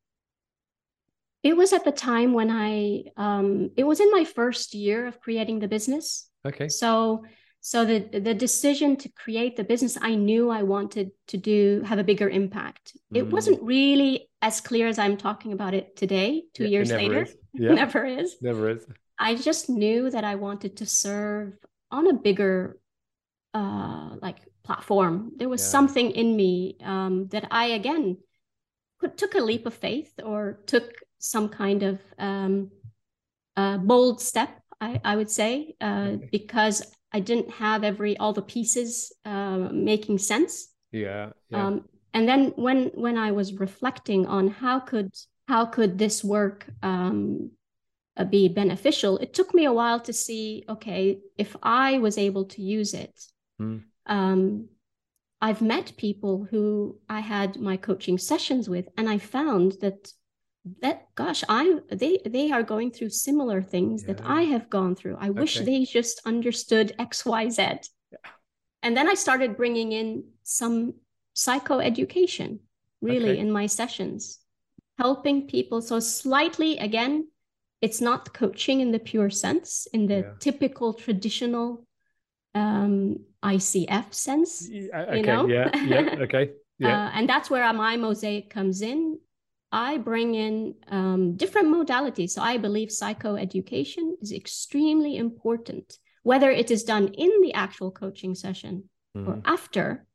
It 1.45 1.55
was 1.55 1.73
at 1.73 1.85
the 1.85 1.91
time 1.91 2.33
when 2.33 2.49
I, 2.49 3.03
um, 3.17 3.69
it 3.77 3.83
was 3.83 3.99
in 3.99 4.09
my 4.09 4.25
first 4.25 4.73
year 4.73 5.05
of 5.05 5.21
creating 5.21 5.59
the 5.59 5.67
business. 5.67 6.27
Okay. 6.43 6.67
So, 6.69 7.23
so 7.61 7.85
the 7.85 7.99
the 8.19 8.33
decision 8.33 8.95
to 8.97 9.09
create 9.09 9.55
the 9.55 9.63
business, 9.63 9.95
I 10.01 10.15
knew 10.15 10.49
I 10.49 10.63
wanted 10.63 11.11
to 11.27 11.37
do 11.37 11.83
have 11.85 11.99
a 11.99 12.03
bigger 12.03 12.27
impact. 12.29 12.97
Mm. 13.13 13.17
It 13.17 13.27
wasn't 13.27 13.61
really 13.61 14.27
as 14.41 14.59
clear 14.59 14.87
as 14.87 14.97
I'm 14.97 15.17
talking 15.17 15.53
about 15.53 15.75
it 15.75 15.95
today. 15.95 16.43
Two 16.55 16.63
yeah, 16.63 16.69
years 16.69 16.91
later, 16.91 17.23
is. 17.23 17.35
Yeah. 17.53 17.73
never 17.73 18.05
is. 18.05 18.37
Never 18.41 18.69
is. 18.69 18.85
I 19.19 19.35
just 19.35 19.69
knew 19.69 20.09
that 20.09 20.23
I 20.23 20.35
wanted 20.35 20.77
to 20.77 20.85
serve 20.87 21.53
on 21.91 22.07
a 22.07 22.13
bigger, 22.13 22.79
uh, 23.53 24.15
like 24.19 24.37
platform. 24.63 25.31
There 25.37 25.49
was 25.49 25.61
yeah. 25.61 25.69
something 25.77 26.09
in 26.11 26.35
me 26.35 26.77
um, 26.83 27.27
that 27.27 27.47
I 27.51 27.65
again 27.79 28.17
took 29.15 29.35
a 29.35 29.39
leap 29.39 29.65
of 29.65 29.73
faith 29.73 30.11
or 30.23 30.59
took 30.65 30.91
some 31.25 31.49
kind 31.49 31.81
of 31.81 31.99
um, 32.19 32.69
uh, 33.57 33.77
bold 33.77 34.21
step, 34.21 34.61
I, 34.79 35.01
I 35.03 35.15
would 35.15 35.31
say, 35.31 35.75
uh, 35.81 36.17
because 36.31 36.83
I 37.11 37.19
didn't 37.19 37.49
have 37.49 37.83
every 37.83 38.15
all 38.17 38.33
the 38.33 38.43
pieces 38.43 39.11
uh, 39.25 39.69
making 39.71 40.19
sense. 40.19 40.67
Yeah. 40.91 41.31
yeah. 41.49 41.65
Um, 41.65 41.85
and 42.13 42.27
then 42.27 42.53
when 42.55 42.91
when 42.93 43.17
I 43.17 43.31
was 43.31 43.53
reflecting 43.53 44.27
on 44.27 44.49
how 44.49 44.79
could 44.79 45.13
how 45.47 45.65
could 45.65 45.97
this 45.97 46.23
work 46.23 46.67
um, 46.83 47.51
uh, 48.17 48.25
be 48.25 48.47
beneficial, 48.47 49.17
it 49.17 49.33
took 49.33 49.53
me 49.53 49.65
a 49.65 49.73
while 49.73 49.99
to 50.01 50.13
see. 50.13 50.63
Okay, 50.69 51.19
if 51.37 51.55
I 51.63 51.97
was 51.97 52.17
able 52.17 52.45
to 52.45 52.61
use 52.61 52.93
it. 52.93 53.19
Mm. 53.59 53.83
Um, 54.05 54.69
I've 55.41 55.61
met 55.61 55.97
people 55.97 56.47
who 56.49 56.99
I 57.09 57.19
had 57.19 57.59
my 57.59 57.77
coaching 57.77 58.17
sessions 58.17 58.69
with, 58.69 58.87
and 58.97 59.09
I 59.09 59.17
found 59.17 59.77
that 59.81 60.13
that 60.81 61.07
gosh 61.13 61.43
i 61.47 61.79
they 61.89 62.19
they 62.25 62.51
are 62.51 62.63
going 62.63 62.91
through 62.91 63.09
similar 63.09 63.61
things 63.61 64.01
yeah. 64.01 64.13
that 64.13 64.25
i 64.25 64.41
have 64.43 64.69
gone 64.69 64.95
through 64.95 65.15
i 65.19 65.29
okay. 65.29 65.39
wish 65.39 65.59
they 65.59 65.83
just 65.85 66.21
understood 66.25 66.93
xyz 66.99 67.89
yeah. 68.11 68.17
and 68.81 68.97
then 68.97 69.07
i 69.07 69.13
started 69.13 69.55
bringing 69.55 69.91
in 69.91 70.23
some 70.43 70.93
psychoeducation 71.35 72.59
really 73.01 73.31
okay. 73.31 73.39
in 73.39 73.51
my 73.51 73.67
sessions 73.67 74.39
helping 74.97 75.47
people 75.47 75.81
so 75.81 75.99
slightly 75.99 76.77
again 76.77 77.27
it's 77.81 78.01
not 78.01 78.33
coaching 78.33 78.79
in 78.81 78.91
the 78.91 78.99
pure 78.99 79.29
sense 79.29 79.87
in 79.93 80.07
the 80.07 80.19
yeah. 80.19 80.31
typical 80.39 80.93
traditional 80.93 81.85
um 82.55 83.17
icf 83.43 84.13
sense 84.13 84.67
okay 84.67 85.17
you 85.17 85.23
know? 85.23 85.47
yeah 85.47 85.69
yeah 85.83 86.15
okay 86.21 86.51
yeah. 86.77 87.05
Uh, 87.05 87.11
and 87.13 87.29
that's 87.29 87.49
where 87.49 87.71
my 87.71 87.95
mosaic 87.95 88.49
comes 88.49 88.81
in 88.81 89.17
I 89.71 89.97
bring 89.97 90.35
in 90.35 90.75
um, 90.87 91.35
different 91.35 91.67
modalities. 91.67 92.31
So 92.31 92.41
I 92.41 92.57
believe 92.57 92.89
psychoeducation 92.89 94.13
is 94.21 94.31
extremely 94.31 95.17
important, 95.17 95.97
whether 96.23 96.49
it 96.49 96.71
is 96.71 96.83
done 96.83 97.09
in 97.09 97.41
the 97.41 97.53
actual 97.53 97.91
coaching 97.91 98.35
session 98.35 98.89
mm-hmm. 99.15 99.29
or 99.29 99.41
after. 99.45 100.05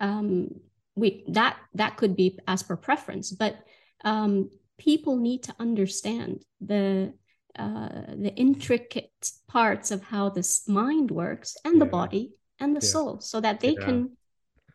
Um, 0.00 0.60
we 0.94 1.24
that 1.28 1.56
that 1.74 1.96
could 1.96 2.16
be 2.16 2.38
as 2.46 2.62
per 2.62 2.76
preference, 2.76 3.30
but 3.30 3.56
um, 4.04 4.50
people 4.78 5.16
need 5.16 5.44
to 5.44 5.54
understand 5.58 6.42
the 6.60 7.12
uh, 7.58 7.88
the 8.16 8.32
intricate 8.36 9.30
parts 9.48 9.90
of 9.90 10.02
how 10.02 10.28
this 10.28 10.68
mind 10.68 11.10
works 11.10 11.56
and 11.64 11.74
yeah. 11.74 11.84
the 11.84 11.90
body 11.90 12.32
and 12.60 12.74
the 12.76 12.84
yeah. 12.84 12.92
soul, 12.92 13.20
so 13.20 13.40
that 13.40 13.60
they 13.60 13.74
yeah. 13.78 13.84
can 13.84 14.16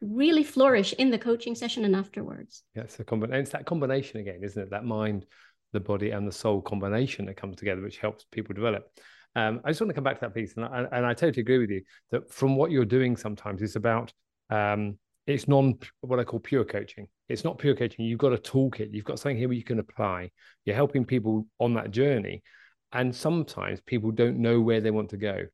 really 0.04 0.44
flourish 0.44 0.94
in 0.94 1.10
the 1.10 1.18
coaching 1.18 1.56
session 1.56 1.86
and 1.86 1.96
afterwards. 1.96 2.63
Yeah, 2.76 2.84
it's. 2.84 3.00
It's 3.00 3.50
that 3.52 3.66
combination 3.66 4.20
again, 4.20 4.39
isn't 4.44 4.62
it? 4.62 4.70
That 4.70 4.86
mind, 4.86 5.26
the 5.72 5.80
body, 5.80 6.12
and 6.12 6.28
the 6.28 6.32
soul 6.32 6.62
combination 6.62 7.26
that 7.26 7.38
comes 7.38 7.56
together, 7.56 7.82
which 7.82 7.98
helps 7.98 8.26
people 8.32 8.54
develop. 8.54 8.89
Um, 9.36 9.62
I 9.63 9.70
just 9.70 9.82
want 9.82 9.89
to 9.89 9.96
come 9.96 10.04
back 10.04 10.20
to 10.20 10.26
that 10.28 10.36
piece, 10.36 10.56
and 10.56 10.66
I, 10.66 10.86
and 10.92 11.06
I 11.06 11.13
totally 11.13 11.42
agree 11.42 11.58
with 11.58 11.72
you 11.72 11.82
that 12.12 12.32
from 12.32 12.56
what 12.56 12.72
you're 12.72 12.86
doing, 12.86 13.18
sometimes 13.18 13.62
it's 13.62 13.76
about 13.76 14.13
um, 14.50 14.98
it's 15.26 15.48
non 15.48 15.80
what 16.02 16.20
I 16.20 16.24
call 16.24 16.39
pure 16.39 16.66
coaching. 16.66 17.08
It's 17.30 17.44
not 17.44 17.58
pure 17.58 17.76
coaching. 17.76 18.06
You've 18.06 18.20
got 18.20 18.34
a 18.34 18.38
toolkit. 18.38 18.94
You've 18.94 19.06
got 19.06 19.20
something 19.20 19.38
here 19.38 19.48
where 19.48 19.58
you 19.58 19.63
can 19.63 19.80
apply. 19.80 20.32
You're 20.66 20.76
helping 20.76 21.06
people 21.06 21.48
on 21.60 21.74
that 21.76 21.92
journey, 21.92 22.44
and 22.92 23.16
sometimes 23.16 23.82
people 23.82 24.12
don't 24.12 24.38
know 24.38 24.62
where 24.62 24.82
they 24.82 24.92
want 24.92 25.10
to 25.10 25.18
go. 25.18 25.46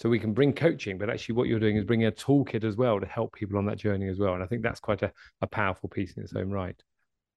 So 0.00 0.08
we 0.08 0.18
can 0.18 0.32
bring 0.32 0.54
coaching, 0.54 0.96
but 0.96 1.10
actually 1.10 1.34
what 1.34 1.46
you're 1.46 1.60
doing 1.60 1.76
is 1.76 1.84
bringing 1.84 2.06
a 2.06 2.12
toolkit 2.12 2.64
as 2.64 2.74
well 2.74 2.98
to 2.98 3.06
help 3.06 3.34
people 3.34 3.58
on 3.58 3.66
that 3.66 3.76
journey 3.76 4.08
as 4.08 4.18
well. 4.18 4.32
And 4.32 4.42
I 4.42 4.46
think 4.46 4.62
that's 4.62 4.80
quite 4.80 5.02
a, 5.02 5.12
a 5.42 5.46
powerful 5.46 5.90
piece 5.90 6.16
in 6.16 6.22
its 6.22 6.34
own 6.34 6.50
right. 6.50 6.82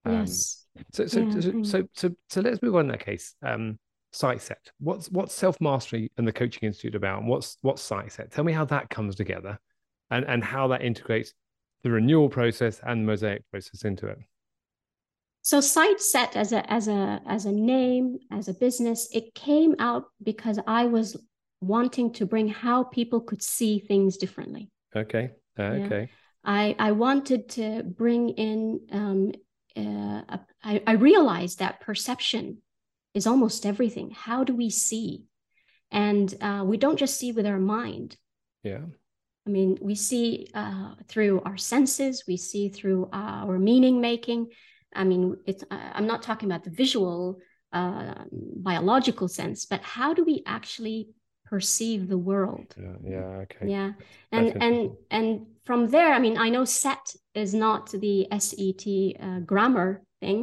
Um, 0.06 0.19
yes. 0.21 0.65
So 0.93 1.06
so, 1.06 1.19
yeah. 1.19 1.39
so 1.41 1.63
so 1.63 1.84
so 1.93 2.15
so 2.30 2.41
let's 2.41 2.62
move 2.62 2.76
on 2.76 2.86
in 2.86 2.88
that 2.88 3.06
case. 3.06 3.36
Um, 3.45 3.80
set. 4.13 4.71
What's 4.80 5.10
what's 5.12 5.34
self 5.34 5.60
mastery 5.60 6.10
and 6.17 6.26
the 6.26 6.32
Coaching 6.32 6.65
Institute 6.65 6.95
about? 6.95 7.19
And 7.19 7.28
what's 7.28 7.58
what's 7.62 7.82
set? 7.82 8.32
Tell 8.32 8.45
me 8.45 8.54
how 8.54 8.63
that 8.65 8.89
comes 8.89 9.15
together, 9.15 9.60
and 10.10 10.23
and 10.26 10.41
how 10.41 10.69
that 10.69 10.84
integrates 10.84 11.34
the 11.84 11.91
renewal 11.91 12.30
process 12.30 12.80
and 12.86 13.02
the 13.02 13.06
mosaic 13.06 13.43
process 13.52 13.84
into 13.84 14.08
it. 14.08 14.19
So 15.41 15.60
SightSet 15.60 16.38
as 16.38 16.54
a 16.54 16.71
as 16.71 16.88
a 16.88 17.21
as 17.28 17.43
a 17.43 17.52
name 17.52 18.19
as 18.32 18.47
a 18.47 18.54
business, 18.54 19.10
it 19.12 19.36
came 19.36 19.76
out 19.80 20.06
because 20.23 20.60
I 20.65 20.86
was 20.86 21.17
wanting 21.67 22.13
to 22.13 22.26
bring 22.26 22.47
how 22.47 22.84
people 22.84 23.21
could 23.21 23.41
see 23.41 23.80
things 23.80 24.17
differently. 24.17 24.69
Okay. 24.95 25.32
Uh, 25.58 25.63
okay. 25.63 25.99
Yeah. 26.02 26.06
I, 26.45 26.76
I 26.78 26.91
wanted 26.91 27.49
to 27.49 27.84
bring 27.84 28.30
in, 28.30 28.82
um, 28.91 29.32
uh, 29.78 30.38
I, 30.63 30.82
I 30.86 30.91
realized 30.93 31.60
that 31.60 31.80
perception 31.80 32.58
is 33.13 33.28
almost 33.28 33.65
everything. 33.65 34.12
How 34.12 34.43
do 34.43 34.54
we 34.56 34.69
see? 34.69 35.23
And 35.91 36.34
uh, 36.41 36.63
we 36.65 36.78
don't 36.78 36.99
just 36.99 37.17
see 37.17 37.32
with 37.32 37.45
our 37.45 37.60
mind. 37.60 38.17
Yeah. 38.63 38.82
I 39.45 39.49
mean, 39.49 39.78
we 39.82 39.95
see 39.95 40.47
uh, 40.54 40.95
through 41.08 41.41
our 41.45 41.58
senses, 41.58 42.23
we 42.28 42.38
see 42.38 42.69
through 42.69 43.10
our 43.13 43.60
meaning 43.60 44.02
making. 44.02 44.47
I 44.95 45.04
mean, 45.04 45.38
it's, 45.45 45.63
uh, 45.69 45.91
I'm 45.93 46.08
not 46.08 46.23
talking 46.23 46.49
about 46.49 46.63
the 46.63 46.69
visual, 46.71 47.39
uh, 47.71 48.23
biological 48.32 49.28
sense, 49.28 49.65
but 49.65 49.82
how 49.82 50.13
do 50.13 50.23
we 50.23 50.43
actually 50.45 51.10
perceive 51.53 52.01
the 52.13 52.21
world. 52.31 52.69
Yeah, 52.77 52.97
yeah 53.15 53.43
okay. 53.45 53.65
Yeah 53.75 53.89
and 54.35 54.47
and 54.65 54.77
and 55.17 55.27
from 55.67 55.79
there 55.95 56.11
i 56.17 56.19
mean 56.25 56.37
i 56.45 56.49
know 56.49 56.65
set 56.65 57.05
is 57.43 57.53
not 57.53 57.83
the 58.03 58.15
set 58.31 59.15
uh, 59.25 59.39
grammar 59.51 59.89
thing 60.19 60.39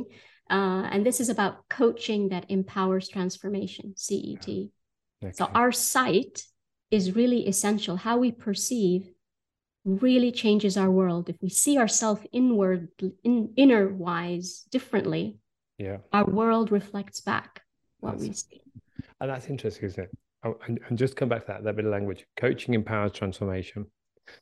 uh, 0.57 0.83
and 0.93 1.05
this 1.05 1.19
is 1.21 1.29
about 1.29 1.55
coaching 1.69 2.29
that 2.29 2.45
empowers 2.49 3.09
transformation 3.09 3.87
cet 3.97 4.15
okay. 4.39 5.33
so 5.39 5.45
our 5.61 5.73
sight 5.73 6.35
is 6.91 7.15
really 7.15 7.47
essential. 7.47 7.97
How 7.97 8.19
we 8.19 8.33
perceive 8.33 9.11
really 9.85 10.33
changes 10.33 10.77
our 10.77 10.91
world. 10.91 11.29
If 11.29 11.37
we 11.41 11.49
see 11.49 11.79
ourselves 11.79 12.23
inward 12.33 12.89
in 13.23 13.53
inner 13.57 13.89
wise 13.89 14.65
differently 14.71 15.39
yeah. 15.81 15.99
our 16.13 16.25
world 16.25 16.71
reflects 16.71 17.21
back 17.21 17.63
what 18.01 18.19
that's, 18.19 18.23
we 18.23 18.33
see. 18.35 18.63
and 19.21 19.31
that's 19.31 19.47
interesting 19.47 19.87
isn't 19.87 20.05
it 20.05 20.11
Oh, 20.43 20.57
and, 20.67 20.81
and 20.89 20.97
just 20.97 21.17
come 21.17 21.29
back 21.29 21.47
to 21.47 21.53
that, 21.53 21.65
that 21.65 21.77
bit 21.77 21.85
of 21.85 21.91
language. 21.91 22.25
Coaching 22.37 22.75
empowers 22.75 23.13
transformation. 23.13 23.87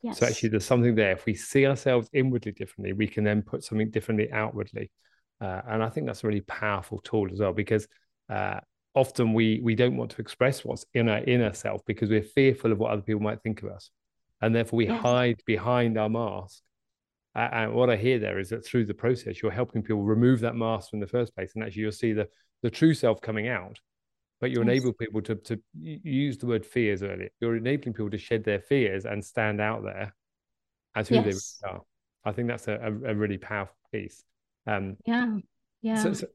Yes. 0.01 0.19
So 0.19 0.27
actually, 0.27 0.49
there's 0.49 0.65
something 0.65 0.95
there. 0.95 1.11
If 1.11 1.25
we 1.25 1.33
see 1.33 1.65
ourselves 1.65 2.09
inwardly 2.13 2.51
differently, 2.53 2.93
we 2.93 3.07
can 3.07 3.23
then 3.23 3.41
put 3.41 3.63
something 3.63 3.89
differently 3.89 4.31
outwardly. 4.31 4.91
uh, 5.41 5.61
and 5.67 5.83
I 5.83 5.89
think 5.89 6.07
that's 6.07 6.23
a 6.23 6.27
really 6.27 6.41
powerful 6.41 6.99
tool 6.99 7.27
as 7.31 7.39
well 7.39 7.53
because 7.53 7.87
uh, 8.29 8.59
often 8.93 9.33
we 9.33 9.61
we 9.63 9.75
don't 9.75 9.97
want 9.97 10.11
to 10.11 10.21
express 10.21 10.65
what's 10.65 10.85
in 10.93 11.09
our 11.09 11.19
inner 11.23 11.53
self 11.53 11.81
because 11.85 12.09
we're 12.09 12.21
fearful 12.21 12.71
of 12.71 12.77
what 12.77 12.91
other 12.91 13.01
people 13.01 13.21
might 13.21 13.41
think 13.41 13.63
of 13.63 13.69
us, 13.69 13.91
and 14.41 14.53
therefore 14.53 14.77
we 14.77 14.87
yes. 14.87 15.01
hide 15.01 15.41
behind 15.45 15.97
our 15.97 16.09
mask. 16.09 16.61
Uh, 17.35 17.47
and 17.51 17.73
what 17.73 17.89
I 17.89 17.95
hear 17.95 18.19
there 18.19 18.39
is 18.39 18.49
that 18.49 18.65
through 18.65 18.85
the 18.85 18.93
process, 18.93 19.41
you're 19.41 19.51
helping 19.51 19.83
people 19.83 20.01
remove 20.03 20.39
that 20.41 20.55
mask 20.55 20.89
in 20.93 20.99
the 20.99 21.07
first 21.07 21.35
place, 21.35 21.51
and 21.55 21.63
actually 21.63 21.83
you'll 21.83 21.91
see 21.91 22.13
the 22.13 22.27
the 22.61 22.69
true 22.69 22.93
self 22.93 23.21
coming 23.21 23.47
out. 23.47 23.79
But 24.41 24.51
you 24.51 24.61
enable 24.61 24.93
people 24.93 25.21
to 25.23 25.35
to 25.35 25.59
use 25.73 26.37
the 26.37 26.45
word 26.45 26.65
fears 26.65 27.03
earlier. 27.03 27.29
You're 27.41 27.57
enabling 27.57 27.93
people 27.93 28.09
to 28.09 28.17
shed 28.17 28.43
their 28.45 28.61
fears 28.61 29.05
and 29.05 29.23
stand 29.23 29.59
out 29.59 29.83
there 29.83 30.15
as 30.95 31.09
who 31.09 31.15
yes. 31.15 31.59
they 31.61 31.69
are. 31.69 31.81
I 32.23 32.31
think 32.31 32.47
that's 32.47 32.67
a, 32.67 32.73
a, 32.73 33.11
a 33.11 33.15
really 33.15 33.37
powerful 33.37 33.75
piece. 33.91 34.23
Um, 34.67 34.97
yeah, 35.05 35.37
yeah. 35.81 36.03
So, 36.03 36.13
so, 36.13 36.27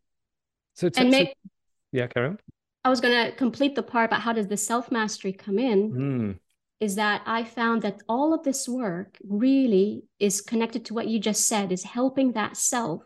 so, 0.75 0.91
and 0.97 1.11
make, 1.11 1.29
so, 1.29 1.51
yeah, 1.93 2.07
carry 2.09 2.29
on. 2.29 2.39
I 2.85 2.91
was 2.91 3.01
going 3.01 3.27
to 3.27 3.33
complete 3.37 3.75
the 3.75 3.83
part 3.83 4.11
about 4.11 4.21
how 4.21 4.33
does 4.33 4.49
the 4.49 4.57
self 4.57 4.91
mastery 4.91 5.33
come 5.33 5.59
in. 5.59 5.93
Mm. 5.93 6.39
Is 6.81 6.97
that 6.97 7.23
I 7.25 7.45
found 7.45 7.83
that 7.83 8.03
all 8.09 8.35
of 8.35 8.43
this 8.43 8.69
work 8.69 9.17
really 9.27 10.05
is 10.19 10.43
connected 10.43 10.85
to 10.87 10.95
what 10.95 11.07
you 11.07 11.19
just 11.19 11.47
said, 11.47 11.73
is 11.73 11.85
helping 11.85 12.33
that 12.33 12.57
self 12.57 13.03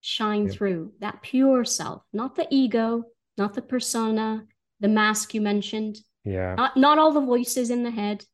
shine 0.00 0.46
yeah. 0.46 0.52
through, 0.52 0.92
that 1.00 1.20
pure 1.22 1.64
self, 1.64 2.02
not 2.12 2.36
the 2.36 2.46
ego, 2.50 3.04
not 3.38 3.54
the 3.54 3.62
persona, 3.62 4.44
the 4.80 4.88
mask 4.88 5.34
you 5.34 5.40
mentioned. 5.40 5.98
Yeah. 6.24 6.54
Not, 6.56 6.76
not 6.76 6.98
all 6.98 7.12
the 7.12 7.20
voices 7.20 7.70
in 7.70 7.82
the 7.82 7.90
head. 7.90 8.24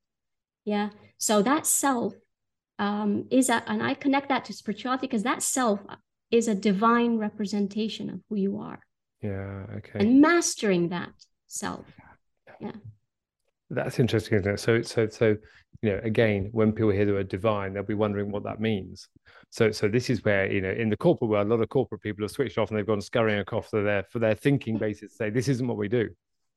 Yeah. 0.64 0.90
So 1.18 1.42
that 1.42 1.66
self 1.66 2.14
um, 2.78 3.26
is 3.30 3.48
a, 3.50 3.62
and 3.68 3.82
I 3.82 3.94
connect 3.94 4.30
that 4.30 4.46
to 4.46 4.52
spirituality 4.52 5.06
because 5.06 5.22
that 5.22 5.42
self 5.42 5.80
is 6.30 6.48
a 6.48 6.54
divine 6.54 7.18
representation 7.18 8.10
of 8.10 8.20
who 8.28 8.36
you 8.36 8.58
are. 8.58 8.80
Yeah. 9.22 9.66
Okay. 9.76 10.00
And 10.00 10.20
mastering 10.20 10.88
that 10.88 11.12
self. 11.46 11.86
Yeah. 12.60 12.72
That's 13.70 13.98
interesting, 13.98 14.38
isn't 14.38 14.54
it? 14.54 14.60
So, 14.60 14.82
so, 14.82 15.08
so, 15.08 15.36
you 15.82 15.90
know, 15.90 16.00
again, 16.02 16.48
when 16.52 16.72
people 16.72 16.90
hear 16.90 17.06
the 17.06 17.12
word 17.12 17.28
divine, 17.28 17.72
they'll 17.72 17.82
be 17.82 17.94
wondering 17.94 18.30
what 18.30 18.44
that 18.44 18.60
means. 18.60 19.08
So, 19.54 19.70
so 19.70 19.86
this 19.86 20.10
is 20.10 20.24
where 20.24 20.50
you 20.50 20.60
know, 20.60 20.72
in 20.72 20.90
the 20.90 20.96
corporate 20.96 21.30
world, 21.30 21.46
a 21.46 21.50
lot 21.50 21.60
of 21.60 21.68
corporate 21.68 22.00
people 22.00 22.24
have 22.24 22.32
switched 22.32 22.58
off 22.58 22.70
and 22.70 22.76
they've 22.76 22.84
gone 22.84 23.00
scurrying 23.00 23.38
across 23.38 23.68
for 23.68 23.84
their 23.84 24.02
for 24.10 24.18
their 24.18 24.34
thinking 24.34 24.78
basis 24.86 25.12
to 25.12 25.16
say 25.16 25.30
this 25.30 25.46
isn't 25.46 25.68
what 25.68 25.76
we 25.76 25.86
do. 25.86 26.10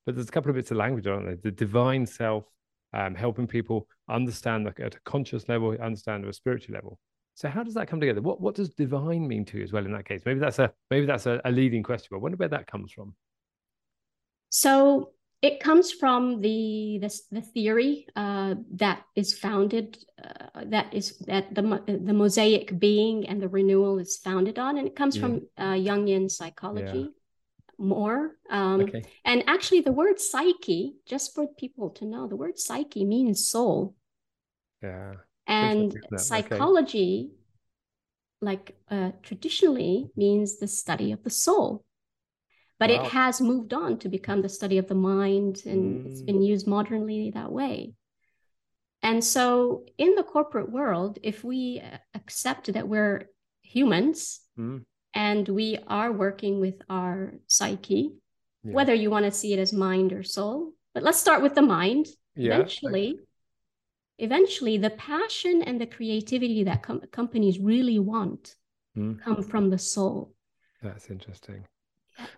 But 0.08 0.16
there's 0.16 0.30
a 0.30 0.32
couple 0.32 0.50
of 0.50 0.56
bits 0.56 0.72
of 0.72 0.78
language, 0.78 1.06
aren't 1.06 1.28
there? 1.28 1.36
The 1.36 1.52
divine 1.52 2.08
self, 2.08 2.46
um, 2.94 3.14
helping 3.14 3.46
people 3.46 3.88
understand 4.10 4.66
like, 4.66 4.80
at 4.80 4.96
a 4.96 5.00
conscious 5.02 5.48
level, 5.48 5.78
understand 5.80 6.24
at 6.24 6.30
a 6.32 6.34
spiritual 6.34 6.74
level. 6.74 6.98
So 7.36 7.50
how 7.50 7.62
does 7.62 7.76
that 7.76 7.88
come 7.88 8.00
together? 8.00 8.20
What 8.20 8.42
what 8.42 8.56
does 8.56 8.70
divine 8.70 9.28
mean 9.28 9.46
to 9.46 9.60
you 9.60 9.64
as 9.64 9.72
well 9.72 9.86
in 9.86 9.92
that 9.92 10.06
case? 10.06 10.24
Maybe 10.26 10.40
that's 10.40 10.58
a 10.58 10.74
maybe 10.90 11.06
that's 11.06 11.28
a, 11.28 11.40
a 11.46 11.52
leading 11.52 11.84
question, 11.84 12.08
but 12.10 12.18
I 12.18 12.22
wonder 12.22 12.38
where 12.38 12.50
that 12.50 12.66
comes 12.66 12.92
from. 12.92 13.14
So 14.50 15.12
it 15.42 15.60
comes 15.60 15.92
from 15.92 16.42
the 16.42 17.00
the, 17.02 17.22
the 17.32 17.42
theory 17.42 18.08
uh, 18.16 18.56
that 18.76 19.04
is 19.16 19.38
founded 19.38 19.98
uh, 20.24 20.64
that 20.66 20.94
is 20.94 21.18
that 21.28 21.54
the 21.54 21.62
the 21.86 22.14
mosaic 22.14 22.78
being 22.80 23.28
and 23.28 23.42
the 23.42 23.50
renewal 23.50 24.00
is 24.00 24.18
founded 24.18 24.58
on, 24.60 24.78
and 24.78 24.88
it 24.88 24.96
comes 24.96 25.16
yeah. 25.16 25.22
from 25.22 25.42
uh, 25.58 25.74
Jungian 25.74 26.30
psychology. 26.30 27.00
Yeah. 27.00 27.14
More 27.80 28.32
um, 28.50 28.82
okay. 28.82 29.04
and 29.24 29.44
actually, 29.46 29.82
the 29.82 29.92
word 29.92 30.20
psyche, 30.20 30.96
just 31.06 31.36
for 31.36 31.46
people 31.46 31.92
to 31.92 32.06
know, 32.06 32.28
the 32.28 32.36
word 32.36 32.58
psyche 32.58 33.06
means 33.06 33.48
soul. 33.48 33.94
Yeah 34.82 35.14
and 35.48 35.98
psychology 36.18 37.30
okay. 37.32 37.36
like 38.42 38.76
uh, 38.92 39.12
traditionally 39.24 40.10
means 40.16 40.60
the 40.60 40.68
study 40.68 41.12
of 41.12 41.24
the 41.24 41.30
soul 41.30 41.84
but 42.80 42.90
wow. 42.90 42.96
it 42.96 43.12
has 43.12 43.42
moved 43.42 43.74
on 43.74 43.98
to 44.00 44.10
become 44.10 44.42
the 44.42 44.50
study 44.50 44.78
of 44.78 44.88
the 44.88 44.96
mind 44.96 45.64
and 45.66 46.06
mm. 46.06 46.12
it's 46.12 46.22
been 46.22 46.40
mm. 46.40 46.48
used 46.48 46.68
modernly 46.68 47.32
that 47.32 47.52
way 47.52 47.94
and 49.02 49.24
so 49.24 49.84
in 49.98 50.16
the 50.16 50.24
corporate 50.24 50.72
world 50.72 51.20
if 51.24 51.44
we 51.44 51.82
accept 52.14 52.72
that 52.74 52.88
we're 52.88 53.30
humans 53.62 54.42
mm. 54.58 54.84
and 55.14 55.48
we 55.48 55.78
are 55.88 56.12
working 56.12 56.60
with 56.60 56.82
our 56.90 57.34
psyche 57.48 58.14
yeah. 58.64 58.74
whether 58.74 58.94
you 58.94 59.10
want 59.10 59.26
to 59.26 59.32
see 59.32 59.54
it 59.54 59.60
as 59.60 59.74
mind 59.74 60.14
or 60.14 60.24
soul 60.24 60.74
but 60.94 61.04
let's 61.04 61.20
start 61.20 61.42
with 61.42 61.56
the 61.56 61.62
mind 61.62 62.08
yeah. 62.36 62.56
eventually 62.56 63.20
eventually 64.20 64.78
the 64.78 64.90
passion 64.90 65.62
and 65.62 65.80
the 65.80 65.86
creativity 65.86 66.64
that 66.64 66.82
com- 66.82 67.02
companies 67.12 67.60
really 67.60 68.00
want 68.00 68.56
mm. 68.98 69.20
come 69.22 69.44
from 69.44 69.70
the 69.70 69.78
soul 69.78 70.34
that's 70.82 71.10
interesting 71.10 71.64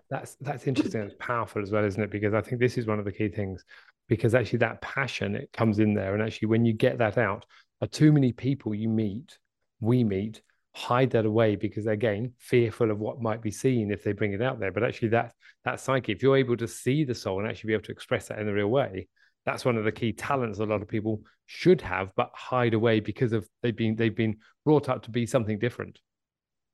that's 0.10 0.36
that's 0.42 0.68
interesting. 0.68 1.02
It's 1.02 1.16
powerful 1.20 1.62
as 1.62 1.72
well 1.72 1.86
isn't 1.86 2.02
it? 2.02 2.12
Because 2.12 2.34
i 2.34 2.42
think 2.42 2.60
this 2.60 2.78
is 2.78 2.88
one 2.88 3.00
of 3.00 3.06
the 3.06 3.12
key 3.12 3.30
things 3.30 3.64
because 4.08 4.34
actually 4.34 4.60
that 4.60 4.82
passion 4.82 5.36
it 5.36 5.50
comes 5.54 5.80
in 5.80 5.94
there. 5.94 6.14
And 6.14 6.24
actually 6.24 6.48
when 6.48 6.66
you 6.66 6.74
get 6.74 6.98
that 7.00 7.18
out 7.18 7.46
are 7.82 7.88
too 7.88 8.12
many 8.12 8.32
people 8.32 8.74
you 8.74 8.90
meet 8.90 9.38
we 9.80 10.04
meet 10.04 10.42
hide 10.76 11.12
that 11.12 11.26
away 11.26 11.56
because 11.56 11.88
again 11.88 12.32
fearful 12.38 12.92
of 12.92 13.00
what 13.00 13.22
might 13.22 13.42
be 13.42 13.52
seen 13.52 13.92
if 13.92 14.04
they 14.04 14.12
bring 14.12 14.34
it 14.34 14.42
out 14.42 14.60
there. 14.60 14.72
But 14.72 14.84
actually 14.84 15.10
that 15.10 15.34
that 15.66 15.80
psyche 15.80 16.12
if 16.12 16.24
you're 16.24 16.38
able 16.38 16.58
to 16.58 16.68
see 16.68 17.04
the 17.04 17.16
soul 17.16 17.40
and 17.40 17.48
actually 17.48 17.70
be 17.70 17.74
able 17.74 17.84
to 17.84 17.92
express 17.92 18.28
that 18.28 18.40
in 18.40 18.48
the 18.48 18.54
real 18.54 18.68
way 18.68 19.08
that's 19.46 19.66
one 19.66 19.78
of 19.78 19.86
the 19.86 19.92
key 19.92 20.12
talents 20.12 20.60
a 20.60 20.66
lot 20.66 20.82
of 20.82 20.88
people 20.88 21.22
should 21.46 21.82
have 21.82 22.12
but 22.16 22.30
hide 22.36 22.74
away 22.74 23.00
because 23.00 23.34
of 23.34 23.48
they've 23.64 23.76
been 23.76 23.96
they've 23.96 24.16
been 24.16 24.38
brought 24.66 24.90
up 24.90 25.02
to 25.02 25.10
be 25.10 25.26
something 25.26 25.58
different 25.58 26.00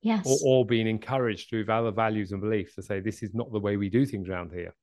yes. 0.02 0.26
or, 0.26 0.38
or 0.44 0.66
being 0.66 0.86
encouraged 0.86 1.48
through 1.48 1.66
other 1.68 1.90
values 1.90 2.32
and 2.32 2.40
beliefs 2.40 2.74
to 2.74 2.82
say 2.82 3.00
this 3.00 3.22
is 3.22 3.34
not 3.34 3.52
the 3.52 3.60
way 3.60 3.76
we 3.76 3.88
do 3.88 4.06
things 4.06 4.28
around 4.28 4.52
here. 4.52 4.74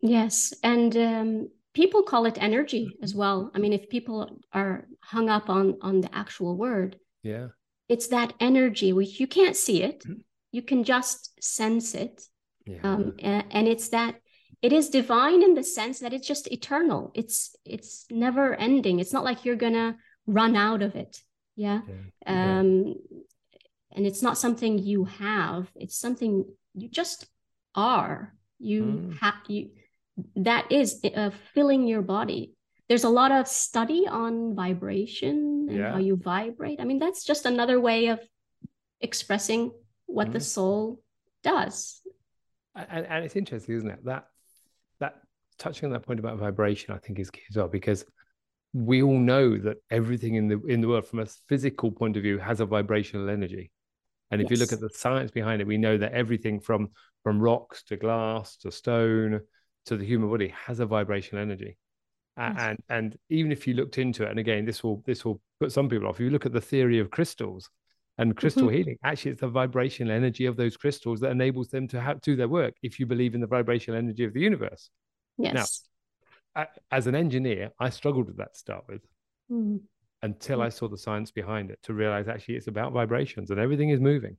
Yes 0.00 0.52
and 0.62 0.96
um, 0.96 1.48
people 1.74 2.02
call 2.02 2.26
it 2.26 2.38
energy 2.40 2.96
as 3.02 3.14
well. 3.14 3.50
I 3.54 3.58
mean 3.58 3.72
if 3.72 3.88
people 3.88 4.40
are 4.52 4.86
hung 5.00 5.28
up 5.28 5.48
on 5.48 5.78
on 5.82 6.00
the 6.00 6.14
actual 6.14 6.56
word 6.56 6.96
yeah. 7.22 7.48
it's 7.88 8.08
that 8.08 8.34
energy 8.40 8.92
which 8.92 9.20
you 9.20 9.26
can't 9.26 9.56
see 9.56 9.82
it. 9.82 10.00
Mm-hmm. 10.04 10.20
you 10.52 10.62
can 10.62 10.84
just 10.84 11.42
sense 11.42 11.94
it. 11.94 12.22
Yeah. 12.66 12.80
um, 12.82 13.14
and, 13.20 13.44
and 13.50 13.68
it's 13.68 13.88
that 13.90 14.16
it 14.60 14.72
is 14.72 14.90
divine 14.90 15.42
in 15.42 15.54
the 15.54 15.62
sense 15.62 16.00
that 16.00 16.12
it's 16.12 16.26
just 16.26 16.50
eternal. 16.50 17.12
It's 17.14 17.54
it's 17.64 18.06
never 18.10 18.54
ending. 18.54 18.98
It's 18.98 19.12
not 19.12 19.24
like 19.24 19.44
you're 19.44 19.56
gonna 19.56 19.96
run 20.26 20.56
out 20.56 20.82
of 20.82 20.96
it. 20.96 21.22
Yeah, 21.54 21.80
yeah. 22.26 22.58
um 22.58 22.94
and 23.92 24.06
it's 24.06 24.22
not 24.22 24.38
something 24.38 24.78
you 24.78 25.04
have 25.04 25.70
it's 25.74 25.98
something 25.98 26.44
you 26.74 26.88
just 26.88 27.26
are 27.74 28.34
you 28.58 28.82
mm. 28.82 29.18
have 29.18 29.34
you 29.48 29.70
that 30.36 30.70
is 30.70 31.00
uh, 31.14 31.30
filling 31.54 31.86
your 31.86 32.02
body 32.02 32.54
there's 32.88 33.04
a 33.04 33.08
lot 33.08 33.30
of 33.30 33.46
study 33.46 34.06
on 34.08 34.54
vibration 34.54 35.66
and 35.68 35.78
yeah. 35.78 35.92
how 35.92 35.98
you 35.98 36.16
vibrate 36.16 36.80
i 36.80 36.84
mean 36.84 36.98
that's 36.98 37.24
just 37.24 37.46
another 37.46 37.80
way 37.80 38.08
of 38.08 38.20
expressing 39.00 39.70
what 40.06 40.28
mm. 40.28 40.32
the 40.32 40.40
soul 40.40 41.00
does 41.42 42.00
and, 42.74 43.06
and, 43.06 43.24
it's 43.24 43.36
interesting 43.36 43.76
isn't 43.76 43.90
it 43.90 44.04
That 44.04 44.26
that 45.00 45.16
touching 45.58 45.86
on 45.86 45.92
that 45.92 46.06
point 46.06 46.20
about 46.20 46.38
vibration, 46.38 46.94
I 46.94 46.98
think 46.98 47.18
is 47.18 47.30
key 47.30 47.42
as 47.50 47.56
well 47.56 47.68
because 47.68 48.04
we 48.72 49.02
all 49.02 49.18
know 49.18 49.56
that 49.58 49.78
everything 49.90 50.34
in 50.34 50.48
the 50.48 50.60
in 50.66 50.80
the 50.80 50.88
world, 50.88 51.06
from 51.06 51.20
a 51.20 51.26
physical 51.48 51.90
point 51.90 52.16
of 52.16 52.22
view, 52.22 52.38
has 52.38 52.60
a 52.60 52.66
vibrational 52.66 53.28
energy. 53.28 53.70
And 54.30 54.40
if 54.40 54.50
yes. 54.50 54.58
you 54.58 54.62
look 54.62 54.72
at 54.72 54.80
the 54.80 54.90
science 54.90 55.30
behind 55.30 55.60
it, 55.60 55.66
we 55.66 55.78
know 55.78 55.96
that 55.98 56.12
everything 56.12 56.60
from 56.60 56.90
from 57.22 57.40
rocks 57.40 57.82
to 57.84 57.96
glass 57.96 58.56
to 58.58 58.70
stone 58.70 59.40
to 59.86 59.96
the 59.96 60.04
human 60.04 60.30
body 60.30 60.54
has 60.66 60.80
a 60.80 60.86
vibrational 60.86 61.42
energy. 61.42 61.76
Yes. 62.36 62.56
And 62.58 62.78
and 62.88 63.18
even 63.30 63.52
if 63.52 63.66
you 63.66 63.74
looked 63.74 63.98
into 63.98 64.24
it, 64.24 64.30
and 64.30 64.38
again, 64.38 64.64
this 64.64 64.82
will 64.82 65.02
this 65.06 65.24
will 65.24 65.40
put 65.60 65.72
some 65.72 65.88
people 65.88 66.08
off. 66.08 66.16
If 66.16 66.20
you 66.20 66.30
look 66.30 66.46
at 66.46 66.52
the 66.52 66.60
theory 66.60 66.98
of 66.98 67.10
crystals 67.10 67.70
and 68.18 68.36
crystal 68.36 68.64
mm-hmm. 68.64 68.76
healing, 68.76 68.96
actually, 69.02 69.32
it's 69.32 69.40
the 69.40 69.48
vibrational 69.48 70.12
energy 70.12 70.46
of 70.46 70.56
those 70.56 70.76
crystals 70.76 71.20
that 71.20 71.30
enables 71.30 71.68
them 71.68 71.88
to 71.88 72.00
have, 72.00 72.20
do 72.20 72.36
their 72.36 72.48
work. 72.48 72.74
If 72.82 72.98
you 72.98 73.06
believe 73.06 73.34
in 73.34 73.40
the 73.40 73.46
vibrational 73.46 73.98
energy 73.98 74.24
of 74.24 74.34
the 74.34 74.40
universe, 74.40 74.90
Yes. 75.38 75.84
Now, 76.54 76.66
as 76.90 77.06
an 77.06 77.14
engineer, 77.14 77.70
I 77.78 77.90
struggled 77.90 78.26
with 78.26 78.36
that 78.38 78.54
to 78.54 78.58
start 78.58 78.84
with 78.88 79.02
mm. 79.50 79.80
Until 80.22 80.58
mm. 80.58 80.66
I 80.66 80.68
saw 80.68 80.88
the 80.88 80.98
science 80.98 81.30
behind 81.30 81.70
it 81.70 81.78
to 81.84 81.94
realize 81.94 82.28
actually 82.28 82.56
it's 82.56 82.66
about 82.66 82.92
vibrations 82.92 83.50
and 83.50 83.60
everything 83.60 83.90
is 83.90 84.00
moving. 84.00 84.36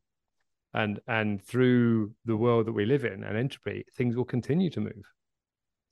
And 0.74 1.00
and 1.08 1.44
through 1.44 2.14
the 2.26 2.38
world 2.38 2.68
that 2.68 2.74
we 2.74 2.86
live 2.86 3.04
in 3.04 3.24
and 3.24 3.38
entropy, 3.38 3.86
things 3.98 4.16
will 4.16 4.26
continue 4.26 4.70
to 4.72 4.82
move. 4.82 5.04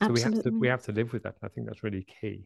So 0.03 0.09
Absolutely. 0.11 0.21
we 0.29 0.35
have 0.35 0.43
to 0.43 0.59
we 0.59 0.67
have 0.67 0.83
to 0.83 0.91
live 0.91 1.13
with 1.13 1.23
that. 1.23 1.35
I 1.41 1.47
think 1.47 1.67
that's 1.67 1.83
really 1.83 2.05
key. 2.21 2.43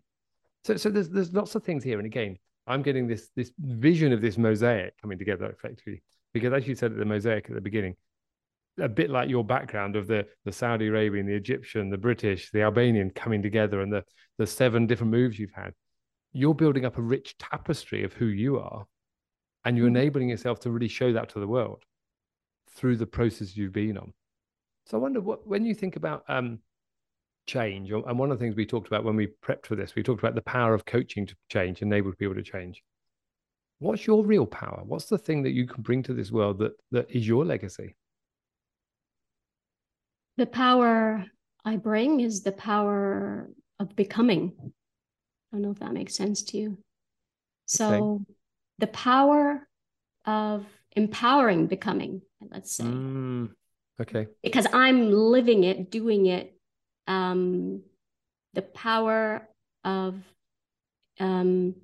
So 0.63 0.77
so 0.77 0.89
there's 0.89 1.09
there's 1.09 1.33
lots 1.33 1.55
of 1.55 1.63
things 1.63 1.83
here. 1.83 1.97
And 1.97 2.05
again, 2.05 2.37
I'm 2.67 2.81
getting 2.81 3.07
this 3.07 3.29
this 3.35 3.51
vision 3.59 4.13
of 4.13 4.21
this 4.21 4.37
mosaic 4.37 4.93
coming 5.01 5.17
together 5.17 5.47
effectively. 5.47 6.01
Because 6.33 6.53
as 6.53 6.67
you 6.67 6.75
said 6.75 6.93
at 6.93 6.97
the 6.97 7.05
mosaic 7.05 7.49
at 7.49 7.55
the 7.55 7.61
beginning, 7.61 7.95
a 8.79 8.87
bit 8.87 9.09
like 9.09 9.29
your 9.29 9.43
background 9.43 9.97
of 9.97 10.07
the 10.07 10.25
the 10.45 10.51
Saudi 10.53 10.87
Arabian, 10.87 11.25
the 11.25 11.35
Egyptian, 11.35 11.89
the 11.89 11.97
British, 11.97 12.51
the 12.51 12.61
Albanian 12.61 13.09
coming 13.09 13.41
together, 13.41 13.81
and 13.81 13.91
the 13.91 14.03
the 14.37 14.47
seven 14.47 14.87
different 14.87 15.11
moves 15.11 15.37
you've 15.37 15.51
had. 15.53 15.73
You're 16.33 16.55
building 16.55 16.85
up 16.85 16.97
a 16.97 17.01
rich 17.01 17.37
tapestry 17.37 18.03
of 18.03 18.13
who 18.13 18.25
you 18.25 18.59
are, 18.59 18.85
and 19.65 19.77
you're 19.77 19.87
mm-hmm. 19.87 19.97
enabling 19.97 20.29
yourself 20.29 20.59
to 20.61 20.71
really 20.71 20.87
show 20.87 21.11
that 21.13 21.29
to 21.29 21.39
the 21.39 21.47
world 21.47 21.83
through 22.69 22.95
the 22.97 23.05
process 23.05 23.57
you've 23.57 23.73
been 23.73 23.97
on. 23.97 24.13
So 24.85 24.97
I 24.97 25.01
wonder 25.01 25.21
what 25.21 25.45
when 25.45 25.65
you 25.65 25.73
think 25.73 25.95
about 25.95 26.23
um, 26.27 26.59
change, 27.47 27.91
and 27.91 28.19
one 28.19 28.31
of 28.31 28.39
the 28.39 28.43
things 28.43 28.55
we 28.55 28.65
talked 28.65 28.87
about 28.87 29.03
when 29.03 29.15
we 29.15 29.27
prepped 29.43 29.65
for 29.65 29.75
this, 29.75 29.95
we 29.95 30.03
talked 30.03 30.21
about 30.23 30.35
the 30.35 30.41
power 30.41 30.73
of 30.73 30.85
coaching 30.85 31.25
to 31.27 31.35
change, 31.49 31.81
enable 31.81 32.13
people 32.13 32.35
to 32.35 32.43
change. 32.43 32.81
What's 33.79 34.05
your 34.05 34.23
real 34.23 34.45
power? 34.45 34.83
What's 34.85 35.05
the 35.05 35.17
thing 35.17 35.43
that 35.43 35.51
you 35.51 35.65
can 35.67 35.81
bring 35.81 36.03
to 36.03 36.13
this 36.13 36.31
world 36.31 36.59
that 36.59 36.73
that 36.91 37.09
is 37.09 37.27
your 37.27 37.45
legacy? 37.45 37.95
The 40.37 40.45
power 40.45 41.25
I 41.65 41.77
bring 41.77 42.21
is 42.21 42.41
the 42.41 42.51
power 42.51 43.49
of 43.79 43.95
becoming. 43.95 44.53
I 45.51 45.57
don't 45.57 45.63
know 45.63 45.71
if 45.71 45.79
that 45.79 45.93
makes 45.93 46.15
sense 46.15 46.43
to 46.43 46.57
you. 46.57 46.77
So 47.65 47.87
okay. 47.93 48.23
the 48.79 48.87
power 48.87 49.67
of 50.25 50.65
empowering 50.95 51.67
becoming, 51.67 52.21
let's 52.49 52.71
say. 52.71 52.83
Mm, 52.83 53.51
okay. 53.99 54.27
Because 54.43 54.67
I'm 54.73 55.11
living 55.11 55.63
it, 55.63 55.91
doing 55.91 56.25
it. 56.25 56.55
Um, 57.07 57.81
the 58.53 58.61
power 58.61 59.47
of 59.83 60.15
um, 61.19 61.75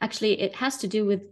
actually 0.00 0.40
it 0.40 0.54
has 0.56 0.78
to 0.78 0.88
do 0.88 1.04
with 1.04 1.22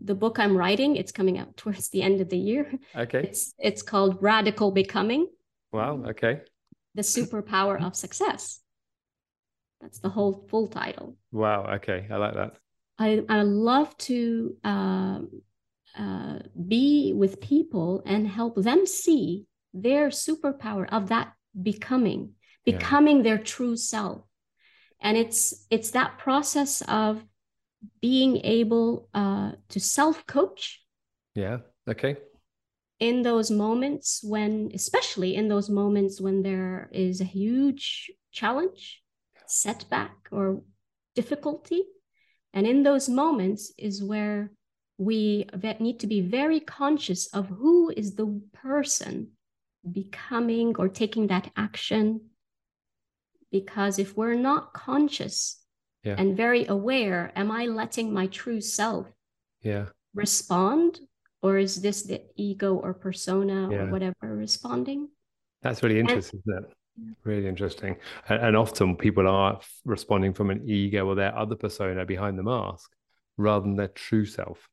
the 0.00 0.14
book 0.14 0.38
I'm 0.38 0.56
writing. 0.56 0.96
It's 0.96 1.12
coming 1.12 1.38
out 1.38 1.56
towards 1.56 1.88
the 1.88 2.02
end 2.02 2.20
of 2.20 2.28
the 2.28 2.38
year. 2.38 2.72
Okay. 2.94 3.22
It's 3.22 3.54
it's 3.58 3.82
called 3.82 4.18
Radical 4.20 4.70
Becoming. 4.70 5.28
Wow. 5.72 6.04
Okay. 6.08 6.40
The 6.94 7.02
superpower 7.02 7.82
of 7.82 7.94
success. 7.94 8.60
That's 9.80 10.00
the 10.00 10.08
whole 10.08 10.46
full 10.48 10.68
title. 10.68 11.16
Wow. 11.32 11.66
Okay. 11.74 12.06
I 12.10 12.16
like 12.16 12.34
that. 12.34 12.56
I, 12.98 13.22
I 13.28 13.42
love 13.42 13.96
to 13.98 14.56
uh, 14.64 15.20
uh, 15.96 16.38
be 16.66 17.12
with 17.14 17.40
people 17.40 18.02
and 18.04 18.26
help 18.26 18.56
them 18.56 18.86
see 18.86 19.46
their 19.72 20.08
superpower 20.08 20.88
of 20.90 21.08
that 21.10 21.32
becoming, 21.60 22.32
becoming 22.64 23.18
yeah. 23.18 23.22
their 23.22 23.38
true 23.38 23.76
self. 23.76 24.22
And 25.00 25.16
it's 25.16 25.64
it's 25.70 25.92
that 25.92 26.18
process 26.18 26.82
of 26.82 27.24
being 28.00 28.38
able 28.44 29.08
uh, 29.14 29.52
to 29.68 29.80
self 29.80 30.26
coach. 30.26 30.82
Yeah. 31.34 31.58
Okay. 31.88 32.16
In 32.98 33.22
those 33.22 33.48
moments 33.48 34.20
when, 34.24 34.72
especially 34.74 35.36
in 35.36 35.46
those 35.46 35.70
moments 35.70 36.20
when 36.20 36.42
there 36.42 36.90
is 36.92 37.20
a 37.20 37.24
huge 37.24 38.10
challenge, 38.32 39.00
setback, 39.48 40.28
or 40.30 40.62
difficulty, 41.14 41.82
and 42.52 42.66
in 42.66 42.82
those 42.82 43.08
moments 43.08 43.72
is 43.78 44.02
where 44.02 44.50
we 44.98 45.46
need 45.78 46.00
to 46.00 46.06
be 46.06 46.20
very 46.20 46.60
conscious 46.60 47.26
of 47.28 47.46
who 47.48 47.90
is 47.96 48.16
the 48.16 48.40
person 48.52 49.28
becoming 49.92 50.74
or 50.76 50.88
taking 50.88 51.28
that 51.28 51.50
action. 51.56 52.20
Because 53.50 53.98
if 53.98 54.16
we're 54.16 54.34
not 54.34 54.72
conscious 54.74 55.62
yeah. 56.02 56.16
and 56.18 56.36
very 56.36 56.66
aware, 56.66 57.32
am 57.36 57.50
I 57.50 57.66
letting 57.66 58.12
my 58.12 58.26
true 58.26 58.60
self 58.60 59.06
yeah. 59.62 59.86
respond? 60.14 61.00
Or 61.40 61.56
is 61.56 61.80
this 61.80 62.02
the 62.02 62.22
ego 62.36 62.74
or 62.74 62.92
persona 62.92 63.70
yeah. 63.70 63.78
or 63.78 63.90
whatever 63.90 64.36
responding? 64.36 65.08
That's 65.62 65.82
really 65.82 66.00
interesting, 66.00 66.42
and, 66.46 66.54
isn't 66.56 66.70
it? 66.70 66.76
Really 67.24 67.46
interesting. 67.46 67.96
And, 68.28 68.42
and, 68.42 68.56
often 68.56 68.96
people 68.96 69.28
are 69.28 69.60
responding 69.84 70.32
from 70.34 70.50
an 70.50 70.62
ego 70.66 71.06
or 71.06 71.14
their 71.14 71.36
other 71.36 71.56
persona 71.56 72.04
behind 72.04 72.38
the 72.38 72.42
mask 72.42 72.90
rather 73.36 73.62
than 73.62 73.76
their 73.76 73.88
true 73.88 74.24
self. 74.24 74.68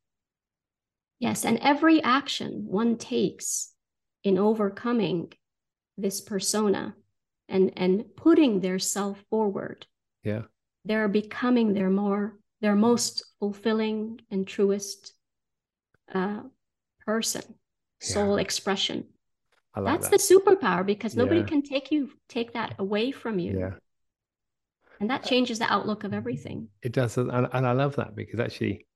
Yes. 1.20 1.46
And 1.46 1.60
every 1.60 2.02
action 2.04 2.66
one 2.68 2.98
takes 2.98 3.74
in 4.24 4.38
overcoming 4.38 5.32
this 5.98 6.22
persona 6.22 6.96
and, 7.48 7.72
and 7.78 8.06
putting 8.16 8.60
their 8.60 8.80
self 8.80 9.24
forward. 9.30 9.86
Yeah. 10.24 10.44
They're 10.84 11.08
becoming 11.08 11.74
their 11.74 11.90
more, 11.90 12.38
their 12.62 12.76
most 12.76 13.24
fulfilling 13.40 14.20
and 14.30 14.48
truest 14.48 15.14
uh, 16.14 16.42
person, 17.06 17.44
soul 18.02 18.36
yeah. 18.38 18.42
expression. 18.42 19.06
That's 19.84 20.10
that. 20.10 20.20
the 20.20 20.36
superpower 20.36 20.86
because 20.86 21.16
nobody 21.16 21.42
yeah. 21.42 21.48
can 21.48 21.62
take 21.62 21.92
you 21.92 22.12
take 22.30 22.54
that 22.54 22.76
away 22.80 23.12
from 23.12 23.40
you. 23.40 23.60
Yeah. 23.60 23.72
And 25.00 25.10
that 25.10 25.26
changes 25.26 25.60
the 25.60 25.72
outlook 25.72 26.06
of 26.06 26.14
everything. 26.14 26.70
It 26.82 26.94
does. 26.94 27.18
And, 27.18 27.30
and 27.30 27.68
I 27.68 27.74
love 27.74 27.98
that 27.98 28.16
because 28.16 28.40
actually 28.40 28.88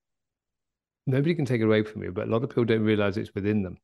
nobody 1.06 1.36
can 1.36 1.46
take 1.46 1.60
it 1.60 1.66
away 1.66 1.84
from 1.84 2.04
you, 2.04 2.12
but 2.12 2.28
a 2.28 2.32
lot 2.32 2.44
of 2.44 2.50
people 2.50 2.66
don't 2.66 2.84
realize 2.84 3.18
it's 3.18 3.36
within 3.36 3.64
them. 3.64 3.78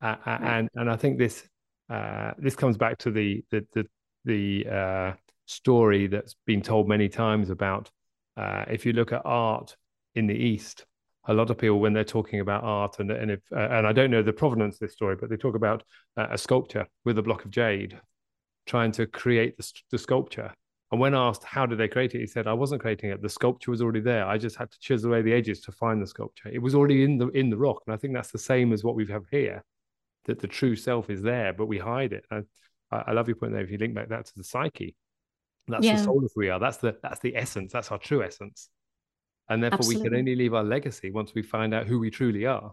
Uh, 0.00 0.16
right. 0.26 0.40
And 0.42 0.68
and 0.74 0.90
I 0.90 0.96
think 0.96 1.18
this 1.18 1.48
uh, 1.90 2.32
this 2.38 2.56
comes 2.56 2.76
back 2.76 2.98
to 2.98 3.10
the 3.10 3.44
the 3.50 3.66
the, 3.72 3.86
the 4.24 4.70
uh, 4.70 5.12
story 5.46 6.06
that's 6.06 6.36
been 6.46 6.62
told 6.62 6.88
many 6.88 7.08
times 7.08 7.50
about 7.50 7.90
uh, 8.36 8.64
if 8.70 8.86
you 8.86 8.92
look 8.92 9.12
at 9.12 9.22
art 9.24 9.76
in 10.14 10.26
the 10.26 10.34
East, 10.34 10.86
a 11.26 11.34
lot 11.34 11.50
of 11.50 11.58
people 11.58 11.78
when 11.78 11.92
they're 11.92 12.04
talking 12.04 12.40
about 12.40 12.64
art 12.64 12.98
and 12.98 13.10
and 13.10 13.30
if 13.30 13.40
uh, 13.52 13.68
and 13.70 13.86
I 13.86 13.92
don't 13.92 14.10
know 14.10 14.22
the 14.22 14.32
provenance 14.32 14.76
of 14.76 14.80
this 14.80 14.92
story, 14.92 15.16
but 15.16 15.30
they 15.30 15.36
talk 15.36 15.54
about 15.54 15.84
uh, 16.16 16.28
a 16.30 16.38
sculptor 16.38 16.86
with 17.04 17.18
a 17.18 17.22
block 17.22 17.44
of 17.44 17.50
jade 17.50 17.98
trying 18.66 18.92
to 18.92 19.06
create 19.06 19.56
the, 19.56 19.72
the 19.90 19.98
sculpture. 19.98 20.52
And 20.90 21.00
when 21.00 21.14
asked 21.14 21.42
how 21.44 21.64
did 21.64 21.78
they 21.78 21.88
create 21.88 22.14
it, 22.14 22.20
he 22.20 22.26
said, 22.26 22.46
"I 22.46 22.52
wasn't 22.52 22.82
creating 22.82 23.10
it. 23.10 23.22
The 23.22 23.28
sculpture 23.28 23.70
was 23.70 23.80
already 23.80 24.00
there. 24.00 24.26
I 24.26 24.36
just 24.36 24.56
had 24.56 24.70
to 24.70 24.80
chisel 24.80 25.10
away 25.10 25.22
the 25.22 25.32
edges 25.32 25.60
to 25.62 25.72
find 25.72 26.02
the 26.02 26.06
sculpture. 26.06 26.48
It 26.48 26.60
was 26.60 26.74
already 26.74 27.04
in 27.04 27.18
the 27.18 27.28
in 27.28 27.50
the 27.50 27.56
rock." 27.56 27.82
And 27.86 27.94
I 27.94 27.96
think 27.96 28.14
that's 28.14 28.32
the 28.32 28.38
same 28.38 28.72
as 28.72 28.82
what 28.82 28.96
we 28.96 29.06
have 29.06 29.24
here, 29.30 29.64
that 30.26 30.40
the 30.40 30.48
true 30.48 30.76
self 30.76 31.08
is 31.08 31.22
there, 31.22 31.52
but 31.52 31.66
we 31.66 31.78
hide 31.78 32.12
it. 32.12 32.26
And 32.30 32.46
I, 32.90 33.04
I 33.06 33.12
love 33.12 33.28
your 33.28 33.36
point 33.36 33.52
there. 33.52 33.62
If 33.62 33.70
you 33.70 33.78
link 33.78 33.94
back 33.94 34.08
that 34.08 34.26
to 34.26 34.32
the 34.36 34.44
psyche, 34.44 34.96
that's 35.68 35.84
yeah. 35.84 35.96
the 35.96 36.02
soul 36.02 36.24
of 36.24 36.30
who 36.34 36.40
we 36.40 36.50
are. 36.50 36.58
That's 36.58 36.78
the 36.78 36.96
that's 37.02 37.20
the 37.20 37.36
essence. 37.36 37.72
That's 37.72 37.92
our 37.92 37.98
true 37.98 38.22
essence 38.24 38.68
and 39.52 39.62
therefore 39.62 39.80
Absolutely. 39.80 40.02
we 40.02 40.08
can 40.08 40.18
only 40.18 40.34
leave 40.34 40.54
our 40.54 40.64
legacy 40.64 41.10
once 41.10 41.34
we 41.34 41.42
find 41.42 41.74
out 41.74 41.86
who 41.86 41.98
we 41.98 42.10
truly 42.10 42.46
are 42.46 42.72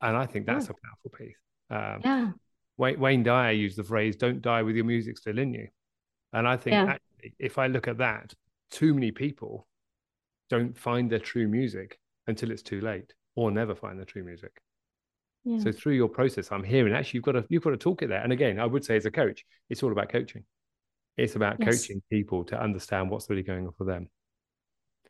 and 0.00 0.16
i 0.16 0.24
think 0.24 0.46
that's 0.46 0.66
yeah. 0.66 0.72
a 0.72 0.86
powerful 0.86 1.10
piece 1.18 1.36
um, 1.70 2.00
yeah 2.04 2.30
wayne, 2.76 3.00
wayne 3.00 3.22
dyer 3.22 3.52
used 3.52 3.76
the 3.76 3.84
phrase 3.84 4.16
don't 4.16 4.42
die 4.42 4.62
with 4.62 4.76
your 4.76 4.84
music 4.84 5.18
still 5.18 5.38
in 5.38 5.52
you 5.52 5.66
and 6.32 6.46
i 6.46 6.56
think 6.56 6.74
yeah. 6.74 6.84
actually, 6.84 7.34
if 7.38 7.58
i 7.58 7.66
look 7.66 7.88
at 7.88 7.98
that 7.98 8.32
too 8.70 8.94
many 8.94 9.10
people 9.10 9.66
don't 10.50 10.78
find 10.78 11.10
their 11.10 11.18
true 11.18 11.48
music 11.48 11.98
until 12.28 12.50
it's 12.50 12.62
too 12.62 12.80
late 12.80 13.12
or 13.34 13.50
never 13.50 13.74
find 13.74 13.98
their 13.98 14.06
true 14.06 14.22
music 14.22 14.60
yeah. 15.44 15.58
so 15.58 15.72
through 15.72 15.94
your 15.94 16.08
process 16.08 16.52
i'm 16.52 16.64
hearing 16.64 16.94
actually 16.94 17.18
you've 17.18 17.24
got 17.24 17.32
to 17.32 17.44
you've 17.48 17.64
got 17.64 17.70
to 17.70 17.76
talk 17.76 18.02
it 18.02 18.08
there 18.08 18.22
and 18.22 18.32
again 18.32 18.60
i 18.60 18.66
would 18.66 18.84
say 18.84 18.96
as 18.96 19.06
a 19.06 19.10
coach 19.10 19.44
it's 19.68 19.82
all 19.82 19.90
about 19.90 20.08
coaching 20.08 20.44
it's 21.16 21.34
about 21.34 21.56
yes. 21.58 21.80
coaching 21.80 22.02
people 22.10 22.44
to 22.44 22.60
understand 22.60 23.10
what's 23.10 23.28
really 23.28 23.42
going 23.42 23.66
on 23.66 23.72
for 23.76 23.84
them 23.84 24.08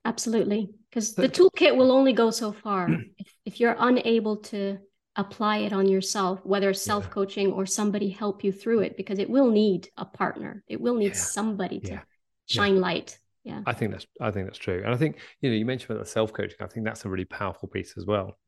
Absolutely. 0.07 0.71
Because 0.89 1.15
the 1.15 1.29
toolkit 1.29 1.77
will 1.77 1.91
only 1.91 2.13
go 2.13 2.31
so 2.31 2.53
far. 2.53 2.89
if, 3.19 3.35
if 3.45 3.61
you're 3.61 3.77
unable 3.79 4.37
to 4.37 4.79
apply 5.17 5.59
it 5.59 5.73
on 5.73 5.89
yourself, 5.89 6.41
whether 6.45 6.73
self 6.73 7.11
coaching 7.11 7.53
or 7.53 7.67
somebody 7.67 8.09
help 8.09 8.45
you 8.45 8.53
through 8.53 8.81
it, 8.81 8.97
because 8.97 9.19
it 9.19 9.29
will 9.29 9.51
need 9.51 9.89
a 9.97 10.05
partner. 10.05 10.63
It 10.69 10.81
will 10.81 10.95
need 10.95 11.15
yeah. 11.15 11.21
somebody 11.37 11.81
to 11.81 11.93
yeah. 11.93 12.01
shine 12.47 12.77
yeah. 12.77 12.81
light. 12.81 13.19
Yeah. 13.43 13.63
I 13.67 13.73
think 13.73 13.93
that's 13.93 14.07
I 14.21 14.31
think 14.31 14.47
that's 14.47 14.59
true. 14.59 14.83
And 14.85 14.95
I 14.95 14.97
think, 14.97 15.19
you 15.41 15.51
know, 15.51 15.57
you 15.57 15.67
mentioned 15.67 15.91
about 15.91 16.05
the 16.05 16.11
self-coaching. 16.11 16.59
I 16.61 16.67
think 16.67 16.87
that's 16.87 17.05
a 17.05 17.09
really 17.09 17.25
powerful 17.25 17.69
piece 17.69 17.95
as 17.97 18.07
well. 18.07 18.39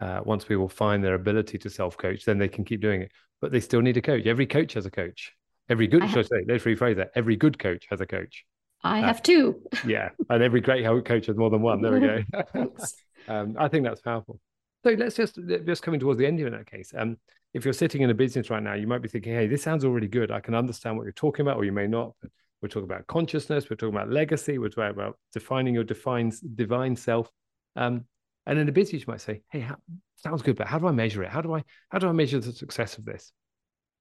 Uh, 0.00 0.20
once 0.24 0.44
people 0.44 0.68
find 0.68 1.02
their 1.02 1.14
ability 1.14 1.58
to 1.58 1.70
self-coach, 1.70 2.24
then 2.24 2.38
they 2.38 2.48
can 2.48 2.64
keep 2.64 2.80
doing 2.80 3.02
it. 3.02 3.12
But 3.40 3.50
they 3.50 3.60
still 3.60 3.82
need 3.82 3.96
a 3.96 4.02
coach. 4.02 4.26
Every 4.26 4.46
coach 4.46 4.74
has 4.74 4.86
a 4.86 4.90
coach. 4.90 5.32
Every 5.68 5.86
good, 5.86 6.02
have, 6.02 6.10
should 6.10 6.24
I 6.24 6.28
say, 6.38 6.44
let's 6.48 6.64
rephrase 6.64 6.96
that. 6.96 7.10
Every 7.14 7.36
good 7.36 7.58
coach 7.58 7.86
has 7.90 8.00
a 8.00 8.06
coach. 8.06 8.44
I 8.82 9.00
uh, 9.00 9.06
have 9.06 9.22
two. 9.22 9.62
yeah, 9.86 10.10
and 10.30 10.42
every 10.42 10.60
great 10.60 10.84
coach 11.04 11.26
has 11.26 11.36
more 11.36 11.50
than 11.50 11.62
one. 11.62 11.82
There 11.82 11.92
we 11.92 12.00
go. 12.00 12.22
um, 13.28 13.56
I 13.58 13.68
think 13.68 13.84
that's 13.84 14.00
powerful. 14.00 14.40
So 14.84 14.90
let's 14.90 15.16
just 15.16 15.38
just 15.66 15.82
coming 15.82 16.00
towards 16.00 16.18
the 16.18 16.26
end 16.26 16.40
in 16.40 16.52
that 16.52 16.70
case. 16.70 16.92
Um, 16.96 17.16
if 17.54 17.64
you're 17.64 17.74
sitting 17.74 18.02
in 18.02 18.10
a 18.10 18.14
business 18.14 18.50
right 18.50 18.62
now, 18.62 18.74
you 18.74 18.86
might 18.86 19.02
be 19.02 19.08
thinking, 19.08 19.32
"Hey, 19.32 19.46
this 19.46 19.62
sounds 19.62 19.84
already 19.84 20.06
good. 20.06 20.30
I 20.30 20.40
can 20.40 20.54
understand 20.54 20.96
what 20.96 21.04
you're 21.04 21.12
talking 21.12 21.44
about," 21.44 21.56
or 21.56 21.64
you 21.64 21.72
may 21.72 21.86
not. 21.86 22.14
But 22.22 22.30
we're 22.62 22.68
talking 22.68 22.88
about 22.88 23.06
consciousness. 23.06 23.68
We're 23.68 23.76
talking 23.76 23.94
about 23.94 24.10
legacy. 24.10 24.58
We're 24.58 24.68
talking 24.68 24.90
about 24.90 25.18
defining 25.32 25.74
your 25.74 25.84
divine 25.84 26.32
divine 26.54 26.96
self. 26.96 27.30
Um, 27.76 28.04
and 28.46 28.58
in 28.58 28.68
a 28.68 28.72
business, 28.72 29.02
you 29.02 29.06
might 29.08 29.20
say, 29.20 29.42
"Hey, 29.50 29.60
how, 29.60 29.76
sounds 30.16 30.42
good, 30.42 30.56
but 30.56 30.68
how 30.68 30.78
do 30.78 30.86
I 30.86 30.92
measure 30.92 31.22
it? 31.22 31.30
How 31.30 31.40
do 31.40 31.54
I 31.54 31.64
how 31.88 31.98
do 31.98 32.08
I 32.08 32.12
measure 32.12 32.38
the 32.38 32.52
success 32.52 32.98
of 32.98 33.04
this?" 33.04 33.32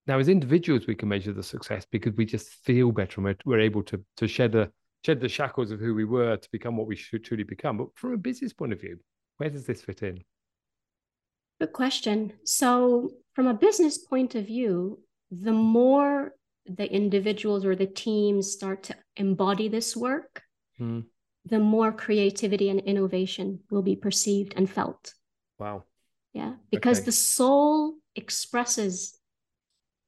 Now, 0.08 0.20
as 0.20 0.30
individuals, 0.30 0.88
we 0.88 0.96
can 0.96 1.10
measure 1.10 1.34
the 1.34 1.44
success 1.44 1.86
because 1.92 2.14
we 2.16 2.26
just 2.26 2.50
feel 2.64 2.92
better 2.94 3.16
and 3.18 3.26
we're, 3.26 3.38
we're 3.46 3.60
able 3.60 3.84
to, 3.84 4.02
to 4.18 4.28
shed, 4.28 4.56
a, 4.56 4.72
shed 5.06 5.20
the 5.20 5.28
shackles 5.28 5.70
of 5.70 5.82
who 5.82 5.94
we 5.94 6.06
were 6.06 6.38
to 6.38 6.50
become 6.52 6.78
what 6.78 6.88
we 6.88 6.96
should 6.96 7.26
truly 7.26 7.44
become. 7.44 7.78
But 7.78 7.88
from 7.96 8.14
a 8.14 8.18
business 8.18 8.54
point 8.54 8.72
of 8.72 8.80
view, 8.80 9.00
where 9.36 9.50
does 9.50 9.66
this 9.66 9.82
fit 9.82 10.04
in? 10.04 10.24
Good 11.60 11.74
question. 11.74 12.34
So, 12.46 13.10
from 13.34 13.48
a 13.48 13.54
business 13.54 13.98
point 13.98 14.36
of 14.36 14.46
view, 14.46 15.00
the 15.30 15.52
more 15.54 16.34
the 16.66 16.92
individuals 16.92 17.66
or 17.66 17.76
the 17.76 17.88
teams 17.88 18.52
start 18.52 18.84
to 18.84 18.96
embody 19.16 19.68
this 19.68 19.96
work, 19.96 20.44
mm. 20.80 21.04
the 21.46 21.60
more 21.60 21.92
creativity 21.92 22.70
and 22.70 22.80
innovation 22.82 23.60
will 23.70 23.82
be 23.82 23.96
perceived 23.96 24.54
and 24.56 24.70
felt. 24.70 25.14
Wow. 25.60 25.84
Yeah, 26.34 26.54
because 26.70 27.00
okay. 27.00 27.06
the 27.06 27.12
soul 27.12 27.96
expresses 28.16 29.17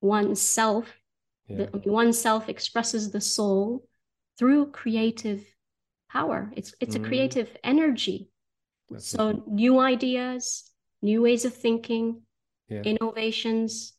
oneself. 0.02 0.88
Yeah. 1.48 1.66
The, 1.74 1.92
oneself 1.92 2.48
expresses 2.50 3.12
the 3.12 3.22
soul 3.22 3.86
through 4.38 4.72
creative 4.72 5.44
power. 6.10 6.52
It's 6.56 6.74
it's 6.80 6.96
mm. 6.96 7.04
a 7.04 7.08
creative 7.08 7.50
energy. 7.64 8.30
That's 8.90 9.08
so 9.08 9.44
new 9.48 9.80
ideas, 9.80 10.72
new 11.02 11.22
ways 11.22 11.46
of 11.46 11.54
thinking, 11.54 12.22
yeah. 12.68 12.82
innovations. 12.82 13.94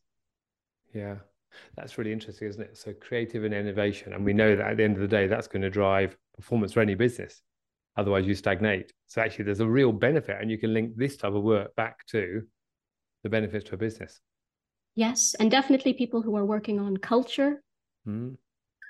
Yeah, 0.95 1.17
that's 1.77 1.99
really 1.99 2.13
interesting, 2.13 2.49
isn't 2.49 2.63
it? 2.63 2.77
So 2.77 2.93
creative 2.93 3.45
and 3.45 3.55
innovation, 3.55 4.13
and 4.13 4.25
we 4.25 4.33
know 4.33 4.57
that 4.57 4.67
at 4.67 4.77
the 4.77 4.85
end 4.85 4.97
of 4.97 5.03
the 5.03 5.09
day, 5.09 5.27
that's 5.27 5.47
going 5.47 5.63
to 5.63 5.71
drive 5.71 6.17
performance 6.35 6.73
for 6.73 6.81
any 6.81 6.95
business. 6.95 7.43
Otherwise, 7.97 8.27
you 8.27 8.35
stagnate. 8.35 8.93
So 9.07 9.21
actually, 9.21 9.45
there's 9.45 9.61
a 9.61 9.67
real 9.67 9.93
benefit, 9.93 10.39
and 10.41 10.51
you 10.51 10.59
can 10.59 10.73
link 10.73 10.97
this 10.97 11.17
type 11.17 11.35
of 11.35 11.43
work 11.43 11.75
back 11.77 12.07
to 12.07 12.43
the 13.23 13.29
benefits 13.29 13.65
to 13.67 13.75
a 13.75 13.79
business. 13.79 14.21
Yes, 14.95 15.35
and 15.39 15.51
definitely 15.51 15.95
people 15.95 16.23
who 16.23 16.37
are 16.37 16.45
working 16.45 16.81
on 16.81 16.97
culture, 16.97 17.63
mm. 18.07 18.37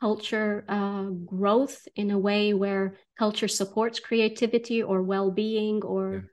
culture 0.01 0.64
uh, 0.68 1.05
growth 1.05 1.86
in 1.94 2.11
a 2.11 2.18
way 2.18 2.55
where 2.55 2.96
culture 3.18 3.48
supports 3.48 4.01
creativity 4.01 4.82
or 4.82 5.03
well-being 5.03 5.82
or 5.82 6.24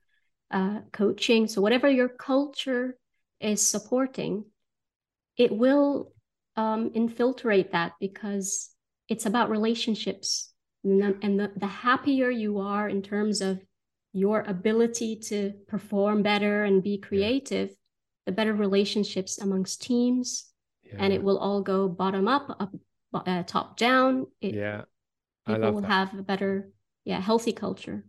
yeah. 0.52 0.78
uh, 0.78 0.80
coaching. 0.94 1.48
So 1.48 1.62
whatever 1.62 1.90
your 1.90 2.10
culture 2.10 2.98
is 3.40 3.66
supporting, 3.66 4.46
it 5.38 5.52
will 5.52 6.14
um, 6.56 6.92
infiltrate 6.94 7.74
that 7.74 7.94
because 8.00 8.72
it's 9.10 9.26
about 9.26 9.50
relationships 9.50 10.54
and, 10.84 11.02
the, 11.02 11.18
and 11.22 11.40
the, 11.40 11.52
the 11.56 11.68
happier 11.68 12.30
you 12.30 12.60
are 12.60 12.90
in 12.90 13.02
terms 13.02 13.42
of 13.42 13.62
your 14.14 14.42
ability 14.42 15.18
to 15.18 15.54
perform 15.68 16.24
better 16.24 16.64
and 16.64 16.82
be 16.82 16.98
creative 16.98 17.70
the 18.28 18.32
better 18.32 18.54
relationships 18.54 19.40
amongst 19.40 19.82
teams 19.82 20.52
yeah. 20.84 20.96
and 21.00 21.12
it 21.12 21.24
will 21.24 21.40
all 21.40 21.62
go 21.62 21.88
bottom 21.88 22.28
up 22.28 22.56
up 22.60 22.76
uh, 23.26 23.42
top 23.44 23.78
down 23.78 24.28
it, 24.42 24.54
yeah 24.54 24.82
people 25.48 25.72
will 25.72 25.82
that. 25.82 25.90
have 25.90 26.14
a 26.20 26.22
better 26.22 26.70
yeah 27.06 27.20
healthy 27.20 27.54
culture 27.54 28.04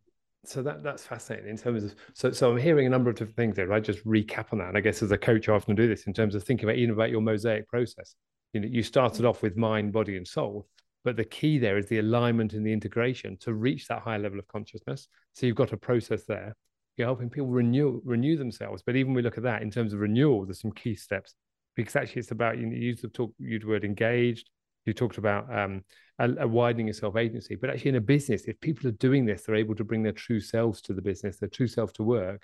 so 0.45 0.63
that 0.63 0.83
that's 0.83 1.05
fascinating 1.05 1.49
in 1.49 1.57
terms 1.57 1.85
of 1.85 1.95
so 2.15 2.33
so 2.33 2.51
I'm 2.51 2.59
hearing 2.59 2.87
a 2.87 2.91
number 2.91 3.11
of 3.11 3.17
different 3.17 3.37
things 3.37 3.57
there. 3.57 3.73
I 3.73 3.81
just 3.81 4.05
recap 4.07 4.53
on 4.53 4.59
that, 4.61 4.69
and 4.69 4.79
I 4.79 4.81
guess 4.81 5.03
as 5.03 5.11
a 5.11 5.19
coach, 5.19 5.49
I 5.49 5.53
often 5.53 5.75
do 5.75 5.89
this 5.89 6.07
in 6.07 6.15
terms 6.15 6.35
of 6.35 6.45
thinking 6.45 6.69
about 6.69 6.79
even 6.79 6.95
about 6.95 7.11
your 7.11 7.21
mosaic 7.21 7.69
process. 7.69 8.15
You 8.53 8.61
know, 8.61 8.69
you 8.69 8.83
started 8.83 9.25
off 9.25 9.43
with 9.43 9.57
mind, 9.57 9.93
body, 9.93 10.17
and 10.17 10.27
soul, 10.27 10.69
but 11.05 11.17
the 11.17 11.25
key 11.25 11.59
there 11.59 11.77
is 11.77 11.87
the 11.87 11.99
alignment 11.99 12.55
and 12.55 12.65
the 12.65 12.73
integration 12.73 13.37
to 13.39 13.53
reach 13.53 13.89
that 13.89 14.01
higher 14.01 14.19
level 14.19 14.39
of 14.39 14.47
consciousness. 14.49 15.09
So 15.35 15.45
you've 15.45 15.57
got 15.57 15.73
a 15.73 15.77
process 15.77 16.25
there. 16.25 16.55
You're 16.99 17.07
helping 17.07 17.31
people 17.31 17.49
renew 17.49 18.01
renew 18.05 18.37
themselves. 18.37 18.83
But 18.85 18.97
even 18.97 19.15
we 19.15 19.23
look 19.23 19.39
at 19.39 19.45
that 19.45 19.63
in 19.63 19.71
terms 19.71 19.93
of 19.93 20.01
renewal, 20.01 20.45
there's 20.45 20.61
some 20.61 20.73
key 20.73 20.95
steps 20.97 21.35
because 21.77 21.95
actually 21.95 22.21
it's 22.21 22.33
about 22.33 22.59
you, 22.59 22.67
know, 22.67 22.75
you 22.75 22.89
used 22.89 23.03
to 23.03 23.09
talk, 23.09 23.33
you 23.39 23.59
the 23.59 23.67
word 23.69 23.85
engaged. 23.85 24.51
You 24.85 24.93
talked 24.93 25.19
about 25.19 25.55
um, 25.57 25.85
a, 26.19 26.31
a 26.41 26.49
widening 26.49 26.87
your 26.87 26.95
self 26.95 27.15
agency, 27.17 27.55
but 27.55 27.71
actually 27.71 27.91
in 27.91 27.97
a 27.97 28.01
business, 28.01 28.45
if 28.47 28.61
people 28.61 28.89
are 28.89 28.93
doing 28.93 29.25
this, 29.27 29.43
they're 29.43 29.55
able 29.55 29.75
to 29.77 29.85
bring 29.85 30.03
their 30.03 30.13
true 30.13 30.41
selves 30.41 30.81
to 30.83 30.93
the 30.93 31.03
business, 31.03 31.39
their 31.39 31.49
true 31.49 31.69
self 31.69 31.93
to 31.95 32.03
work. 32.03 32.43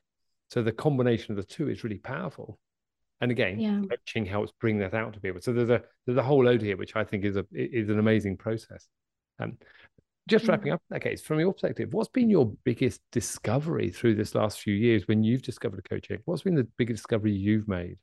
So 0.51 0.63
the 0.63 0.73
combination 0.73 1.33
of 1.33 1.37
the 1.39 1.53
two 1.53 1.69
is 1.69 1.83
really 1.83 1.99
powerful. 1.99 2.59
And 3.21 3.31
again, 3.31 3.59
yeah. 3.59 3.81
coaching 3.89 4.27
helps 4.27 4.53
bring 4.61 4.79
that 4.79 4.95
out 4.95 5.15
to 5.15 5.21
people. 5.21 5.41
So 5.41 5.53
there's 5.53 5.71
a 5.71 5.83
there's 6.07 6.19
a 6.19 6.23
whole 6.23 6.45
load 6.45 6.61
here, 6.61 6.77
which 6.77 6.95
I 6.95 7.03
think 7.03 7.25
is 7.25 7.37
a 7.37 7.45
is 7.53 7.89
an 7.89 7.99
amazing 7.99 8.37
process. 8.37 8.87
Um, 9.41 9.57
just 10.29 10.49
wrapping 10.49 10.72
up, 10.72 10.83
okay, 10.95 11.16
from 11.16 11.41
your 11.41 11.53
perspective, 11.53 11.93
what's 11.93 12.09
been 12.09 12.31
your 12.31 12.53
biggest 12.64 13.01
discovery 13.12 13.91
through 13.91 14.14
this 14.14 14.35
last 14.35 14.61
few 14.61 14.75
years 14.75 15.07
when 15.07 15.22
you've 15.22 15.43
discovered 15.43 15.87
coaching? 15.89 16.18
What's 16.25 16.43
been 16.43 16.55
the 16.55 16.68
biggest 16.77 17.03
discovery 17.03 17.33
you've 17.33 17.68
made? 17.68 17.99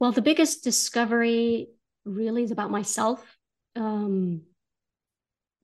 Well, 0.00 0.12
the 0.12 0.22
biggest 0.22 0.64
discovery 0.64 1.68
really 2.04 2.42
is 2.42 2.50
about 2.50 2.70
myself. 2.70 3.36
Um, 3.76 4.42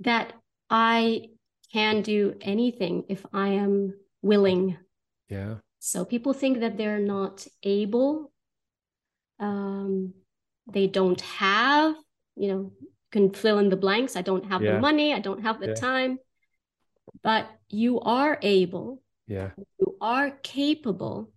that 0.01 0.33
I 0.71 1.29
can 1.73 2.03
do 2.03 2.37
anything 2.41 3.05
if 3.09 3.25
I 3.33 3.49
am 3.49 3.95
willing. 4.23 4.77
Yeah. 5.29 5.57
So 5.81 6.05
people 6.05 6.33
think 6.33 6.61
that 6.61 6.77
they're 6.77 6.99
not 6.99 7.47
able, 7.63 8.33
um, 9.39 10.15
they 10.67 10.87
don't 10.87 11.21
have, 11.21 11.95
you 12.37 12.49
know, 12.49 12.73
can 13.15 13.31
fill 13.31 13.59
in 13.59 13.69
the 13.71 13.77
blanks. 13.87 14.17
I 14.17 14.23
don't 14.23 14.47
have 14.47 14.63
yeah. 14.63 14.75
the 14.75 14.81
money, 14.81 15.15
I 15.15 15.21
don't 15.21 15.43
have 15.43 15.61
the 15.61 15.69
yeah. 15.69 15.75
time. 15.75 16.19
But 17.23 17.47
you 17.71 18.01
are 18.01 18.39
able. 18.43 19.03
Yeah. 19.27 19.51
You 19.79 19.97
are 20.01 20.31
capable. 20.43 21.33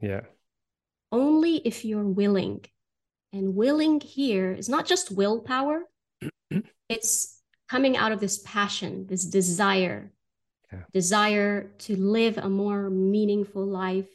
Yeah. 0.00 0.22
Only 1.12 1.56
if 1.56 1.84
you're 1.84 2.12
willing. 2.22 2.64
And 3.32 3.54
willing 3.54 4.00
here 4.00 4.52
is 4.52 4.68
not 4.68 4.86
just 4.86 5.12
willpower, 5.12 5.84
it's 6.88 7.40
coming 7.68 7.96
out 7.96 8.12
of 8.12 8.20
this 8.20 8.38
passion, 8.44 9.06
this 9.06 9.24
desire 9.24 10.12
yeah. 10.72 10.84
desire 10.92 11.70
to 11.78 11.96
live 11.96 12.38
a 12.38 12.48
more 12.48 12.90
meaningful 12.90 13.66
life, 13.66 14.08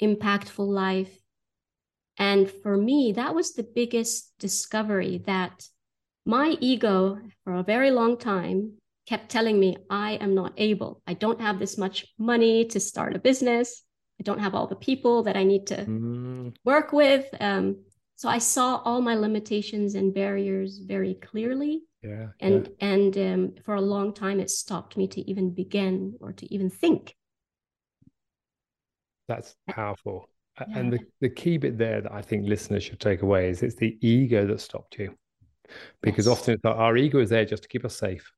impactful 0.00 0.66
life. 0.66 1.14
And 2.18 2.50
for 2.50 2.76
me, 2.76 3.12
that 3.12 3.34
was 3.34 3.52
the 3.52 3.62
biggest 3.62 4.32
discovery 4.38 5.22
that 5.26 5.66
my 6.24 6.56
ego, 6.60 7.18
for 7.44 7.54
a 7.54 7.62
very 7.62 7.90
long 7.90 8.16
time, 8.16 8.74
kept 9.06 9.30
telling 9.30 9.58
me 9.58 9.76
I 9.90 10.12
am 10.12 10.34
not 10.34 10.52
able. 10.56 11.02
I 11.06 11.14
don't 11.14 11.40
have 11.40 11.58
this 11.58 11.76
much 11.76 12.06
money 12.18 12.64
to 12.66 12.80
start 12.80 13.16
a 13.16 13.18
business. 13.18 13.82
I 14.20 14.22
don't 14.22 14.38
have 14.38 14.54
all 14.54 14.68
the 14.68 14.76
people 14.76 15.24
that 15.24 15.36
I 15.36 15.42
need 15.42 15.66
to 15.68 15.76
mm. 15.84 16.54
work 16.64 16.92
with. 16.92 17.26
Um, 17.40 17.84
so 18.16 18.28
I 18.28 18.38
saw 18.38 18.76
all 18.84 19.00
my 19.00 19.16
limitations 19.16 19.94
and 19.96 20.14
barriers 20.14 20.78
very 20.78 21.14
clearly 21.14 21.82
yeah 22.02 22.28
and 22.40 22.68
yeah. 22.80 22.88
and 22.88 23.18
um, 23.18 23.54
for 23.64 23.74
a 23.74 23.80
long 23.80 24.12
time 24.12 24.40
it 24.40 24.50
stopped 24.50 24.96
me 24.96 25.06
to 25.06 25.20
even 25.30 25.50
begin 25.50 26.14
or 26.20 26.32
to 26.32 26.52
even 26.52 26.68
think 26.68 27.14
that's 29.28 29.54
powerful 29.70 30.28
yeah. 30.60 30.78
and 30.78 30.92
the, 30.92 30.98
the 31.20 31.28
key 31.28 31.56
bit 31.56 31.78
there 31.78 32.00
that 32.00 32.12
i 32.12 32.20
think 32.20 32.46
listeners 32.46 32.82
should 32.82 33.00
take 33.00 33.22
away 33.22 33.48
is 33.48 33.62
it's 33.62 33.76
the 33.76 33.96
ego 34.00 34.46
that 34.46 34.60
stopped 34.60 34.98
you 34.98 35.14
because 36.02 36.26
yes. 36.26 36.38
often 36.38 36.58
our 36.64 36.96
ego 36.96 37.18
is 37.18 37.30
there 37.30 37.44
just 37.44 37.62
to 37.62 37.68
keep 37.68 37.84
us 37.84 37.96
safe 37.96 38.32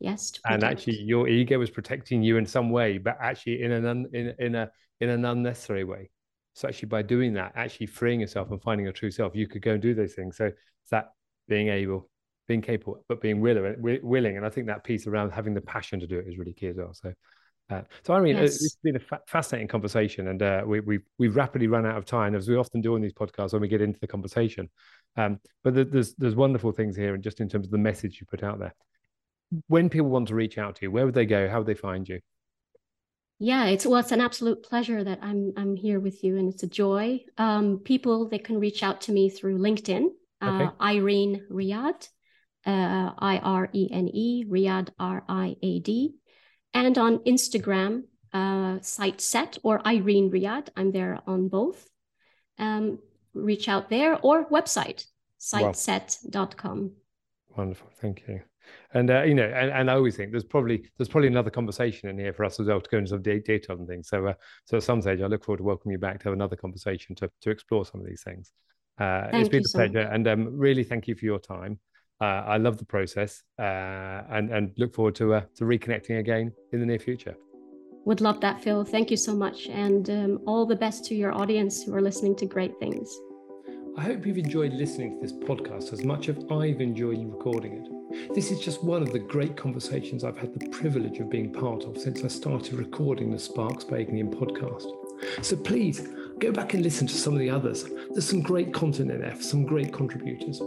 yes 0.00 0.32
and 0.46 0.62
actually 0.62 1.00
your 1.02 1.28
ego 1.28 1.60
is 1.60 1.70
protecting 1.70 2.22
you 2.22 2.36
in 2.36 2.46
some 2.46 2.70
way 2.70 2.98
but 2.98 3.16
actually 3.20 3.62
in 3.62 3.72
an 3.72 3.86
un, 3.86 4.06
in, 4.12 4.34
in 4.38 4.54
a 4.54 4.70
in 5.00 5.08
an 5.08 5.24
unnecessary 5.24 5.84
way 5.84 6.10
so 6.54 6.68
actually 6.68 6.88
by 6.88 7.02
doing 7.02 7.32
that 7.32 7.52
actually 7.54 7.86
freeing 7.86 8.20
yourself 8.20 8.50
and 8.50 8.62
finding 8.62 8.84
your 8.84 8.92
true 8.92 9.10
self 9.10 9.34
you 9.34 9.46
could 9.46 9.62
go 9.62 9.72
and 9.72 9.82
do 9.82 9.94
those 9.94 10.14
things 10.14 10.36
so 10.36 10.46
it's 10.46 10.90
that 10.90 11.08
being 11.48 11.68
able 11.68 12.08
being 12.46 12.62
capable, 12.62 13.04
but 13.08 13.20
being 13.20 13.40
willing, 13.40 13.76
willing. 14.02 14.36
And 14.36 14.46
I 14.46 14.50
think 14.50 14.66
that 14.68 14.84
piece 14.84 15.06
around 15.06 15.30
having 15.30 15.54
the 15.54 15.60
passion 15.60 16.00
to 16.00 16.06
do 16.06 16.18
it 16.18 16.26
is 16.28 16.38
really 16.38 16.52
key 16.52 16.68
as 16.68 16.76
well. 16.76 16.94
So, 16.94 17.12
uh, 17.70 17.82
so 18.04 18.14
I 18.14 18.20
mean, 18.20 18.36
yes. 18.36 18.62
it's 18.62 18.76
been 18.82 18.96
a 18.96 19.00
fa- 19.00 19.22
fascinating 19.26 19.68
conversation, 19.68 20.28
and 20.28 20.42
uh, 20.42 20.62
we 20.64 20.80
we 20.80 21.00
we've 21.18 21.34
rapidly 21.34 21.66
run 21.66 21.84
out 21.84 21.96
of 21.96 22.04
time 22.04 22.34
as 22.34 22.48
we 22.48 22.56
often 22.56 22.80
do 22.80 22.94
on 22.94 23.00
these 23.00 23.12
podcasts 23.12 23.52
when 23.52 23.62
we 23.62 23.68
get 23.68 23.80
into 23.80 23.98
the 23.98 24.06
conversation. 24.06 24.70
Um, 25.16 25.40
but 25.64 25.90
there's 25.90 26.14
there's 26.14 26.34
wonderful 26.34 26.72
things 26.72 26.96
here, 26.96 27.14
and 27.14 27.22
just 27.22 27.40
in 27.40 27.48
terms 27.48 27.66
of 27.66 27.72
the 27.72 27.78
message 27.78 28.18
you 28.20 28.26
put 28.26 28.42
out 28.42 28.58
there. 28.58 28.74
When 29.68 29.88
people 29.88 30.08
want 30.08 30.28
to 30.28 30.34
reach 30.34 30.58
out 30.58 30.76
to 30.76 30.82
you, 30.82 30.90
where 30.90 31.06
would 31.06 31.14
they 31.14 31.26
go? 31.26 31.48
How 31.48 31.58
would 31.58 31.66
they 31.66 31.74
find 31.74 32.08
you? 32.08 32.20
Yeah, 33.38 33.66
it's 33.66 33.86
well, 33.86 34.00
it's 34.00 34.12
an 34.12 34.20
absolute 34.20 34.62
pleasure 34.62 35.02
that 35.02 35.20
I'm 35.22 35.52
I'm 35.56 35.76
here 35.76 36.00
with 36.00 36.24
you, 36.24 36.36
and 36.36 36.52
it's 36.52 36.62
a 36.62 36.68
joy. 36.68 37.20
Um, 37.38 37.78
people 37.78 38.28
they 38.28 38.38
can 38.38 38.58
reach 38.58 38.82
out 38.82 39.02
to 39.02 39.12
me 39.12 39.30
through 39.30 39.58
LinkedIn, 39.58 40.06
uh, 40.40 40.46
okay. 40.46 40.70
Irene 40.80 41.42
Riad, 41.50 42.08
uh, 42.66 43.10
I 43.18 43.38
R 43.42 43.68
E 43.72 43.88
N 43.92 44.08
E, 44.08 44.44
Riad, 44.46 44.90
R 44.98 45.22
I 45.28 45.56
A 45.62 45.80
D. 45.80 46.14
And 46.74 46.98
on 46.98 47.18
Instagram, 47.20 48.02
uh, 48.32 48.78
SightSet 48.80 49.58
or 49.62 49.86
Irene 49.86 50.30
Riad. 50.30 50.68
I'm 50.76 50.92
there 50.92 51.20
on 51.26 51.48
both. 51.48 51.88
Um, 52.58 52.98
reach 53.36 53.68
out 53.68 53.90
there 53.90 54.18
or 54.22 54.48
website, 54.48 55.04
sightcet.com. 55.40 56.92
Wonderful. 57.56 57.88
Thank 58.00 58.24
you. 58.28 58.40
And 58.94 59.10
uh, 59.10 59.22
you 59.22 59.34
know, 59.34 59.44
and, 59.44 59.70
and, 59.70 59.90
I 59.90 59.94
always 59.94 60.16
think 60.16 60.30
there's 60.30 60.44
probably 60.44 60.88
there's 60.96 61.08
probably 61.08 61.28
another 61.28 61.50
conversation 61.50 62.08
in 62.08 62.18
here 62.18 62.32
for 62.32 62.44
us 62.44 62.58
as 62.58 62.66
well 62.66 62.80
to 62.80 62.90
go 62.90 62.98
into 62.98 63.10
some 63.10 63.22
detail 63.22 63.76
and 63.76 63.86
things. 63.86 64.08
So, 64.08 64.26
uh, 64.26 64.34
so 64.64 64.78
at 64.78 64.82
some 64.82 65.00
stage, 65.00 65.20
I 65.20 65.26
look 65.26 65.44
forward 65.44 65.58
to 65.58 65.64
welcoming 65.64 65.92
you 65.92 65.98
back 65.98 66.18
to 66.20 66.24
have 66.24 66.32
another 66.32 66.56
conversation 66.56 67.14
to 67.16 67.30
to 67.42 67.50
explore 67.50 67.84
some 67.84 68.00
of 68.00 68.06
these 68.06 68.22
things. 68.22 68.52
Uh, 68.98 69.28
it's 69.32 69.48
been 69.48 69.62
a 69.64 69.76
pleasure, 69.76 70.08
so 70.08 70.14
and 70.14 70.26
um, 70.26 70.56
really 70.56 70.82
thank 70.82 71.06
you 71.06 71.14
for 71.14 71.24
your 71.24 71.38
time. 71.38 71.78
Uh, 72.20 72.24
I 72.24 72.56
love 72.56 72.78
the 72.78 72.86
process 72.86 73.42
uh, 73.58 74.22
and 74.30 74.50
and 74.50 74.72
look 74.78 74.94
forward 74.94 75.14
to 75.16 75.34
uh, 75.34 75.42
to 75.56 75.64
reconnecting 75.64 76.18
again 76.18 76.52
in 76.72 76.80
the 76.80 76.86
near 76.86 76.98
future. 76.98 77.36
Would 78.06 78.20
love 78.20 78.40
that, 78.40 78.62
Phil. 78.62 78.84
Thank 78.84 79.10
you 79.10 79.16
so 79.16 79.34
much, 79.34 79.66
and 79.68 80.08
um, 80.10 80.40
all 80.46 80.64
the 80.64 80.76
best 80.76 81.04
to 81.06 81.14
your 81.14 81.32
audience 81.32 81.82
who 81.82 81.94
are 81.94 82.00
listening 82.00 82.36
to 82.36 82.46
great 82.46 82.78
things. 82.78 83.14
I 83.98 84.02
hope 84.02 84.26
you've 84.26 84.36
enjoyed 84.36 84.74
listening 84.74 85.14
to 85.14 85.22
this 85.22 85.32
podcast 85.32 85.94
as 85.94 86.04
much 86.04 86.28
as 86.28 86.36
I've 86.50 86.82
enjoyed 86.82 87.24
recording 87.32 87.72
it. 87.78 88.34
This 88.34 88.50
is 88.50 88.60
just 88.60 88.84
one 88.84 89.00
of 89.00 89.10
the 89.10 89.18
great 89.18 89.56
conversations 89.56 90.22
I've 90.22 90.36
had 90.36 90.52
the 90.52 90.68
privilege 90.68 91.18
of 91.18 91.30
being 91.30 91.50
part 91.50 91.84
of 91.84 91.96
since 91.96 92.22
I 92.22 92.28
started 92.28 92.74
recording 92.74 93.32
the 93.32 93.38
Sparks 93.38 93.84
by 93.84 94.04
Ignium 94.04 94.34
podcast. 94.34 94.84
So 95.42 95.56
please 95.56 96.08
go 96.38 96.52
back 96.52 96.74
and 96.74 96.82
listen 96.82 97.06
to 97.06 97.14
some 97.14 97.32
of 97.32 97.38
the 97.38 97.48
others. 97.48 97.86
There's 98.10 98.28
some 98.28 98.42
great 98.42 98.74
content 98.74 99.10
in 99.10 99.22
there, 99.22 99.40
some 99.40 99.64
great 99.64 99.94
contributors. 99.94 100.60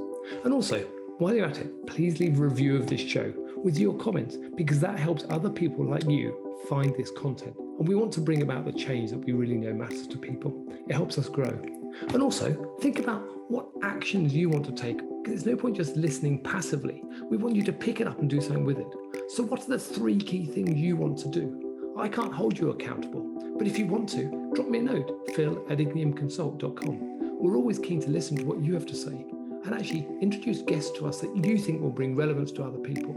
And 0.44 0.52
also, 0.52 0.80
while 1.20 1.36
you're 1.36 1.46
at 1.46 1.60
it, 1.60 1.86
please 1.86 2.20
leave 2.20 2.40
a 2.40 2.44
review 2.44 2.78
of 2.78 2.88
this 2.88 3.02
show 3.02 3.32
with 3.58 3.78
your 3.78 3.96
comments 4.00 4.38
because 4.56 4.80
that 4.80 4.98
helps 4.98 5.24
other 5.30 5.52
people 5.52 5.86
like 5.86 6.10
you 6.10 6.58
find 6.68 6.96
this 6.96 7.12
content. 7.12 7.56
And 7.58 7.88
we 7.88 7.94
want 7.94 8.12
to 8.14 8.22
bring 8.22 8.42
about 8.42 8.66
the 8.66 8.74
change 8.74 9.12
that 9.12 9.20
we 9.20 9.34
really 9.34 9.58
know 9.58 9.74
matters 9.74 10.08
to 10.08 10.18
people. 10.18 10.66
It 10.88 10.94
helps 10.94 11.20
us 11.20 11.30
grow. 11.30 11.79
And 12.14 12.22
also, 12.22 12.76
think 12.82 13.00
about 13.00 13.22
what 13.50 13.68
actions 13.82 14.34
you 14.34 14.50
want 14.50 14.66
to 14.66 14.72
take. 14.72 15.02
There's 15.26 15.46
no 15.46 15.56
point 15.56 15.76
just 15.76 15.96
listening 15.96 16.42
passively. 16.44 17.04
We 17.24 17.38
want 17.38 17.56
you 17.56 17.64
to 17.64 17.74
pick 17.74 18.00
it 18.00 18.08
up 18.08 18.20
and 18.20 18.30
do 18.30 18.42
something 18.42 18.66
with 18.66 18.80
it. 18.80 18.88
So, 19.30 19.44
what 19.44 19.62
are 19.62 19.68
the 19.68 19.80
three 19.80 20.18
key 20.18 20.46
things 20.46 20.78
you 20.80 20.96
want 20.96 21.18
to 21.20 21.30
do? 21.30 21.94
I 21.98 22.08
can't 22.08 22.34
hold 22.34 22.58
you 22.58 22.70
accountable, 22.70 23.56
but 23.58 23.68
if 23.68 23.78
you 23.78 23.86
want 23.86 24.08
to, 24.10 24.52
drop 24.54 24.70
me 24.70 24.80
a 24.80 24.84
note, 24.84 25.30
phil 25.36 25.66
at 25.70 25.80
igniumconsult.com. 25.80 27.38
We're 27.40 27.58
always 27.58 27.80
keen 27.80 28.02
to 28.02 28.10
listen 28.10 28.38
to 28.38 28.46
what 28.46 28.62
you 28.62 28.74
have 28.74 28.86
to 28.86 28.96
say 28.96 29.26
and 29.66 29.74
actually 29.74 30.08
introduce 30.22 30.62
guests 30.62 30.98
to 30.98 31.08
us 31.08 31.20
that 31.22 31.36
you 31.36 31.58
think 31.58 31.82
will 31.82 31.90
bring 31.90 32.16
relevance 32.16 32.52
to 32.54 32.64
other 32.64 32.80
people. 32.80 33.14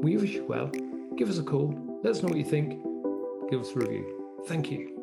We 0.00 0.16
wish 0.16 0.34
you 0.34 0.44
well. 0.44 0.70
Give 1.16 1.28
us 1.28 1.38
a 1.38 1.42
call. 1.42 1.74
Let 2.02 2.12
us 2.12 2.22
know 2.22 2.28
what 2.28 2.38
you 2.38 2.44
think. 2.44 2.82
Give 3.50 3.60
us 3.60 3.70
a 3.72 3.78
review. 3.78 4.42
Thank 4.46 4.70
you. 4.70 5.01